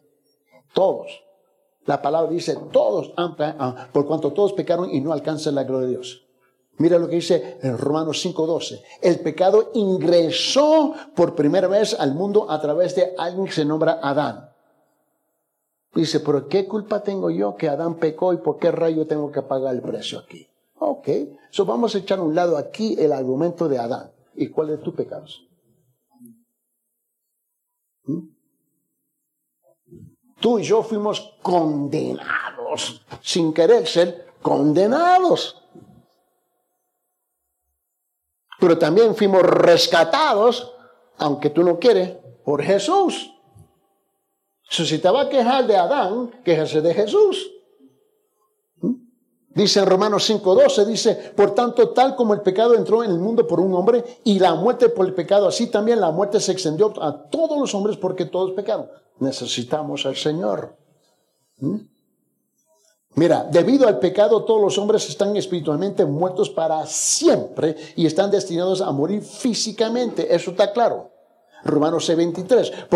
Todos. 0.74 1.24
La 1.86 2.02
palabra 2.02 2.32
dice, 2.32 2.58
todos, 2.72 3.14
ah, 3.18 3.90
por 3.92 4.06
cuanto 4.06 4.34
todos 4.34 4.54
pecaron 4.54 4.90
y 4.94 5.02
no 5.02 5.14
alcanzan 5.14 5.56
la 5.56 5.64
gloria 5.64 5.88
de 5.88 5.94
Dios. 5.94 6.26
Mira 6.78 6.98
lo 6.98 7.08
que 7.08 7.16
dice 7.16 7.58
en 7.62 7.78
Romanos 7.78 8.24
5:12. 8.26 8.82
El 9.02 9.20
pecado 9.20 9.72
ingresó 9.74 10.94
por 11.16 11.36
primera 11.36 11.68
vez 11.68 11.94
al 12.00 12.14
mundo 12.16 12.50
a 12.50 12.60
través 12.60 12.96
de 12.96 13.14
alguien 13.18 13.46
que 13.46 13.52
se 13.52 13.66
nombra 13.66 14.00
Adán. 14.02 14.50
Dice, 15.94 16.22
pero 16.22 16.48
¿qué 16.48 16.68
culpa 16.68 17.04
tengo 17.04 17.30
yo 17.30 17.56
que 17.56 17.68
Adán 17.68 17.96
pecó 17.96 18.34
y 18.34 18.38
por 18.38 18.58
qué 18.58 18.72
rayo 18.72 19.06
tengo 19.06 19.32
que 19.32 19.42
pagar 19.42 19.76
el 19.76 19.82
precio 19.82 20.20
aquí? 20.20 20.48
Ok, 20.80 21.08
so 21.52 21.66
vamos 21.66 21.94
a 21.94 22.00
echar 22.00 22.20
a 22.20 22.24
un 22.24 22.34
lado 22.34 22.58
aquí 22.58 22.96
el 22.98 23.12
argumento 23.12 23.68
de 23.68 23.78
Adán. 23.78 24.12
¿Y 24.36 24.48
cuál 24.48 24.70
es 24.70 24.82
tu 24.82 24.96
pecado? 24.96 25.26
¿Mm? 28.06 28.41
Tú 30.42 30.60
y 30.60 30.64
yo 30.64 30.84
fuimos 30.84 31.36
condenados, 31.42 33.06
sin 33.22 33.54
querer 33.54 33.88
ser 33.88 34.34
condenados. 34.42 35.62
Pero 38.60 38.78
también 38.78 39.16
fuimos 39.16 39.44
rescatados, 39.44 40.74
aunque 41.18 41.52
tú 41.52 41.64
no 41.64 41.80
quieres, 41.80 42.18
por 42.44 42.62
Jesús. 42.64 43.34
Si 44.70 45.00
te 45.00 45.10
va 45.10 45.22
a 45.24 45.30
quejar 45.30 45.68
de 45.68 45.76
Adán, 45.76 46.32
quéjese 46.44 46.82
de 46.82 46.94
Jesús. 46.94 47.52
¿Mm? 48.78 48.94
Dice 49.50 49.82
en 49.82 49.86
Romanos 49.86 50.30
5:12, 50.30 50.86
dice, 50.86 51.34
por 51.36 51.54
tanto, 51.54 51.90
tal 51.90 52.16
como 52.16 52.34
el 52.34 52.42
pecado 52.42 52.74
entró 52.76 53.04
en 53.04 53.12
el 53.12 53.20
mundo 53.20 53.46
por 53.46 53.60
un 53.60 53.74
hombre 53.74 54.22
y 54.24 54.40
la 54.40 54.56
muerte 54.56 54.90
por 54.90 55.06
el 55.06 55.14
pecado, 55.14 55.48
así 55.48 55.68
también 55.68 56.00
la 56.00 56.12
muerte 56.12 56.40
se 56.40 56.54
extendió 56.54 56.94
a 57.04 57.30
todos 57.30 57.60
los 57.60 57.76
hombres 57.76 57.98
porque 57.98 58.26
todos 58.26 58.52
pecaron. 58.54 58.90
Necesitamos 59.20 60.06
al 60.06 60.16
Señor. 60.16 60.78
¿Mm? 61.58 61.78
Mira, 63.16 63.44
debido 63.44 63.88
al 63.88 64.00
pecado 64.00 64.46
todos 64.46 64.62
los 64.62 64.78
hombres 64.78 65.08
están 65.10 65.36
espiritualmente 65.36 66.06
muertos 66.06 66.50
para 66.50 66.86
siempre 66.86 67.76
y 67.96 68.06
están 68.06 68.32
destinados 68.32 68.82
a 68.82 68.92
morir 68.92 69.22
físicamente. 69.22 70.34
Eso 70.34 70.52
está 70.52 70.72
claro. 70.72 71.12
Romanos 71.64 72.10
C23, 72.10 72.88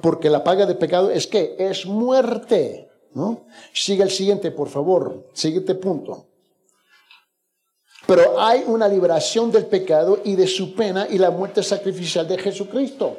porque 0.00 0.30
la 0.30 0.42
paga 0.42 0.66
de 0.66 0.74
pecado 0.74 1.10
es 1.10 1.26
que 1.26 1.54
es 1.58 1.86
muerte. 1.86 2.90
¿no? 3.14 3.46
Sigue 3.72 4.02
el 4.02 4.10
siguiente, 4.10 4.50
por 4.50 4.68
favor. 4.68 5.28
Siguiente 5.34 5.74
punto. 5.74 6.26
Pero 8.06 8.40
hay 8.40 8.64
una 8.66 8.88
liberación 8.88 9.52
del 9.52 9.66
pecado 9.66 10.20
y 10.24 10.34
de 10.34 10.46
su 10.46 10.74
pena 10.74 11.06
y 11.10 11.18
la 11.18 11.30
muerte 11.30 11.62
sacrificial 11.62 12.26
de 12.26 12.38
Jesucristo. 12.38 13.18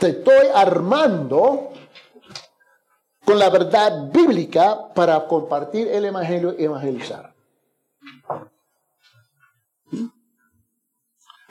Te 0.00 0.08
estoy 0.08 0.46
armando 0.54 1.74
con 3.22 3.38
la 3.38 3.50
verdad 3.50 4.10
bíblica 4.10 4.94
para 4.94 5.26
compartir 5.26 5.88
el 5.88 6.06
Evangelio 6.06 6.56
y 6.58 6.64
evangelizar. 6.64 7.34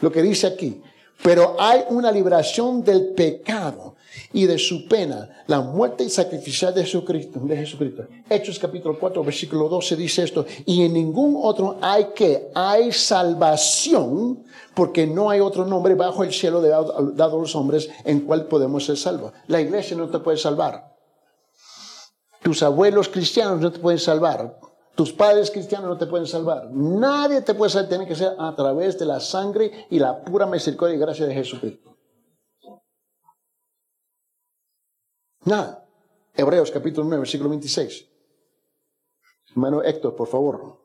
Lo 0.01 0.11
que 0.11 0.23
dice 0.23 0.47
aquí, 0.47 0.81
pero 1.21 1.57
hay 1.59 1.83
una 1.89 2.11
liberación 2.11 2.83
del 2.83 3.13
pecado 3.13 3.95
y 4.33 4.45
de 4.45 4.57
su 4.57 4.87
pena, 4.87 5.43
la 5.47 5.61
muerte 5.61 6.03
y 6.03 6.09
sacrificial 6.09 6.73
de 6.73 6.83
Jesucristo. 6.83 7.39
Hechos 8.29 8.59
capítulo 8.59 8.97
4, 8.99 9.23
versículo 9.23 9.69
12 9.69 9.95
dice 9.95 10.23
esto, 10.23 10.45
y 10.65 10.83
en 10.83 10.93
ningún 10.93 11.39
otro 11.41 11.77
hay 11.81 12.07
que, 12.15 12.49
hay 12.53 12.91
salvación, 12.91 14.43
porque 14.75 15.07
no 15.07 15.29
hay 15.29 15.39
otro 15.39 15.65
nombre 15.65 15.95
bajo 15.95 16.23
el 16.23 16.31
cielo 16.31 16.61
dado, 16.61 17.11
dado 17.13 17.37
a 17.37 17.41
los 17.41 17.55
hombres 17.55 17.89
en 18.05 18.21
cual 18.21 18.45
podemos 18.45 18.85
ser 18.85 18.97
salvos. 18.97 19.33
La 19.47 19.61
iglesia 19.61 19.97
no 19.97 20.09
te 20.09 20.19
puede 20.19 20.37
salvar. 20.37 20.95
Tus 22.41 22.63
abuelos 22.63 23.09
cristianos 23.09 23.59
no 23.59 23.71
te 23.71 23.79
pueden 23.79 23.99
salvar. 23.99 24.59
Tus 24.95 25.13
padres 25.13 25.51
cristianos 25.51 25.89
no 25.89 25.97
te 25.97 26.07
pueden 26.07 26.27
salvar. 26.27 26.69
Nadie 26.71 27.41
te 27.41 27.53
puede 27.53 27.69
salvar. 27.69 27.89
Tiene 27.89 28.07
que 28.07 28.15
ser 28.15 28.33
a 28.37 28.55
través 28.55 28.97
de 28.97 29.05
la 29.05 29.19
sangre 29.19 29.87
y 29.89 29.99
la 29.99 30.23
pura 30.23 30.45
misericordia 30.45 30.95
y 30.95 30.99
gracia 30.99 31.25
de 31.25 31.33
Jesucristo. 31.33 31.98
Nada. 35.45 35.85
Hebreos 36.35 36.71
capítulo 36.71 37.07
9, 37.07 37.21
versículo 37.21 37.49
26. 37.49 38.05
Hermano 39.51 39.83
Héctor, 39.83 40.15
por 40.15 40.27
favor. 40.27 40.79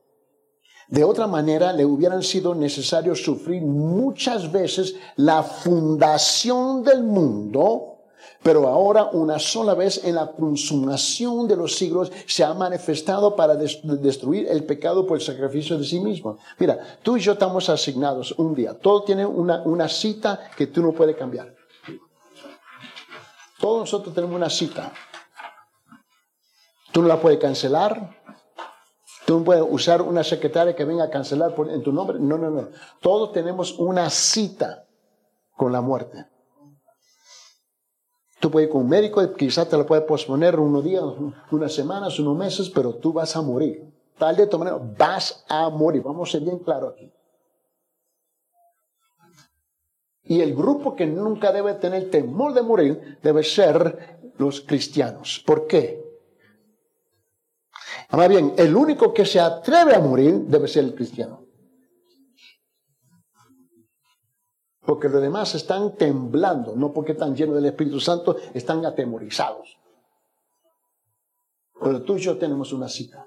De 0.88 1.04
otra 1.04 1.26
manera, 1.26 1.72
le 1.72 1.84
hubieran 1.84 2.22
sido 2.22 2.54
necesario 2.54 3.14
sufrir 3.14 3.62
muchas 3.62 4.50
veces 4.50 4.94
la 5.16 5.42
fundación 5.42 6.82
del 6.82 7.02
mundo 7.02 7.94
pero 8.42 8.68
ahora 8.68 9.08
una 9.12 9.38
sola 9.38 9.74
vez 9.74 10.04
en 10.04 10.16
la 10.16 10.30
consumación 10.32 11.48
de 11.48 11.56
los 11.56 11.76
siglos 11.76 12.12
se 12.26 12.44
ha 12.44 12.52
manifestado 12.52 13.34
para 13.34 13.56
destruir 13.56 14.46
el 14.48 14.64
pecado 14.64 15.06
por 15.06 15.16
el 15.16 15.24
sacrificio 15.24 15.78
de 15.78 15.84
sí 15.84 15.98
mismo. 15.98 16.38
Mira, 16.58 16.98
tú 17.02 17.16
y 17.16 17.20
yo 17.20 17.32
estamos 17.32 17.68
asignados 17.70 18.32
un 18.38 18.54
día. 18.54 18.74
Todo 18.74 19.02
tiene 19.02 19.24
una, 19.24 19.62
una 19.62 19.88
cita 19.88 20.50
que 20.56 20.66
tú 20.66 20.82
no 20.82 20.92
puedes 20.92 21.16
cambiar. 21.16 21.53
Todos 23.64 23.80
nosotros 23.80 24.14
tenemos 24.14 24.36
una 24.36 24.50
cita. 24.50 24.92
Tú 26.92 27.00
no 27.00 27.08
la 27.08 27.18
puedes 27.18 27.38
cancelar. 27.38 28.14
Tú 29.24 29.38
no 29.38 29.44
puedes 29.46 29.64
usar 29.66 30.02
una 30.02 30.22
secretaria 30.22 30.76
que 30.76 30.84
venga 30.84 31.04
a 31.04 31.08
cancelar 31.08 31.54
en 31.70 31.82
tu 31.82 31.90
nombre. 31.90 32.18
No, 32.20 32.36
no, 32.36 32.50
no. 32.50 32.68
Todos 33.00 33.32
tenemos 33.32 33.78
una 33.78 34.10
cita 34.10 34.86
con 35.56 35.72
la 35.72 35.80
muerte. 35.80 36.26
Tú 38.38 38.50
puedes 38.50 38.66
ir 38.66 38.72
con 38.74 38.82
un 38.82 38.88
médico, 38.90 39.32
quizás 39.32 39.66
te 39.66 39.78
lo 39.78 39.86
puede 39.86 40.02
posponer 40.02 40.60
unos 40.60 40.84
días, 40.84 41.02
unas 41.50 41.72
semanas, 41.72 42.18
unos 42.18 42.36
meses, 42.36 42.68
pero 42.68 42.96
tú 42.96 43.14
vas 43.14 43.34
a 43.34 43.40
morir. 43.40 43.82
Tal 44.18 44.36
de 44.36 44.46
tu 44.46 44.58
manera, 44.58 44.76
vas 44.78 45.42
a 45.48 45.70
morir. 45.70 46.02
Vamos 46.02 46.28
a 46.28 46.32
ser 46.32 46.42
bien 46.42 46.58
claros 46.58 46.92
aquí. 46.92 47.10
Y 50.24 50.40
el 50.40 50.54
grupo 50.54 50.96
que 50.96 51.06
nunca 51.06 51.52
debe 51.52 51.74
tener 51.74 52.10
temor 52.10 52.54
de 52.54 52.62
morir 52.62 53.18
debe 53.22 53.42
ser 53.42 54.32
los 54.38 54.62
cristianos. 54.62 55.42
¿Por 55.46 55.66
qué? 55.66 56.02
Ahora 58.08 58.28
bien, 58.28 58.54
el 58.56 58.74
único 58.74 59.12
que 59.12 59.26
se 59.26 59.40
atreve 59.40 59.94
a 59.94 60.00
morir 60.00 60.34
debe 60.46 60.68
ser 60.68 60.84
el 60.84 60.94
cristiano. 60.94 61.44
Porque 64.80 65.08
los 65.08 65.20
demás 65.20 65.54
están 65.54 65.96
temblando, 65.96 66.76
no 66.76 66.92
porque 66.92 67.12
están 67.12 67.34
llenos 67.34 67.56
del 67.56 67.66
Espíritu 67.66 68.00
Santo, 68.00 68.36
están 68.52 68.84
atemorizados. 68.84 69.78
Pero 71.80 72.02
tú 72.02 72.16
y 72.16 72.20
yo 72.20 72.38
tenemos 72.38 72.72
una 72.72 72.88
cita. 72.88 73.26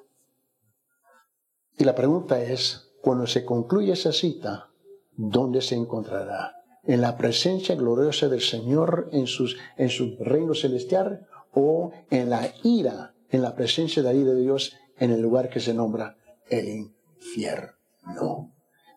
Y 1.77 1.83
la 1.83 1.93
pregunta 1.93 2.41
es, 2.41 2.91
cuando 3.01 3.27
se 3.27 3.45
concluye 3.45 3.93
esa 3.93 4.11
cita, 4.11 4.69
¿dónde 5.11 5.61
se 5.61 5.75
encontrará? 5.75 6.56
¿En 6.87 7.01
la 7.01 7.17
presencia 7.17 7.75
gloriosa 7.75 8.29
del 8.29 8.41
Señor 8.41 9.09
en, 9.11 9.27
sus, 9.27 9.57
en 9.77 9.89
su 9.89 10.17
reino 10.19 10.53
celestial 10.53 11.27
o 11.51 11.91
en 12.09 12.29
la 12.29 12.49
ira, 12.63 13.13
en 13.29 13.41
la 13.41 13.55
presencia 13.55 14.01
de 14.01 14.13
la 14.13 14.19
ira 14.19 14.31
de 14.31 14.41
Dios 14.41 14.77
en 14.97 15.11
el 15.11 15.21
lugar 15.21 15.49
que 15.49 15.59
se 15.59 15.73
nombra 15.73 16.17
el 16.49 16.67
infierno? 16.69 18.53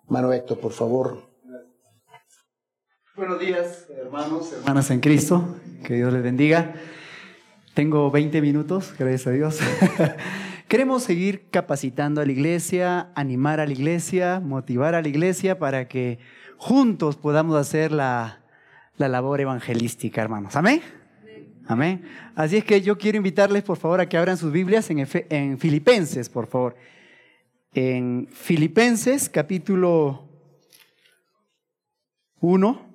Mano 0.06 0.32
Héctor, 0.32 0.58
por 0.60 0.72
favor, 0.72 1.30
Buenos 3.16 3.38
días, 3.38 3.86
hermanos, 4.02 4.50
hermanas 4.50 4.90
en 4.90 5.00
Cristo. 5.00 5.56
Que 5.84 5.94
Dios 5.96 6.10
les 6.10 6.22
bendiga. 6.22 6.72
Tengo 7.74 8.10
20 8.10 8.40
minutos, 8.40 8.94
gracias 8.98 9.26
a 9.26 9.30
Dios. 9.32 9.58
Queremos 10.68 11.02
seguir 11.02 11.50
capacitando 11.50 12.22
a 12.22 12.24
la 12.24 12.32
iglesia, 12.32 13.10
animar 13.14 13.60
a 13.60 13.66
la 13.66 13.72
iglesia, 13.72 14.40
motivar 14.40 14.94
a 14.94 15.02
la 15.02 15.08
iglesia 15.08 15.58
para 15.58 15.86
que 15.86 16.18
juntos 16.60 17.16
podamos 17.16 17.56
hacer 17.56 17.90
la, 17.90 18.40
labor 18.96 19.40
evangelística, 19.40 20.20
hermanos. 20.20 20.56
Amén. 20.56 20.82
Amén. 21.66 22.04
Así 22.34 22.58
es 22.58 22.64
que 22.64 22.82
yo 22.82 22.98
quiero 22.98 23.16
invitarles, 23.16 23.62
por 23.62 23.78
favor, 23.78 24.00
a 24.00 24.08
que 24.08 24.16
abran 24.16 24.36
sus 24.36 24.52
Biblias 24.52 24.90
en, 24.90 25.06
en 25.30 25.58
Filipenses, 25.58 26.28
por 26.28 26.46
favor. 26.46 26.76
En 27.72 28.28
Filipenses, 28.30 29.28
capítulo 29.28 30.28
1 32.40 32.90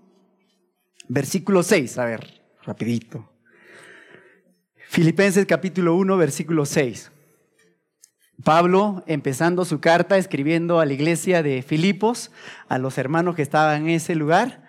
Versículo 1.07 1.61
6, 1.61 1.97
a 1.99 2.05
ver, 2.05 2.41
rapidito. 2.63 3.29
Filipenses 4.87 5.45
capítulo 5.45 5.95
1, 5.95 6.17
versículo 6.17 6.65
6. 6.65 7.11
Pablo, 8.43 9.03
empezando 9.07 9.65
su 9.65 9.79
carta, 9.79 10.17
escribiendo 10.17 10.79
a 10.79 10.85
la 10.85 10.93
iglesia 10.93 11.41
de 11.41 11.61
Filipos, 11.61 12.31
a 12.67 12.77
los 12.77 12.97
hermanos 12.97 13.35
que 13.35 13.41
estaban 13.41 13.83
en 13.83 13.89
ese 13.89 14.15
lugar, 14.15 14.63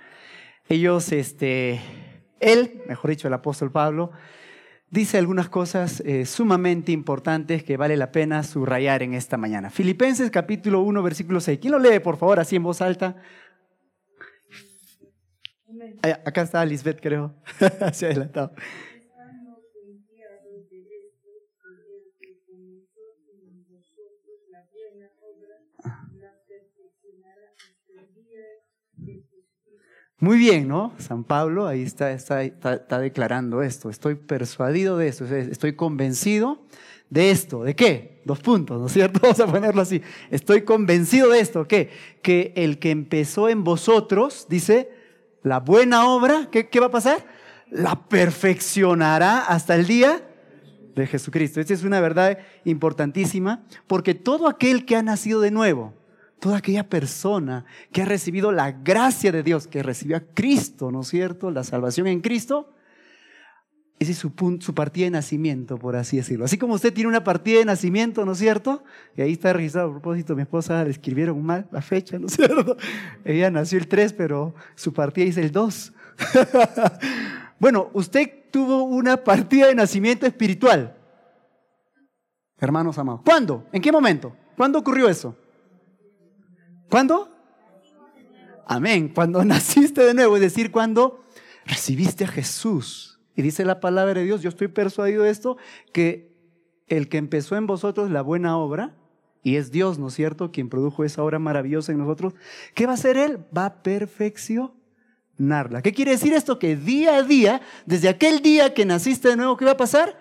ellos, 0.69 1.13
este, 1.13 1.81
él, 2.41 2.83
mejor 2.89 3.11
dicho, 3.11 3.29
el 3.29 3.35
apóstol 3.35 3.71
Pablo, 3.71 4.13
dice 4.91 5.19
algunas 5.19 5.49
cosas 5.49 6.01
eh, 6.07 6.27
sumamente 6.27 6.93
importantes 6.93 7.63
que 7.65 7.77
vale 7.77 7.97
la 7.97 8.13
pena 8.13 8.43
subrayar 8.43 9.03
en 9.03 9.15
esta 9.15 9.37
mañana. 9.37 9.71
Filipenses 9.71 10.31
capítulo 10.31 10.81
1, 10.81 11.03
versículo 11.03 11.41
6. 11.41 11.59
¿Quién 11.61 11.73
lo 11.73 11.79
lee, 11.79 11.99
por 11.99 12.17
favor, 12.17 12.41
así 12.41 12.57
en 12.57 12.63
voz 12.63 12.81
alta? 12.81 13.17
Acá 16.03 16.43
está 16.43 16.65
Lisbeth, 16.65 17.01
creo. 17.01 17.35
Se 17.93 18.07
ha 18.07 18.11
adelantado. 18.11 18.53
Muy 30.19 30.39
bien, 30.39 30.67
¿no? 30.67 30.95
San 30.99 31.25
Pablo 31.25 31.67
ahí 31.67 31.83
está, 31.83 32.11
está, 32.13 32.43
está, 32.43 32.99
declarando 32.99 33.63
esto. 33.63 33.91
Estoy 33.91 34.15
persuadido 34.15 34.97
de 34.97 35.09
esto, 35.09 35.27
estoy 35.27 35.75
convencido 35.75 36.63
de 37.11 37.31
esto. 37.31 37.65
¿De 37.65 37.77
qué? 37.77 38.23
Dos 38.25 38.41
puntos, 38.41 38.81
¿no 38.81 38.87
es 38.87 38.93
cierto? 38.93 39.21
Vamos 39.23 39.41
a 39.41 39.47
ponerlo 39.47 39.83
así. 39.83 40.01
Estoy 40.31 40.63
convencido 40.63 41.29
de 41.29 41.41
esto. 41.41 41.69
¿Qué? 41.69 41.91
Que 42.23 42.55
el 42.57 42.79
que 42.79 42.91
empezó 42.91 43.51
en 43.51 43.63
vosotros, 43.63 44.47
dice, 44.49 44.91
la 45.43 45.61
buena 45.61 46.09
obra, 46.09 46.49
¿qué, 46.51 46.81
va 46.81 46.87
a 46.87 46.91
pasar? 46.91 47.27
La 47.71 48.09
perfeccionará 48.09 49.41
hasta 49.41 49.75
el 49.75 49.87
día 49.87 50.27
de 50.95 51.07
Jesucristo. 51.07 51.61
Esta 51.61 51.75
es 51.75 51.85
una 51.85 52.01
verdad 52.01 52.39
importantísima 52.65 53.65
porque 53.87 54.15
todo 54.15 54.49
aquel 54.49 54.87
que 54.87 54.97
ha 54.97 55.03
nacido 55.03 55.43
de 55.43 55.51
nuevo, 55.51 55.93
toda 56.41 56.59
aquella 56.59 56.89
persona 56.89 57.65
que 57.93 58.03
ha 58.03 58.05
recibido 58.05 58.53
la 58.53 58.73
gracia 58.73 59.33
de 59.33 59.43
Dios, 59.43 59.67
que 59.67 59.83
recibió 59.83 60.17
a 60.17 60.21
Cristo, 60.21 60.91
¿no 60.91 61.01
es 61.01 61.09
cierto? 61.09 61.51
La 61.51 61.65
salvación 61.65 62.07
en 62.07 62.21
Cristo, 62.21 62.75
esa 63.99 64.11
es 64.11 64.19
su, 64.19 64.33
su 64.61 64.75
partida 64.75 65.07
de 65.07 65.11
nacimiento, 65.11 65.79
por 65.79 65.97
así 65.97 66.19
decirlo. 66.19 66.45
Así 66.45 66.59
como 66.59 66.75
usted 66.75 66.93
tiene 66.93 67.09
una 67.09 67.25
partida 67.25 67.61
de 67.61 67.65
nacimiento, 67.65 68.27
¿no 68.27 68.33
es 68.33 68.39
cierto? 68.39 68.85
Y 69.17 69.23
ahí 69.23 69.33
está 69.33 69.55
registrado, 69.55 69.89
a 69.89 69.93
propósito, 69.93 70.37
mi 70.37 70.43
esposa 70.43 70.85
le 70.85 70.91
escribieron 70.91 71.43
mal 71.43 71.67
la 71.73 71.81
fecha, 71.81 72.19
¿no 72.19 72.27
es 72.27 72.35
cierto? 72.35 72.77
Ella 73.25 73.51
nació 73.51 73.79
el 73.79 73.89
3, 73.89 74.13
pero 74.13 74.55
su 74.75 74.93
partida 74.93 75.25
dice 75.25 75.41
el 75.41 75.51
2. 75.51 75.95
bueno, 77.59 77.89
usted 77.95 78.31
tuvo 78.51 78.85
una 78.85 79.17
partida 79.17 79.69
de 79.69 79.75
nacimiento 79.75 80.27
espiritual. 80.27 80.95
Hermanos 82.59 82.99
amados. 82.99 83.23
¿Cuándo? 83.25 83.67
¿En 83.73 83.81
qué 83.81 83.91
momento? 83.91 84.37
¿Cuándo 84.57 84.79
ocurrió 84.79 85.09
eso? 85.09 85.37
¿Cuándo? 86.89 87.31
Amén. 88.67 89.13
Cuando 89.15 89.45
naciste 89.45 90.03
de 90.03 90.15
nuevo, 90.15 90.37
es 90.37 90.43
decir, 90.43 90.71
cuando 90.71 91.23
recibiste 91.65 92.25
a 92.25 92.29
Jesús. 92.29 93.21
Y 93.35 93.43
dice 93.43 93.65
la 93.65 93.81
palabra 93.81 94.15
de 94.15 94.25
Dios, 94.25 94.43
yo 94.43 94.49
estoy 94.49 94.69
persuadido 94.69 95.25
de 95.25 95.31
esto, 95.31 95.57
que 95.93 96.35
el 96.89 97.09
que 97.09 97.19
empezó 97.19 97.57
en 97.57 97.67
vosotros 97.67 98.11
la 98.11 98.23
buena 98.23 98.57
obra, 98.57 98.95
y 99.43 99.57
es 99.57 99.71
Dios, 99.71 99.99
¿no 99.99 100.09
es 100.09 100.15
cierto?, 100.15 100.51
quien 100.51 100.69
produjo 100.69 101.05
esa 101.05 101.23
obra 101.23 101.39
maravillosa 101.39 101.93
en 101.93 101.99
nosotros, 101.99 102.35
¿qué 102.75 102.87
va 102.87 102.93
a 102.93 102.95
hacer 102.95 103.17
Él? 103.17 103.45
Va 103.57 103.67
a 103.67 103.83
perfeccionarla. 103.83 105.83
¿Qué 105.83 105.93
quiere 105.93 106.13
decir 106.13 106.33
esto? 106.33 106.59
Que 106.59 106.77
día 106.77 107.17
a 107.17 107.23
día, 107.23 107.61
desde 107.85 108.09
aquel 108.09 108.41
día 108.41 108.73
que 108.73 108.87
naciste 108.87 109.29
de 109.29 109.37
nuevo, 109.37 109.57
¿qué 109.57 109.65
va 109.65 109.73
a 109.73 109.77
pasar? 109.77 110.19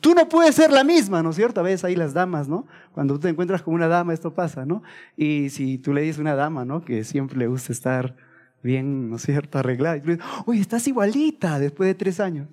Tú 0.00 0.14
no 0.14 0.28
puedes 0.28 0.54
ser 0.54 0.70
la 0.70 0.84
misma, 0.84 1.22
¿no 1.22 1.30
es 1.30 1.36
cierto? 1.36 1.60
A 1.60 1.64
veces 1.64 1.84
ahí 1.84 1.96
las 1.96 2.14
damas, 2.14 2.48
¿no? 2.48 2.66
Cuando 2.92 3.14
tú 3.14 3.20
te 3.20 3.28
encuentras 3.28 3.62
con 3.62 3.74
una 3.74 3.88
dama, 3.88 4.14
esto 4.14 4.32
pasa, 4.32 4.64
¿no? 4.64 4.82
Y 5.16 5.50
si 5.50 5.78
tú 5.78 5.92
le 5.92 6.02
dices 6.02 6.18
a 6.18 6.20
una 6.20 6.34
dama, 6.36 6.64
¿no? 6.64 6.84
Que 6.84 7.02
siempre 7.02 7.36
le 7.38 7.48
gusta 7.48 7.72
estar 7.72 8.14
bien, 8.62 9.10
¿no 9.10 9.16
es 9.16 9.22
cierto? 9.22 9.58
Arreglada. 9.58 9.96
Y 9.96 10.00
tú 10.00 10.10
dices, 10.12 10.24
oye, 10.46 10.60
estás 10.60 10.86
igualita 10.86 11.58
después 11.58 11.88
de 11.88 11.94
tres 11.94 12.20
años. 12.20 12.48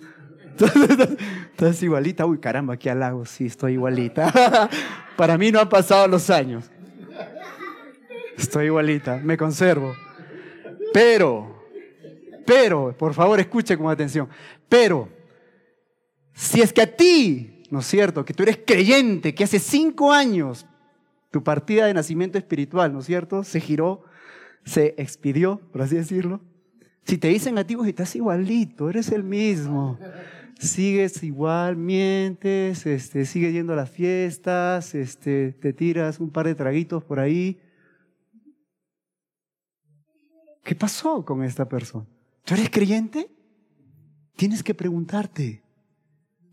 estás 1.51 1.83
igualita. 1.83 2.25
Uy, 2.25 2.39
caramba, 2.39 2.77
qué 2.77 2.89
halago. 2.89 3.25
Sí, 3.25 3.45
estoy 3.45 3.73
igualita. 3.73 4.31
Para 5.17 5.37
mí 5.37 5.51
no 5.51 5.59
han 5.59 5.69
pasado 5.69 6.07
los 6.07 6.29
años. 6.29 6.69
Estoy 8.37 8.65
igualita, 8.65 9.19
me 9.23 9.37
conservo. 9.37 9.93
Pero, 10.93 11.63
pero, 12.45 12.95
por 12.97 13.13
favor, 13.13 13.39
escuche 13.39 13.77
con 13.77 13.89
atención. 13.89 14.27
Pero, 14.67 15.09
si 16.36 16.61
es 16.61 16.73
que 16.73 16.81
a 16.81 16.95
ti, 16.95 17.63
¿no 17.71 17.79
es 17.79 17.88
cierto? 17.88 18.25
Que 18.25 18.33
tú 18.33 18.43
eres 18.43 18.59
creyente, 18.65 19.33
que 19.33 19.45
hace 19.45 19.57
cinco 19.57 20.11
años 20.11 20.67
tu 21.31 21.43
partida 21.43 21.86
de 21.86 21.93
nacimiento 21.93 22.38
espiritual, 22.38 22.91
¿no 22.93 22.99
es 22.99 23.05
cierto? 23.05 23.43
Se 23.43 23.59
giró, 23.61 24.03
se 24.65 24.95
expidió, 24.97 25.59
por 25.71 25.81
así 25.81 25.95
decirlo. 25.95 26.41
Si 27.05 27.17
te 27.17 27.29
dicen 27.29 27.57
a 27.57 27.65
ti, 27.65 27.77
estás 27.86 28.15
igualito, 28.15 28.89
eres 28.89 29.11
el 29.11 29.23
mismo. 29.23 29.97
Sigues 30.59 31.23
igual, 31.23 31.77
mientes, 31.77 32.86
este, 32.86 33.25
sigues 33.25 33.53
yendo 33.53 33.73
a 33.73 33.77
las 33.77 33.89
fiestas, 33.89 34.93
este, 34.93 35.53
te 35.53 35.73
tiras 35.73 36.19
un 36.19 36.31
par 36.31 36.47
de 36.47 36.55
traguitos 36.55 37.03
por 37.03 37.19
ahí. 37.19 37.59
¿Qué 40.63 40.75
pasó 40.75 41.23
con 41.23 41.43
esta 41.43 41.67
persona? 41.69 42.05
¿Tú 42.43 42.55
eres 42.55 42.69
creyente? 42.69 43.29
Tienes 44.36 44.63
que 44.63 44.73
preguntarte, 44.73 45.64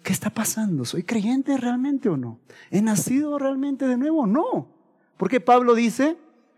¿Qué 0.03 0.13
está 0.13 0.31
pasando? 0.31 0.85
¿Soy 0.85 1.05
creyente 1.05 1.57
realmente 1.57 2.09
o 2.09 2.17
no? 2.17 2.41
¿He 2.71 2.83
nacido 2.83 3.39
realmente 3.39 3.87
de 3.87 3.97
nuevo? 3.97 4.27
No. 4.27 4.69
Porque 5.17 5.41
Pablo 5.41 5.75
dice, 5.75 6.17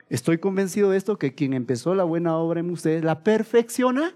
estoy 0.09 0.39
convencido 0.39 0.91
de 0.91 0.97
esto, 0.97 1.19
que 1.19 1.35
quien 1.35 1.53
empezó 1.53 1.95
la 1.95 2.05
buena 2.05 2.37
obra 2.37 2.61
en 2.61 2.71
ustedes 2.71 3.05
la 3.05 3.23
perfecciona. 3.23 4.15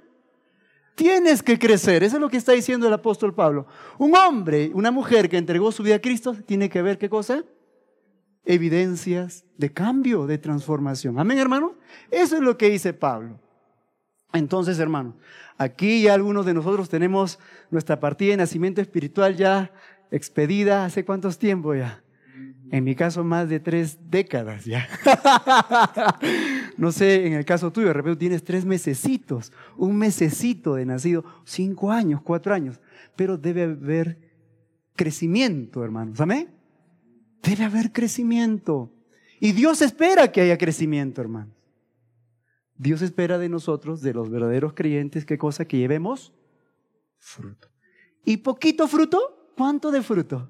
Tienes 0.94 1.42
que 1.42 1.58
crecer. 1.58 2.02
Eso 2.02 2.16
es 2.16 2.20
lo 2.20 2.30
que 2.30 2.38
está 2.38 2.52
diciendo 2.52 2.86
el 2.86 2.92
apóstol 2.92 3.34
Pablo. 3.34 3.66
Un 3.98 4.16
hombre, 4.16 4.70
una 4.74 4.90
mujer 4.90 5.28
que 5.28 5.36
entregó 5.36 5.70
su 5.72 5.82
vida 5.82 5.96
a 5.96 6.00
Cristo, 6.00 6.34
tiene 6.46 6.68
que 6.70 6.82
ver 6.82 6.98
qué 6.98 7.10
cosa? 7.10 7.44
Evidencias 8.44 9.44
de 9.58 9.72
cambio, 9.72 10.26
de 10.26 10.38
transformación. 10.38 11.18
Amén, 11.18 11.38
hermano. 11.38 11.74
Eso 12.10 12.36
es 12.36 12.42
lo 12.42 12.56
que 12.56 12.70
dice 12.70 12.94
Pablo. 12.94 13.38
Entonces, 14.32 14.78
hermano, 14.78 15.14
aquí 15.58 16.02
ya 16.02 16.14
algunos 16.14 16.46
de 16.46 16.54
nosotros 16.54 16.88
tenemos 16.88 17.38
nuestra 17.70 18.00
partida 18.00 18.30
de 18.30 18.38
nacimiento 18.38 18.80
espiritual 18.80 19.36
ya 19.36 19.72
expedida 20.10 20.84
hace 20.84 21.04
cuántos 21.04 21.38
tiempos 21.38 21.76
ya. 21.76 22.02
En 22.70 22.84
mi 22.84 22.94
caso, 22.94 23.24
más 23.24 23.48
de 23.48 23.60
tres 23.60 23.98
décadas 24.10 24.66
ya. 24.66 24.86
no 26.76 26.92
sé, 26.92 27.26
en 27.26 27.32
el 27.32 27.44
caso 27.44 27.72
tuyo, 27.72 27.88
de 27.88 27.94
repente 27.94 28.18
tienes 28.18 28.44
tres 28.44 28.66
mesecitos, 28.66 29.52
un 29.76 29.96
mesecito 29.96 30.74
de 30.74 30.84
nacido, 30.84 31.24
cinco 31.44 31.90
años, 31.90 32.20
cuatro 32.22 32.54
años. 32.54 32.78
Pero 33.16 33.38
debe 33.38 33.62
haber 33.62 34.18
crecimiento, 34.96 35.82
hermanos. 35.82 36.20
¿Amén? 36.20 36.50
Debe 37.42 37.64
haber 37.64 37.90
crecimiento. 37.90 38.92
Y 39.40 39.52
Dios 39.52 39.80
espera 39.80 40.30
que 40.30 40.42
haya 40.42 40.58
crecimiento, 40.58 41.22
hermanos. 41.22 41.57
Dios 42.78 43.02
espera 43.02 43.38
de 43.38 43.48
nosotros, 43.48 44.00
de 44.00 44.14
los 44.14 44.30
verdaderos 44.30 44.72
creyentes, 44.72 45.26
¿qué 45.26 45.36
cosa? 45.36 45.66
Que 45.66 45.78
llevemos 45.78 46.32
fruto. 47.18 47.68
¿Y 48.24 48.38
poquito 48.38 48.86
fruto? 48.86 49.52
¿Cuánto 49.56 49.90
de 49.90 50.00
fruto? 50.00 50.48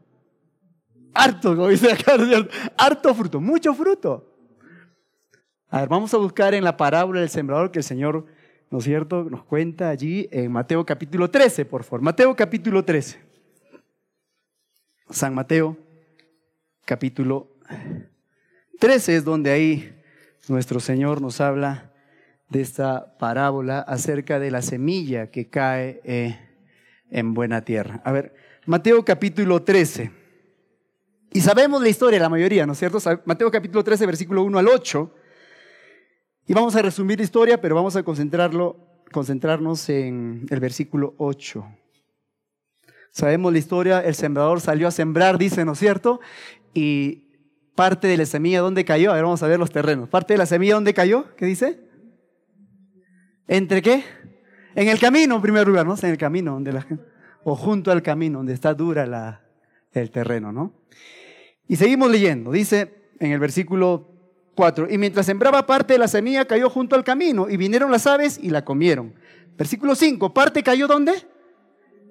Harto, 1.15 1.57
como 1.57 1.69
dice 1.69 1.91
acá, 1.91 2.17
harto 2.77 3.15
fruto, 3.15 3.41
mucho 3.41 3.73
fruto. 3.73 4.37
A 5.71 5.81
ver, 5.81 5.89
vamos 5.89 6.13
a 6.13 6.19
buscar 6.19 6.53
en 6.53 6.65
la 6.65 6.77
parábola 6.77 7.21
del 7.21 7.31
sembrador 7.31 7.71
que 7.71 7.79
el 7.79 7.85
Señor, 7.85 8.27
¿no 8.71 8.79
es 8.79 8.85
cierto?, 8.85 9.25
nos 9.25 9.43
cuenta 9.45 9.89
allí 9.89 10.29
en 10.31 10.53
Mateo 10.53 10.85
capítulo 10.85 11.31
13, 11.31 11.65
por 11.65 11.83
favor. 11.83 12.03
Mateo 12.03 12.37
capítulo 12.37 12.85
13. 12.85 13.19
San 15.11 15.35
Mateo 15.35 15.79
capítulo 16.85 17.57
13 18.79 19.17
es 19.17 19.25
donde 19.25 19.51
ahí 19.51 19.95
nuestro 20.49 20.79
Señor 20.79 21.23
nos 21.23 21.41
habla 21.41 21.88
de 22.49 22.61
esta 22.61 23.19
parábola 23.19 23.81
acerca 23.81 24.39
de 24.39 24.51
la 24.51 24.63
semilla 24.63 25.31
que 25.31 25.49
cae 25.49 26.01
eh, 26.05 26.39
en 27.11 27.35
buena 27.35 27.65
tierra. 27.65 28.01
A 28.05 28.13
ver, 28.13 28.35
Mateo 28.67 29.05
capítulo 29.05 29.63
13. 29.63 30.11
Y 31.33 31.41
sabemos 31.41 31.83
la 31.83 31.89
historia, 31.89 32.19
la 32.19 32.29
mayoría, 32.29 32.67
¿no 32.67 32.73
es 32.73 32.79
cierto? 32.79 32.99
Mateo 33.27 33.51
capítulo 33.51 33.85
13, 33.85 34.07
versículo 34.07 34.43
1 34.45 34.59
al 34.59 34.69
8. 34.69 35.15
Y 36.47 36.55
vamos 36.55 36.75
a 36.77 36.83
resumir 36.83 37.19
la 37.19 37.25
historia, 37.25 37.61
pero 37.61 37.75
vamos 37.75 37.97
a 37.97 38.03
concentrarlo, 38.03 39.05
concentrarnos 39.13 39.89
en 39.91 40.47
el 40.49 40.61
versículo 40.61 41.15
8. 41.19 41.67
Sabemos 43.11 43.53
la 43.53 43.59
historia, 43.59 44.01
el 44.01 44.15
sembrador 44.15 44.61
salió 44.61 44.89
a 44.89 44.91
sembrar, 44.91 45.37
dice, 45.37 45.65
¿no 45.67 45.73
es 45.73 45.79
cierto? 45.79 46.21
Y 46.73 47.29
parte 47.75 48.09
de 48.09 48.17
la 48.17 48.25
semilla, 48.25 48.61
¿dónde 48.61 48.85
cayó? 48.87 49.11
A 49.11 49.15
ver, 49.15 49.25
vamos 49.25 49.43
a 49.43 49.47
ver 49.49 49.59
los 49.59 49.71
terrenos. 49.71 50.09
Parte 50.09 50.35
de 50.35 50.39
la 50.39 50.47
semilla, 50.47 50.75
¿dónde 50.75 50.95
cayó? 50.95 51.35
¿Qué 51.37 51.45
dice? 51.45 51.88
¿Entre 53.49 53.83
qué? 53.83 54.05
En 54.75 54.89
el 54.89 55.01
camino, 55.01 55.37
en 55.37 55.43
primer 55.43 55.67
lugar, 55.67 55.87
¿no? 55.87 55.97
En 56.01 56.11
el 56.11 56.19
camino, 56.19 56.53
donde 56.53 56.73
la 56.73 56.87
o 57.45 57.57
junto 57.57 57.91
al 57.91 58.03
camino, 58.03 58.39
donde 58.39 58.53
está 58.53 58.75
dura 58.75 59.07
la, 59.07 59.41
el 59.93 60.11
terreno, 60.11 60.53
¿no? 60.53 60.73
Y 61.67 61.77
seguimos 61.77 62.11
leyendo. 62.11 62.53
Dice 62.53 62.95
en 63.19 63.33
el 63.33 63.41
versículo 63.41 64.07
4, 64.55 64.89
y 64.91 64.99
mientras 64.99 65.27
sembraba 65.27 65.67
parte 65.67 65.95
de 65.95 65.99
la 65.99 66.09
semilla, 66.09 66.45
cayó 66.45 66.69
junto 66.69 66.95
al 66.95 67.05
camino, 67.05 67.49
y 67.49 67.57
vinieron 67.57 67.91
las 67.91 68.07
aves 68.07 68.39
y 68.43 68.51
la 68.51 68.65
comieron. 68.65 69.15
Versículo 69.57 69.95
5, 69.95 70.35
parte 70.35 70.63
cayó 70.63 70.87
¿dónde? 70.87 71.13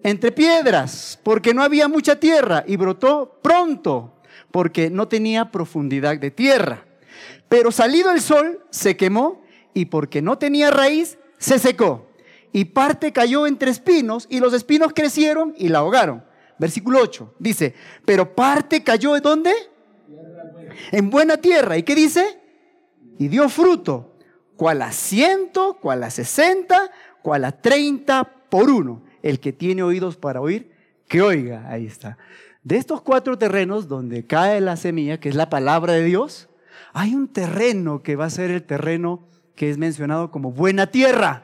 Entre 0.04 0.32
piedras, 0.32 1.20
porque 1.24 1.54
no 1.54 1.62
había 1.62 1.88
mucha 1.88 2.20
tierra, 2.20 2.64
y 2.66 2.76
brotó 2.76 3.40
pronto, 3.44 4.22
porque 4.52 4.90
no 4.90 5.08
tenía 5.08 5.52
profundidad 5.52 6.18
de 6.18 6.32
tierra. 6.32 6.86
Pero 7.50 7.72
salido 7.72 8.12
el 8.12 8.22
sol, 8.22 8.66
se 8.70 8.98
quemó, 8.98 9.44
y 9.74 9.86
porque 9.86 10.22
no 10.22 10.38
tenía 10.38 10.72
raíz, 10.72 11.18
se 11.38 11.60
secó 11.60 12.08
y 12.52 12.66
parte 12.66 13.12
cayó 13.12 13.46
entre 13.46 13.72
espinos 13.72 14.26
y 14.30 14.40
los 14.40 14.54
espinos 14.54 14.94
crecieron 14.94 15.54
y 15.58 15.70
la 15.70 15.80
ahogaron. 15.80 16.24
Versículo 16.58 17.00
8 17.02 17.36
dice, 17.40 17.76
pero 18.06 18.36
parte 18.36 18.84
cayó 18.84 19.16
en 19.16 19.22
dónde? 19.22 19.54
En 20.92 21.10
buena 21.10 21.38
tierra. 21.38 21.78
¿Y 21.78 21.84
qué 21.84 21.96
dice? 21.96 22.40
Y 23.20 23.28
dio 23.28 23.50
fruto, 23.50 24.16
cual 24.56 24.82
a 24.82 24.92
ciento, 24.92 25.78
cual 25.80 26.04
a 26.04 26.10
sesenta, 26.10 26.92
cual 27.22 27.46
a 27.46 27.52
treinta 27.52 28.24
por 28.50 28.70
uno. 28.70 29.04
El 29.22 29.40
que 29.40 29.54
tiene 29.54 29.84
oídos 29.84 30.18
para 30.18 30.42
oír, 30.42 30.72
que 31.08 31.22
oiga. 31.22 31.70
Ahí 31.70 31.86
está. 31.86 32.18
De 32.64 32.78
estos 32.78 33.02
cuatro 33.02 33.38
terrenos 33.38 33.88
donde 33.88 34.26
cae 34.26 34.62
la 34.62 34.78
semilla, 34.78 35.20
que 35.20 35.30
es 35.30 35.36
la 35.36 35.50
palabra 35.50 35.94
de 35.94 36.04
Dios, 36.04 36.50
hay 36.94 37.16
un 37.16 37.28
terreno 37.28 38.02
que 38.02 38.16
va 38.16 38.26
a 38.26 38.30
ser 38.30 38.52
el 38.52 38.64
terreno 38.64 39.27
que 39.58 39.70
es 39.70 39.78
mencionado 39.78 40.32
como 40.32 40.54
buena 40.54 40.88
tierra. 40.88 41.44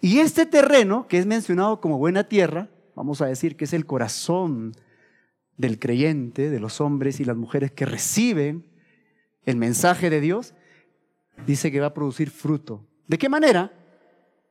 Y 0.00 0.20
este 0.20 0.46
terreno, 0.46 1.08
que 1.08 1.18
es 1.18 1.26
mencionado 1.26 1.80
como 1.80 1.98
buena 1.98 2.28
tierra, 2.28 2.68
vamos 2.94 3.20
a 3.20 3.26
decir 3.26 3.56
que 3.56 3.64
es 3.64 3.72
el 3.72 3.86
corazón 3.86 4.74
del 5.56 5.78
creyente, 5.80 6.50
de 6.50 6.60
los 6.60 6.80
hombres 6.80 7.18
y 7.18 7.24
las 7.24 7.36
mujeres 7.36 7.72
que 7.72 7.86
reciben 7.86 8.70
el 9.46 9.56
mensaje 9.56 10.10
de 10.10 10.20
Dios, 10.20 10.54
dice 11.46 11.72
que 11.72 11.80
va 11.80 11.88
a 11.88 11.94
producir 11.94 12.30
fruto. 12.30 12.86
¿De 13.08 13.18
qué 13.18 13.28
manera? 13.28 13.72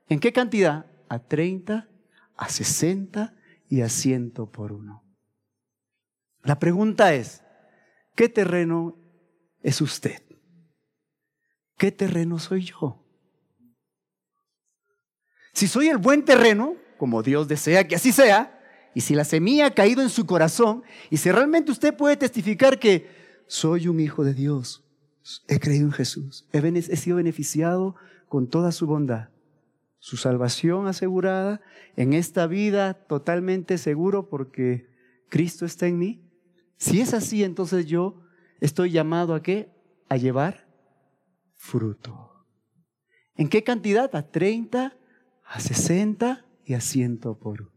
¿En 0.10 0.20
qué 0.20 0.34
cantidad? 0.34 0.88
A 1.08 1.20
30, 1.20 1.88
a 2.36 2.50
60 2.50 3.36
y 3.70 3.82
a 3.82 3.90
ciento 3.90 4.52
por 4.52 4.72
uno. 4.72 5.04
La 6.42 6.58
pregunta 6.60 7.14
es, 7.14 7.44
¿qué 8.16 8.30
terreno 8.30 8.98
es 9.62 9.80
usted? 9.80 10.22
¿Qué 11.84 11.92
terreno 11.92 12.40
soy 12.40 12.64
yo? 12.64 12.98
Si 15.52 15.68
soy 15.68 15.90
el 15.90 15.98
buen 15.98 16.24
terreno, 16.24 16.78
como 16.98 17.22
Dios 17.24 17.50
desea 17.50 17.86
que 17.90 17.96
así 17.96 18.14
sea, 18.14 18.58
y 18.96 19.02
si 19.02 19.16
la 19.16 19.26
semilla 19.26 19.66
ha 19.66 19.74
caído 19.74 20.02
en 20.02 20.08
su 20.08 20.26
corazón, 20.26 20.84
y 21.10 21.18
si 21.18 21.30
realmente 21.30 21.74
usted 21.74 21.94
puede 21.94 22.16
testificar 22.16 22.80
que 22.80 23.10
soy 23.48 23.90
un 23.90 24.00
hijo 24.00 24.24
de 24.24 24.34
Dios, 24.34 24.86
he 25.50 25.60
creído 25.60 25.88
en 25.88 25.92
Jesús, 25.92 26.48
he, 26.54 26.60
he 26.60 26.96
sido 26.96 27.18
beneficiado 27.18 27.96
con 28.30 28.48
toda 28.48 28.72
su 28.72 28.88
bondad, 28.88 29.28
su 30.00 30.16
salvación 30.16 30.88
asegurada, 30.88 31.60
en 31.98 32.14
esta 32.14 32.48
vida 32.48 32.94
totalmente 32.94 33.78
seguro 33.78 34.30
porque 34.30 34.88
Cristo 35.28 35.66
está 35.66 35.88
en 35.88 36.00
mí. 36.00 36.24
Si 36.78 37.02
es 37.02 37.14
así, 37.14 37.44
entonces 37.44 37.88
yo 37.88 38.22
estoy 38.62 38.92
llamado 38.92 39.36
a 39.36 39.44
qué? 39.44 39.70
A 40.08 40.16
llevar 40.16 40.63
fruto. 41.64 42.46
¿En 43.36 43.48
qué 43.48 43.64
cantidad? 43.64 44.14
A 44.16 44.30
30, 44.30 44.94
a 45.46 45.60
60 45.60 46.46
y 46.66 46.74
a 46.74 46.82
100 46.82 47.20
por. 47.20 47.72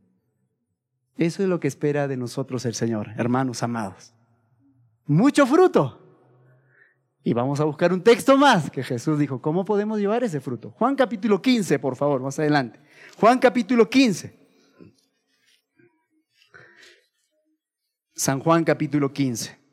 Eso 1.17 1.43
es 1.43 1.49
lo 1.49 1.61
que 1.61 1.69
espera 1.69 2.09
de 2.09 2.17
nosotros 2.17 2.67
el 2.67 2.75
Señor, 2.75 3.11
hermanos 3.17 3.63
amados. 3.63 4.13
Mucho 5.07 5.47
fruto. 5.47 6.03
Y 7.23 7.33
vamos 7.33 7.61
a 7.61 7.65
buscar 7.65 7.93
un 7.93 8.03
texto 8.03 8.37
más 8.37 8.71
que 8.71 8.83
Jesús 8.83 9.19
dijo, 9.19 9.41
¿cómo 9.41 9.65
podemos 9.65 9.99
llevar 9.99 10.25
ese 10.25 10.41
fruto? 10.41 10.73
Juan 10.73 10.97
capítulo 10.97 11.41
15, 11.41 11.79
por 11.79 11.97
favor, 11.97 12.21
más 12.21 12.39
adelante. 12.39 12.81
Juan 13.19 13.39
capítulo 13.39 13.89
15. 13.89 14.37
San 18.15 18.41
Juan 18.41 18.65
capítulo 18.65 19.13
15. 19.13 19.66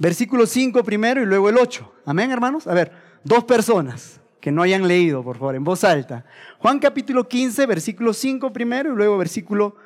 Versículo 0.00 0.46
5 0.46 0.82
primero 0.82 1.22
y 1.22 1.26
luego 1.26 1.50
el 1.50 1.58
8. 1.58 1.92
Amén, 2.06 2.30
hermanos. 2.30 2.66
A 2.66 2.72
ver, 2.72 2.90
dos 3.22 3.44
personas 3.44 4.18
que 4.40 4.50
no 4.50 4.62
hayan 4.62 4.88
leído, 4.88 5.22
por 5.22 5.36
favor, 5.36 5.54
en 5.54 5.62
voz 5.62 5.84
alta. 5.84 6.24
Juan 6.58 6.78
capítulo 6.78 7.28
15, 7.28 7.66
versículo 7.66 8.14
5 8.14 8.50
primero 8.50 8.94
y 8.94 8.96
luego 8.96 9.18
versículo 9.18 9.76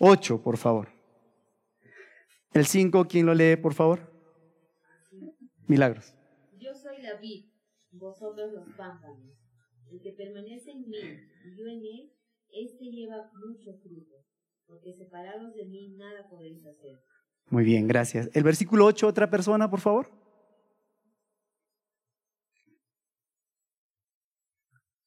8, 0.00 0.42
por 0.42 0.56
favor. 0.56 0.88
El 2.52 2.66
5, 2.66 3.06
¿quién 3.06 3.24
lo 3.24 3.34
lee, 3.34 3.54
por 3.54 3.72
favor? 3.72 4.10
Milagros. 5.68 6.12
Yo 6.58 6.74
soy 6.74 7.00
la 7.00 7.14
vid, 7.20 7.44
vosotros 7.92 8.52
los 8.52 8.66
pámpanos. 8.76 9.38
El 9.92 10.02
que 10.02 10.10
permanece 10.10 10.72
en 10.72 10.88
mí 10.88 10.98
y 10.98 11.56
yo 11.56 11.66
en 11.68 11.78
él, 11.78 12.12
este 12.50 12.86
lleva 12.86 13.30
mucho 13.46 13.78
fruto, 13.80 14.26
porque 14.66 14.92
separados 14.92 15.54
de 15.54 15.66
mí 15.66 15.94
nada 15.96 16.28
podéis 16.28 16.66
hacer. 16.66 16.98
Muy 17.50 17.64
bien, 17.64 17.86
gracias. 17.86 18.30
El 18.32 18.44
versículo 18.44 18.86
8, 18.86 19.06
otra 19.06 19.28
persona, 19.28 19.68
por 19.70 19.80
favor. 19.80 20.10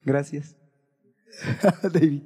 Gracias. 0.02 0.56
David. 1.94 2.24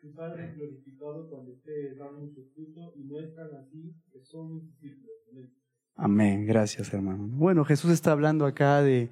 Tu 0.00 0.14
Padre 0.14 0.46
es 0.46 0.56
glorificado 0.56 1.28
cuando 1.30 1.52
ustedes 1.52 1.96
dan 1.98 2.14
mucho 2.18 2.40
fruto 2.54 2.92
y 2.96 3.04
muestran 3.04 3.48
así 3.56 3.94
que 4.12 4.20
son 4.24 4.54
mis 4.54 4.80
discípulos. 4.80 5.50
Amén. 5.94 6.46
Gracias, 6.46 6.92
hermano. 6.92 7.26
Bueno, 7.28 7.64
Jesús 7.64 7.90
está 7.90 8.12
hablando 8.12 8.46
acá 8.46 8.82
de 8.82 9.10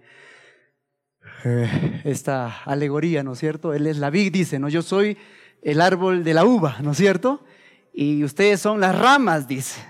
eh, 1.45 2.03
esta 2.05 2.63
alegoría, 2.63 3.23
¿no 3.23 3.33
es 3.33 3.39
cierto? 3.39 3.75
Él 3.75 3.87
es 3.87 3.99
la 3.99 4.11
vid, 4.11 4.33
dice, 4.33 4.59
¿no? 4.59 4.69
Yo 4.69 4.83
soy 4.83 5.17
el 5.63 5.81
árbol 5.81 6.25
de 6.25 6.35
la 6.35 6.45
uva, 6.45 6.79
¿no 6.83 6.93
es 6.93 6.97
cierto? 6.97 7.45
Y 7.99 8.23
ustedes 8.25 8.61
son 8.61 8.81
las 8.81 8.97
ramas, 8.97 9.49
dice. 9.49 9.81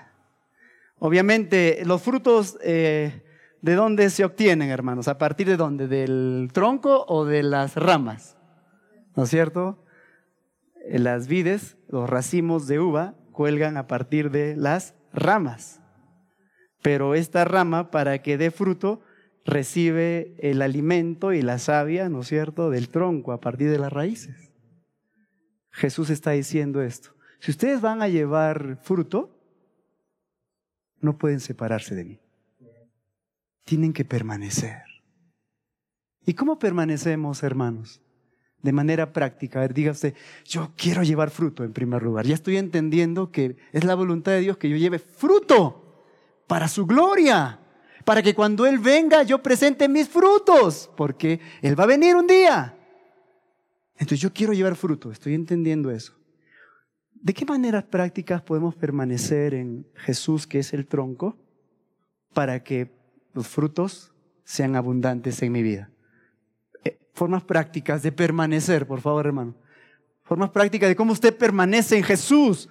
Obviamente, 0.98 1.82
los 1.84 2.00
frutos 2.00 2.56
eh, 2.62 3.22
¿De 3.66 3.74
dónde 3.74 4.10
se 4.10 4.24
obtienen, 4.24 4.70
hermanos? 4.70 5.08
¿A 5.08 5.18
partir 5.18 5.48
de 5.48 5.56
dónde? 5.56 5.88
¿Del 5.88 6.50
tronco 6.52 7.04
o 7.08 7.24
de 7.24 7.42
las 7.42 7.74
ramas? 7.74 8.36
¿No 9.16 9.24
es 9.24 9.30
cierto? 9.30 9.82
En 10.84 11.02
las 11.02 11.26
vides, 11.26 11.76
los 11.88 12.08
racimos 12.08 12.68
de 12.68 12.78
uva 12.78 13.16
cuelgan 13.32 13.76
a 13.76 13.88
partir 13.88 14.30
de 14.30 14.54
las 14.54 14.94
ramas. 15.12 15.80
Pero 16.80 17.16
esta 17.16 17.44
rama, 17.44 17.90
para 17.90 18.22
que 18.22 18.38
dé 18.38 18.52
fruto, 18.52 19.00
recibe 19.44 20.36
el 20.38 20.62
alimento 20.62 21.32
y 21.32 21.42
la 21.42 21.58
savia, 21.58 22.08
¿no 22.08 22.20
es 22.20 22.28
cierto?, 22.28 22.70
del 22.70 22.88
tronco 22.88 23.32
a 23.32 23.40
partir 23.40 23.68
de 23.68 23.80
las 23.80 23.92
raíces. 23.92 24.52
Jesús 25.72 26.08
está 26.10 26.30
diciendo 26.30 26.82
esto. 26.82 27.15
Si 27.46 27.52
ustedes 27.52 27.80
van 27.80 28.02
a 28.02 28.08
llevar 28.08 28.76
fruto, 28.82 29.30
no 31.00 31.16
pueden 31.16 31.38
separarse 31.38 31.94
de 31.94 32.04
mí 32.04 32.20
tienen 33.66 33.92
que 33.92 34.04
permanecer. 34.04 34.82
¿Y 36.24 36.34
cómo 36.34 36.58
permanecemos, 36.58 37.42
hermanos? 37.42 38.00
De 38.62 38.72
manera 38.72 39.12
práctica. 39.12 39.58
A 39.58 39.62
ver, 39.62 39.74
dígase, 39.74 40.14
yo 40.44 40.72
quiero 40.76 41.02
llevar 41.02 41.30
fruto 41.30 41.64
en 41.64 41.72
primer 41.72 42.02
lugar. 42.02 42.26
Ya 42.26 42.34
estoy 42.34 42.56
entendiendo 42.56 43.30
que 43.30 43.56
es 43.72 43.84
la 43.84 43.96
voluntad 43.96 44.32
de 44.32 44.40
Dios 44.40 44.56
que 44.56 44.68
yo 44.70 44.76
lleve 44.76 45.00
fruto 45.00 46.04
para 46.46 46.68
su 46.68 46.86
gloria. 46.86 47.58
Para 48.04 48.22
que 48.22 48.34
cuando 48.34 48.66
Él 48.66 48.78
venga 48.78 49.24
yo 49.24 49.42
presente 49.42 49.88
mis 49.88 50.08
frutos. 50.08 50.88
Porque 50.96 51.40
Él 51.60 51.78
va 51.78 51.84
a 51.84 51.88
venir 51.88 52.14
un 52.14 52.28
día. 52.28 52.76
Entonces 53.94 54.20
yo 54.20 54.32
quiero 54.32 54.52
llevar 54.52 54.76
fruto. 54.76 55.10
Estoy 55.10 55.34
entendiendo 55.34 55.90
eso. 55.90 56.16
¿De 57.22 57.34
qué 57.34 57.44
maneras 57.44 57.84
prácticas 57.84 58.42
podemos 58.42 58.74
permanecer 58.74 59.54
en 59.54 59.86
Jesús, 59.94 60.46
que 60.46 60.60
es 60.60 60.72
el 60.72 60.86
tronco, 60.86 61.36
para 62.32 62.62
que 62.62 62.90
los 63.32 63.48
frutos 63.48 64.12
sean 64.44 64.76
abundantes 64.76 65.42
en 65.42 65.52
mi 65.52 65.62
vida. 65.62 65.90
Eh, 66.84 66.98
formas 67.12 67.42
prácticas 67.44 68.02
de 68.02 68.12
permanecer, 68.12 68.86
por 68.86 69.00
favor, 69.00 69.26
hermano. 69.26 69.54
Formas 70.22 70.50
prácticas 70.50 70.88
de 70.88 70.96
cómo 70.96 71.12
usted 71.12 71.36
permanece 71.36 71.98
en 71.98 72.04
Jesús. 72.04 72.68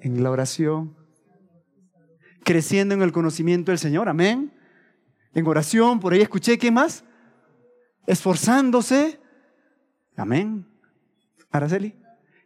En 0.00 0.22
la 0.22 0.30
oración. 0.30 0.96
Creciendo 2.44 2.94
en 2.94 3.02
el 3.02 3.12
conocimiento 3.12 3.70
del 3.72 3.78
Señor. 3.78 4.08
Amén. 4.08 4.52
En 5.32 5.46
oración, 5.46 6.00
por 6.00 6.12
ahí 6.12 6.20
escuché, 6.20 6.58
¿qué 6.58 6.70
más? 6.70 7.04
Esforzándose. 8.06 9.20
Amén. 10.16 10.66
Araceli. 11.50 11.94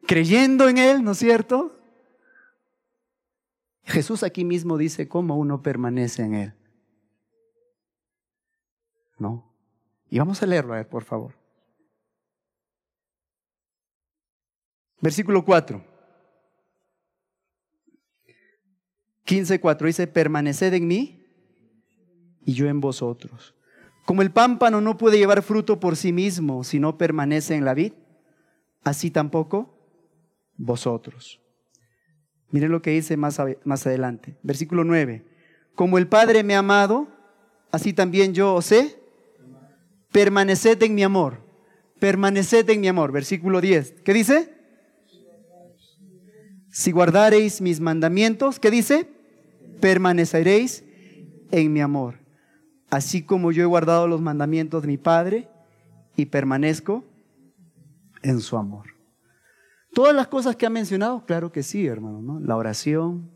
Creyendo 0.07 0.69
en 0.69 0.79
Él, 0.79 1.03
¿no 1.03 1.13
es 1.13 1.19
cierto? 1.19 1.81
Jesús 3.85 4.23
aquí 4.23 4.45
mismo 4.45 4.79
dice 4.79 5.09
cómo 5.09 5.37
uno 5.37 5.63
permanece 5.63 6.23
en 6.23 6.35
Él. 6.35 6.55
¿No? 9.19 9.53
Y 10.11 10.19
vamos 10.19 10.43
a 10.43 10.47
leerlo, 10.47 10.75
a 10.75 10.77
ver, 10.77 10.89
por 10.89 11.05
favor. 11.05 11.35
Versículo 15.01 15.45
4. 15.45 15.85
15.4 19.27 19.87
dice, 19.87 20.07
permaneced 20.07 20.73
en 20.73 20.87
mí 20.87 21.25
y 22.45 22.55
yo 22.55 22.69
en 22.69 22.81
vosotros. 22.81 23.56
Como 24.07 24.23
el 24.23 24.31
pámpano 24.31 24.81
no 24.81 24.97
puede 24.97 25.19
llevar 25.19 25.43
fruto 25.43 25.81
por 25.81 25.97
sí 25.97 26.13
mismo 26.13 26.63
si 26.63 26.79
no 26.79 26.97
permanece 26.97 27.57
en 27.57 27.65
la 27.65 27.75
vid, 27.75 27.93
así 28.85 29.11
tampoco 29.11 29.77
vosotros. 30.57 31.41
Miren 32.51 32.71
lo 32.71 32.81
que 32.81 32.93
dice 32.93 33.17
más, 33.17 33.41
más 33.65 33.85
adelante. 33.85 34.37
Versículo 34.45 34.85
9. 34.85 35.27
Como 35.75 35.99
el 35.99 36.07
Padre 36.07 36.45
me 36.45 36.55
ha 36.55 36.61
amado, 36.61 37.09
así 37.73 37.93
también 37.93 38.33
yo 38.33 38.55
os 38.55 38.71
he. 38.71 38.97
Permaneced 40.13 40.81
en 40.85 40.95
mi 40.95 41.03
amor. 41.03 41.43
Permaneced 41.99 42.71
en 42.71 42.81
mi 42.81 42.87
amor. 42.87 43.11
Versículo 43.11 43.61
10. 43.61 44.03
¿Qué 44.05 44.15
dice? 44.15 44.55
Si 46.71 46.93
guardareis 46.93 47.61
mis 47.61 47.81
mandamientos, 47.81 48.61
¿qué 48.61 48.71
dice? 48.71 49.09
Permaneceréis 49.81 50.85
en 51.51 51.73
mi 51.73 51.81
amor. 51.81 52.26
Así 52.91 53.23
como 53.23 53.53
yo 53.53 53.63
he 53.63 53.67
guardado 53.67 54.07
los 54.07 54.21
mandamientos 54.21 54.83
de 54.83 54.89
mi 54.89 54.99
Padre 54.99 55.49
y 56.17 56.27
permanezco 56.27 57.05
en 58.23 58.41
su 58.41 58.57
amor. 58.57 58.87
Todas 59.93 60.15
las 60.15 60.29
cosas 60.29 60.57
que 60.57 60.67
ha 60.67 60.71
mencionado, 60.71 61.25
claro 61.25 61.53
que 61.53 61.63
sí, 61.63 61.87
hermano, 61.87 62.21
¿no? 62.21 62.41
La 62.41 62.57
oración, 62.57 63.31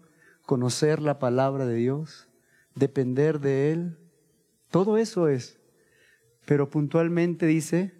conocer 0.45 1.01
la 1.01 1.19
palabra 1.19 1.67
de 1.67 1.77
Dios, 1.77 2.29
depender 2.75 3.41
de 3.41 3.73
Él, 3.73 3.99
todo 4.71 4.99
eso 4.99 5.29
es. 5.29 5.59
Pero 6.47 6.71
puntualmente 6.71 7.47
dice 7.47 7.95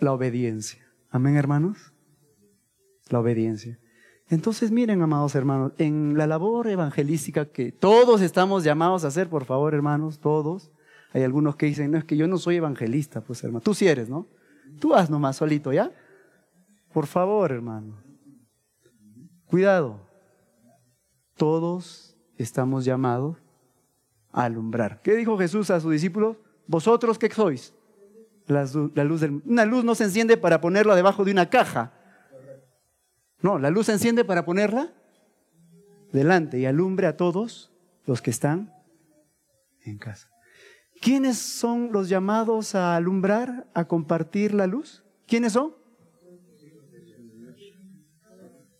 la 0.00 0.12
obediencia. 0.12 0.84
Amén, 1.10 1.36
hermanos. 1.36 1.92
La 3.08 3.20
obediencia. 3.20 3.78
Entonces 4.32 4.70
miren, 4.70 5.02
amados 5.02 5.34
hermanos, 5.34 5.72
en 5.76 6.16
la 6.16 6.26
labor 6.26 6.66
evangelística 6.66 7.44
que 7.44 7.70
todos 7.70 8.22
estamos 8.22 8.64
llamados 8.64 9.04
a 9.04 9.08
hacer, 9.08 9.28
por 9.28 9.44
favor, 9.44 9.74
hermanos, 9.74 10.20
todos, 10.20 10.70
hay 11.12 11.22
algunos 11.22 11.56
que 11.56 11.66
dicen, 11.66 11.90
no, 11.90 11.98
es 11.98 12.04
que 12.04 12.16
yo 12.16 12.26
no 12.26 12.38
soy 12.38 12.56
evangelista, 12.56 13.20
pues 13.20 13.44
hermano, 13.44 13.60
tú 13.60 13.74
sí 13.74 13.86
eres, 13.86 14.08
¿no? 14.08 14.26
Tú 14.80 14.94
haz 14.94 15.10
nomás 15.10 15.36
solito, 15.36 15.70
¿ya? 15.70 15.92
Por 16.94 17.06
favor, 17.06 17.52
hermano. 17.52 18.02
Cuidado. 19.44 20.00
Todos 21.36 22.16
estamos 22.38 22.86
llamados 22.86 23.36
a 24.30 24.44
alumbrar. 24.44 25.02
¿Qué 25.02 25.14
dijo 25.14 25.36
Jesús 25.36 25.68
a 25.68 25.78
sus 25.78 25.92
discípulos? 25.92 26.38
¿Vosotros 26.66 27.18
qué 27.18 27.28
sois? 27.30 27.74
La, 28.46 28.64
luz 29.04 29.22
una 29.44 29.66
luz 29.66 29.84
no 29.84 29.94
se 29.94 30.04
enciende 30.04 30.38
para 30.38 30.62
ponerla 30.62 30.96
debajo 30.96 31.22
de 31.22 31.32
una 31.32 31.50
caja. 31.50 31.92
No, 33.42 33.58
la 33.58 33.70
luz 33.70 33.86
se 33.86 33.92
enciende 33.92 34.24
para 34.24 34.44
ponerla 34.44 34.92
delante 36.12 36.58
y 36.58 36.66
alumbre 36.66 37.06
a 37.06 37.16
todos 37.16 37.72
los 38.06 38.22
que 38.22 38.30
están 38.30 38.72
en 39.84 39.98
casa. 39.98 40.30
¿Quiénes 41.00 41.38
son 41.38 41.90
los 41.92 42.08
llamados 42.08 42.76
a 42.76 42.94
alumbrar, 42.94 43.68
a 43.74 43.86
compartir 43.86 44.54
la 44.54 44.68
luz? 44.68 45.04
¿Quiénes 45.26 45.54
son? 45.54 45.74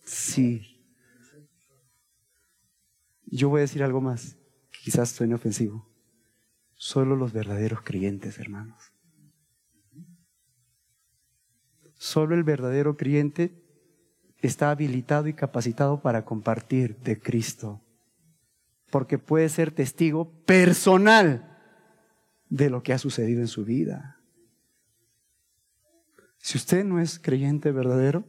Sí. 0.05 0.81
Yo 3.25 3.49
voy 3.49 3.59
a 3.59 3.61
decir 3.61 3.83
algo 3.83 3.99
más, 3.99 4.37
quizás 4.83 5.09
suene 5.09 5.35
ofensivo. 5.35 5.89
Solo 6.75 7.15
los 7.15 7.33
verdaderos 7.33 7.81
creyentes, 7.81 8.39
hermanos. 8.39 8.93
Solo 11.95 12.35
el 12.35 12.43
verdadero 12.43 12.95
creyente 12.95 13.62
está 14.47 14.71
habilitado 14.71 15.27
y 15.27 15.33
capacitado 15.33 16.01
para 16.01 16.25
compartir 16.25 16.97
de 16.97 17.19
Cristo, 17.19 17.81
porque 18.91 19.17
puede 19.17 19.47
ser 19.49 19.71
testigo 19.71 20.29
personal 20.45 21.57
de 22.49 22.69
lo 22.69 22.83
que 22.83 22.93
ha 22.93 22.97
sucedido 22.97 23.41
en 23.41 23.47
su 23.47 23.63
vida. 23.63 24.19
Si 26.37 26.57
usted 26.57 26.83
no 26.83 26.99
es 26.99 27.19
creyente 27.19 27.71
verdadero, 27.71 28.25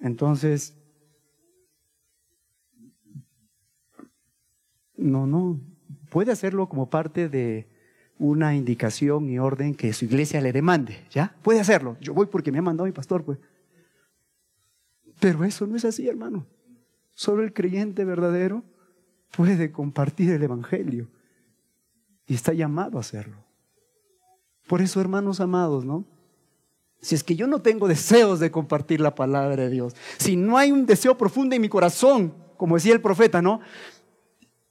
entonces 0.00 0.76
no, 4.96 5.26
no, 5.26 5.58
puede 6.10 6.30
hacerlo 6.30 6.68
como 6.68 6.90
parte 6.90 7.30
de 7.30 7.68
una 8.18 8.54
indicación 8.54 9.30
y 9.30 9.38
orden 9.38 9.74
que 9.74 9.94
su 9.94 10.04
iglesia 10.04 10.42
le 10.42 10.52
demande, 10.52 11.06
¿ya? 11.10 11.34
Puede 11.42 11.58
hacerlo. 11.58 11.96
Yo 12.00 12.12
voy 12.12 12.26
porque 12.26 12.52
me 12.52 12.58
ha 12.58 12.62
mandado 12.62 12.86
mi 12.86 12.92
pastor, 12.92 13.24
pues. 13.24 13.38
Pero 15.22 15.44
eso 15.44 15.68
no 15.68 15.76
es 15.76 15.84
así, 15.84 16.08
hermano. 16.08 16.44
Solo 17.12 17.44
el 17.44 17.52
creyente 17.52 18.04
verdadero 18.04 18.64
puede 19.30 19.70
compartir 19.70 20.30
el 20.30 20.42
Evangelio 20.42 21.06
y 22.26 22.34
está 22.34 22.52
llamado 22.52 22.98
a 22.98 23.02
hacerlo. 23.02 23.36
Por 24.66 24.82
eso, 24.82 25.00
hermanos 25.00 25.38
amados, 25.38 25.84
¿no? 25.84 26.04
Si 27.00 27.14
es 27.14 27.22
que 27.22 27.36
yo 27.36 27.46
no 27.46 27.62
tengo 27.62 27.86
deseos 27.86 28.40
de 28.40 28.50
compartir 28.50 29.00
la 29.00 29.14
palabra 29.14 29.54
de 29.62 29.70
Dios, 29.70 29.94
si 30.18 30.34
no 30.34 30.58
hay 30.58 30.72
un 30.72 30.86
deseo 30.86 31.16
profundo 31.16 31.54
en 31.54 31.62
mi 31.62 31.68
corazón, 31.68 32.34
como 32.56 32.74
decía 32.74 32.92
el 32.92 33.00
profeta, 33.00 33.40
¿no? 33.40 33.60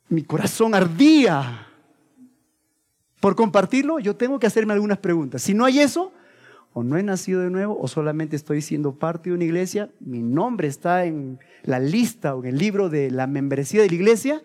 Mi 0.09 0.23
corazón 0.23 0.75
ardía 0.75 1.65
por 3.21 3.37
compartirlo, 3.37 3.99
yo 3.99 4.17
tengo 4.17 4.37
que 4.37 4.47
hacerme 4.47 4.73
algunas 4.73 4.97
preguntas. 4.97 5.43
Si 5.43 5.53
no 5.53 5.63
hay 5.63 5.79
eso, 5.79 6.11
o 6.73 6.83
no 6.83 6.97
he 6.97 7.03
nacido 7.03 7.41
de 7.41 7.49
nuevo 7.49 7.77
o 7.79 7.87
solamente 7.87 8.35
estoy 8.35 8.61
siendo 8.61 8.95
parte 8.95 9.29
de 9.29 9.35
una 9.35 9.43
iglesia, 9.43 9.89
mi 9.99 10.21
nombre 10.21 10.67
está 10.67 11.05
en 11.05 11.39
la 11.63 11.79
lista 11.79 12.35
o 12.35 12.43
en 12.43 12.49
el 12.49 12.57
libro 12.57 12.89
de 12.89 13.11
la 13.11 13.27
membresía 13.27 13.81
de 13.81 13.89
la 13.89 13.95
iglesia, 13.95 14.41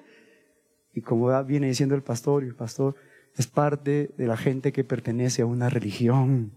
y 0.92 1.02
como 1.02 1.44
viene 1.44 1.68
diciendo 1.68 1.94
el 1.94 2.02
pastor, 2.02 2.42
el 2.42 2.54
pastor 2.54 2.96
es 3.36 3.46
parte 3.46 4.10
de 4.16 4.26
la 4.26 4.36
gente 4.36 4.72
que 4.72 4.82
pertenece 4.82 5.42
a 5.42 5.46
una 5.46 5.68
religión, 5.68 6.52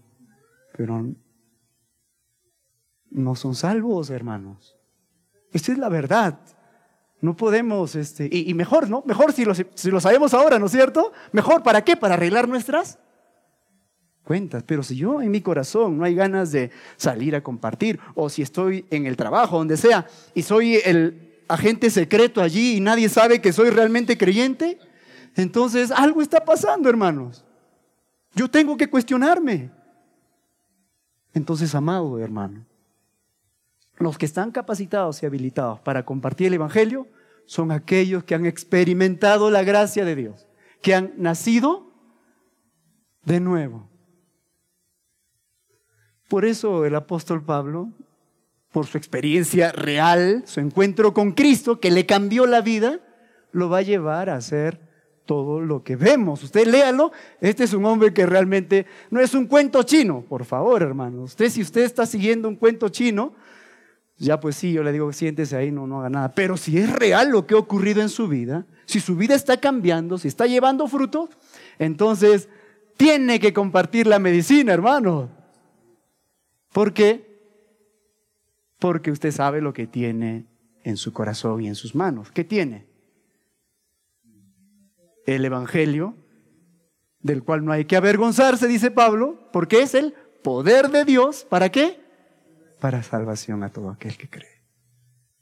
pero 0.76 1.14
no 3.10 3.34
son 3.34 3.54
salvos, 3.54 4.10
hermanos. 4.10 4.76
Esta 5.52 5.72
es 5.72 5.78
la 5.78 5.88
verdad. 5.88 6.38
No 7.20 7.36
podemos, 7.36 7.96
este, 7.96 8.30
y, 8.32 8.54
mejor, 8.54 8.88
¿no? 8.88 9.02
Mejor 9.04 9.32
si 9.32 9.44
lo, 9.44 9.52
si 9.54 9.90
lo 9.90 10.00
sabemos 10.00 10.32
ahora, 10.32 10.58
¿no 10.58 10.66
es 10.66 10.72
cierto? 10.72 11.12
Mejor, 11.32 11.62
¿para 11.62 11.84
qué? 11.84 11.96
Para 11.96 12.14
arreglar 12.14 12.48
nuestras 12.48 12.98
cuentas. 14.30 14.62
Pero 14.64 14.84
si 14.84 14.94
yo 14.94 15.20
en 15.20 15.32
mi 15.32 15.40
corazón 15.40 15.98
no 15.98 16.04
hay 16.04 16.14
ganas 16.14 16.52
de 16.52 16.70
salir 16.96 17.34
a 17.34 17.42
compartir, 17.42 17.98
o 18.14 18.28
si 18.28 18.42
estoy 18.42 18.84
en 18.88 19.06
el 19.06 19.16
trabajo, 19.16 19.58
donde 19.58 19.76
sea, 19.76 20.06
y 20.36 20.42
soy 20.42 20.76
el 20.84 21.42
agente 21.48 21.90
secreto 21.90 22.40
allí 22.40 22.76
y 22.76 22.80
nadie 22.80 23.08
sabe 23.08 23.40
que 23.40 23.52
soy 23.52 23.70
realmente 23.70 24.16
creyente, 24.16 24.78
entonces 25.34 25.90
algo 25.90 26.22
está 26.22 26.44
pasando, 26.44 26.88
hermanos. 26.88 27.44
Yo 28.36 28.48
tengo 28.48 28.76
que 28.76 28.88
cuestionarme. 28.88 29.72
Entonces, 31.34 31.74
amado 31.74 32.16
hermano, 32.20 32.64
los 33.96 34.16
que 34.16 34.26
están 34.26 34.52
capacitados 34.52 35.24
y 35.24 35.26
habilitados 35.26 35.80
para 35.80 36.04
compartir 36.04 36.46
el 36.46 36.54
Evangelio 36.54 37.08
son 37.46 37.72
aquellos 37.72 38.22
que 38.22 38.36
han 38.36 38.46
experimentado 38.46 39.50
la 39.50 39.64
gracia 39.64 40.04
de 40.04 40.14
Dios, 40.14 40.46
que 40.82 40.94
han 40.94 41.14
nacido 41.16 41.90
de 43.24 43.40
nuevo. 43.40 43.89
Por 46.30 46.44
eso 46.44 46.86
el 46.86 46.94
apóstol 46.94 47.42
Pablo, 47.42 47.90
por 48.70 48.86
su 48.86 48.96
experiencia 48.96 49.72
real, 49.72 50.44
su 50.46 50.60
encuentro 50.60 51.12
con 51.12 51.32
Cristo, 51.32 51.80
que 51.80 51.90
le 51.90 52.06
cambió 52.06 52.46
la 52.46 52.60
vida, 52.60 53.00
lo 53.50 53.68
va 53.68 53.78
a 53.78 53.82
llevar 53.82 54.30
a 54.30 54.36
hacer 54.36 54.80
todo 55.26 55.60
lo 55.60 55.82
que 55.82 55.96
vemos. 55.96 56.44
Usted 56.44 56.68
léalo, 56.68 57.10
este 57.40 57.64
es 57.64 57.72
un 57.72 57.84
hombre 57.84 58.14
que 58.14 58.26
realmente 58.26 58.86
no 59.10 59.18
es 59.18 59.34
un 59.34 59.46
cuento 59.46 59.82
chino, 59.82 60.24
por 60.28 60.44
favor, 60.44 60.82
hermano. 60.82 61.22
Usted, 61.22 61.48
si 61.50 61.62
usted 61.62 61.80
está 61.80 62.06
siguiendo 62.06 62.46
un 62.46 62.54
cuento 62.54 62.90
chino, 62.90 63.34
ya 64.16 64.38
pues 64.38 64.54
sí, 64.54 64.72
yo 64.72 64.84
le 64.84 64.92
digo, 64.92 65.12
siéntese 65.12 65.56
ahí, 65.56 65.72
no, 65.72 65.88
no 65.88 65.98
haga 65.98 66.10
nada. 66.10 66.32
Pero 66.32 66.56
si 66.56 66.78
es 66.78 66.92
real 66.92 67.30
lo 67.30 67.44
que 67.44 67.54
ha 67.54 67.58
ocurrido 67.58 68.02
en 68.02 68.08
su 68.08 68.28
vida, 68.28 68.66
si 68.86 69.00
su 69.00 69.16
vida 69.16 69.34
está 69.34 69.56
cambiando, 69.56 70.16
si 70.16 70.28
está 70.28 70.46
llevando 70.46 70.86
frutos, 70.86 71.30
entonces 71.80 72.48
tiene 72.96 73.40
que 73.40 73.52
compartir 73.52 74.06
la 74.06 74.20
medicina, 74.20 74.72
hermano. 74.72 75.39
¿Por 76.72 76.92
qué? 76.92 77.28
Porque 78.78 79.10
usted 79.10 79.30
sabe 79.30 79.60
lo 79.60 79.72
que 79.72 79.86
tiene 79.86 80.46
en 80.84 80.96
su 80.96 81.12
corazón 81.12 81.60
y 81.62 81.68
en 81.68 81.74
sus 81.74 81.94
manos. 81.94 82.30
¿Qué 82.30 82.44
tiene? 82.44 82.86
El 85.26 85.44
Evangelio, 85.44 86.16
del 87.20 87.42
cual 87.42 87.64
no 87.64 87.72
hay 87.72 87.84
que 87.84 87.96
avergonzarse, 87.96 88.66
dice 88.66 88.90
Pablo, 88.90 89.50
porque 89.52 89.82
es 89.82 89.94
el 89.94 90.14
poder 90.42 90.88
de 90.88 91.04
Dios. 91.04 91.46
¿Para 91.48 91.70
qué? 91.70 92.00
Para 92.80 93.02
salvación 93.02 93.62
a 93.62 93.70
todo 93.70 93.90
aquel 93.90 94.16
que 94.16 94.30
cree. 94.30 94.62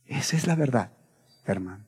Esa 0.07 0.37
es 0.37 0.47
la 0.47 0.57
verdad, 0.57 0.93
hermano. 1.45 1.87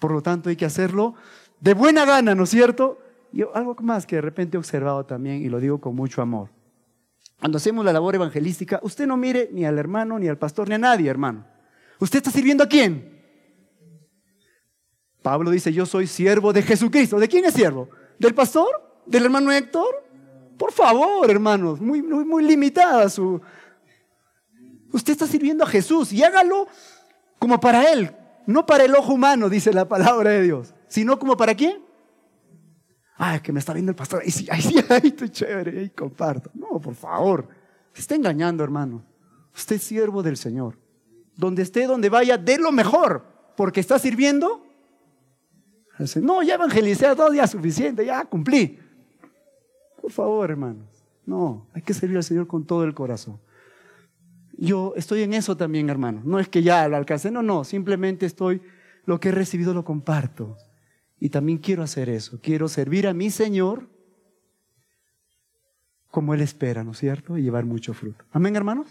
Por 0.00 0.10
lo 0.10 0.20
tanto, 0.20 0.50
hay 0.50 0.56
que 0.56 0.64
hacerlo 0.64 1.14
de 1.60 1.74
buena 1.74 2.04
gana, 2.04 2.34
¿no 2.34 2.44
es 2.44 2.50
cierto? 2.50 2.98
Y 3.32 3.42
algo 3.54 3.76
más 3.80 4.04
que 4.04 4.16
de 4.16 4.22
repente 4.22 4.56
he 4.56 4.58
observado 4.58 5.06
también, 5.06 5.42
y 5.42 5.48
lo 5.48 5.60
digo 5.60 5.80
con 5.80 5.94
mucho 5.94 6.20
amor. 6.20 6.50
Cuando 7.42 7.58
hacemos 7.58 7.84
la 7.84 7.92
labor 7.92 8.14
evangelística, 8.14 8.78
usted 8.84 9.04
no 9.04 9.16
mire 9.16 9.48
ni 9.50 9.64
al 9.64 9.76
hermano, 9.76 10.16
ni 10.16 10.28
al 10.28 10.38
pastor, 10.38 10.68
ni 10.68 10.76
a 10.76 10.78
nadie, 10.78 11.10
hermano. 11.10 11.44
¿Usted 11.98 12.18
está 12.18 12.30
sirviendo 12.30 12.62
a 12.62 12.68
quién? 12.68 13.20
Pablo 15.22 15.50
dice, 15.50 15.72
yo 15.72 15.84
soy 15.84 16.06
siervo 16.06 16.52
de 16.52 16.62
Jesucristo. 16.62 17.18
¿De 17.18 17.26
quién 17.26 17.44
es 17.44 17.54
siervo? 17.54 17.88
¿Del 18.16 18.32
pastor? 18.32 19.02
¿Del 19.06 19.24
hermano 19.24 19.50
Héctor? 19.50 20.04
Por 20.56 20.70
favor, 20.70 21.28
hermanos, 21.28 21.80
muy, 21.80 22.00
muy, 22.00 22.24
muy 22.24 22.44
limitada 22.44 23.08
su... 23.08 23.40
Usted 24.92 25.14
está 25.14 25.26
sirviendo 25.26 25.64
a 25.64 25.66
Jesús 25.66 26.12
y 26.12 26.22
hágalo 26.22 26.68
como 27.40 27.58
para 27.58 27.90
Él, 27.90 28.14
no 28.46 28.66
para 28.66 28.84
el 28.84 28.94
ojo 28.94 29.14
humano, 29.14 29.48
dice 29.48 29.72
la 29.72 29.88
palabra 29.88 30.30
de 30.30 30.42
Dios, 30.42 30.74
sino 30.86 31.18
como 31.18 31.36
para 31.36 31.56
quién? 31.56 31.82
Ah, 33.24 33.40
que 33.40 33.52
me 33.52 33.60
está 33.60 33.72
viendo 33.72 33.92
el 33.92 33.94
pastor. 33.94 34.22
Ahí 34.22 34.32
sí, 34.32 34.48
ahí 34.50 34.60
sí, 34.60 34.74
ahí 34.88 35.00
estoy 35.04 35.30
chévere, 35.30 35.78
ahí 35.78 35.90
comparto. 35.90 36.50
No, 36.54 36.80
por 36.80 36.96
favor. 36.96 37.46
Se 37.92 38.00
está 38.00 38.16
engañando, 38.16 38.64
hermano. 38.64 39.04
Usted 39.54 39.76
es 39.76 39.84
siervo 39.84 40.24
del 40.24 40.36
Señor. 40.36 40.76
Donde 41.36 41.62
esté, 41.62 41.86
donde 41.86 42.08
vaya, 42.08 42.36
dé 42.36 42.58
lo 42.58 42.72
mejor. 42.72 43.24
Porque 43.56 43.78
está 43.78 44.00
sirviendo. 44.00 44.66
No, 46.16 46.42
ya 46.42 46.54
evangelicé 46.54 47.06
a 47.06 47.14
todos, 47.14 47.32
ya 47.32 47.46
suficiente, 47.46 48.04
ya 48.04 48.24
cumplí. 48.24 48.80
Por 50.00 50.10
favor, 50.10 50.50
hermanos. 50.50 50.88
No, 51.24 51.68
hay 51.74 51.82
que 51.82 51.94
servir 51.94 52.16
al 52.16 52.24
Señor 52.24 52.48
con 52.48 52.66
todo 52.66 52.82
el 52.82 52.92
corazón. 52.92 53.38
Yo 54.58 54.94
estoy 54.96 55.22
en 55.22 55.34
eso 55.34 55.56
también, 55.56 55.88
hermano. 55.90 56.22
No 56.24 56.40
es 56.40 56.48
que 56.48 56.64
ya 56.64 56.88
lo 56.88 56.96
alcancé, 56.96 57.30
no, 57.30 57.40
no. 57.40 57.62
Simplemente 57.62 58.26
estoy, 58.26 58.60
lo 59.04 59.20
que 59.20 59.28
he 59.28 59.32
recibido 59.32 59.72
lo 59.74 59.84
comparto. 59.84 60.56
Y 61.22 61.28
también 61.28 61.58
quiero 61.58 61.84
hacer 61.84 62.08
eso. 62.08 62.40
Quiero 62.42 62.66
servir 62.66 63.06
a 63.06 63.14
mi 63.14 63.30
Señor 63.30 63.88
como 66.10 66.34
Él 66.34 66.40
espera, 66.40 66.82
¿no 66.82 66.90
es 66.90 66.98
cierto? 66.98 67.38
Y 67.38 67.42
llevar 67.42 67.64
mucho 67.64 67.94
fruto. 67.94 68.24
Amén, 68.32 68.56
hermanos. 68.56 68.88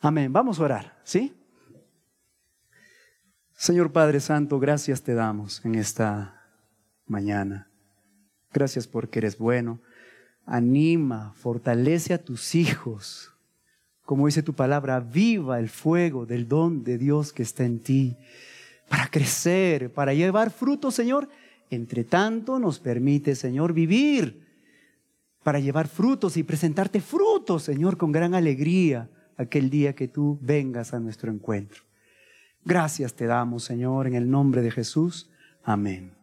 Amén. 0.00 0.32
Vamos 0.32 0.58
a 0.58 0.64
orar, 0.64 1.00
¿sí? 1.04 1.32
Señor 3.52 3.92
Padre 3.92 4.18
Santo, 4.18 4.58
gracias 4.58 5.04
te 5.04 5.14
damos 5.14 5.64
en 5.64 5.76
esta 5.76 6.42
mañana. 7.06 7.70
Gracias 8.52 8.88
porque 8.88 9.20
eres 9.20 9.38
bueno. 9.38 9.80
Anima, 10.44 11.34
fortalece 11.34 12.14
a 12.14 12.24
tus 12.24 12.56
hijos. 12.56 13.32
Como 14.04 14.26
dice 14.26 14.42
tu 14.42 14.54
palabra, 14.54 14.98
viva 14.98 15.60
el 15.60 15.68
fuego 15.68 16.26
del 16.26 16.48
don 16.48 16.82
de 16.82 16.98
Dios 16.98 17.32
que 17.32 17.44
está 17.44 17.62
en 17.62 17.78
ti. 17.78 18.18
Para 18.88 19.08
crecer, 19.08 19.92
para 19.92 20.14
llevar 20.14 20.50
fruto, 20.50 20.90
Señor. 20.90 21.28
Entre 21.70 22.04
tanto 22.04 22.58
nos 22.58 22.78
permite, 22.78 23.34
Señor, 23.34 23.72
vivir. 23.72 24.46
Para 25.42 25.60
llevar 25.60 25.88
frutos 25.88 26.36
y 26.36 26.42
presentarte 26.42 27.00
frutos, 27.00 27.62
Señor, 27.62 27.96
con 27.96 28.12
gran 28.12 28.34
alegría 28.34 29.10
aquel 29.36 29.70
día 29.70 29.94
que 29.94 30.08
tú 30.08 30.38
vengas 30.42 30.92
a 30.92 31.00
nuestro 31.00 31.30
encuentro. 31.30 31.82
Gracias 32.64 33.14
te 33.14 33.26
damos, 33.26 33.64
Señor, 33.64 34.06
en 34.06 34.14
el 34.14 34.30
nombre 34.30 34.62
de 34.62 34.70
Jesús. 34.70 35.30
Amén. 35.62 36.17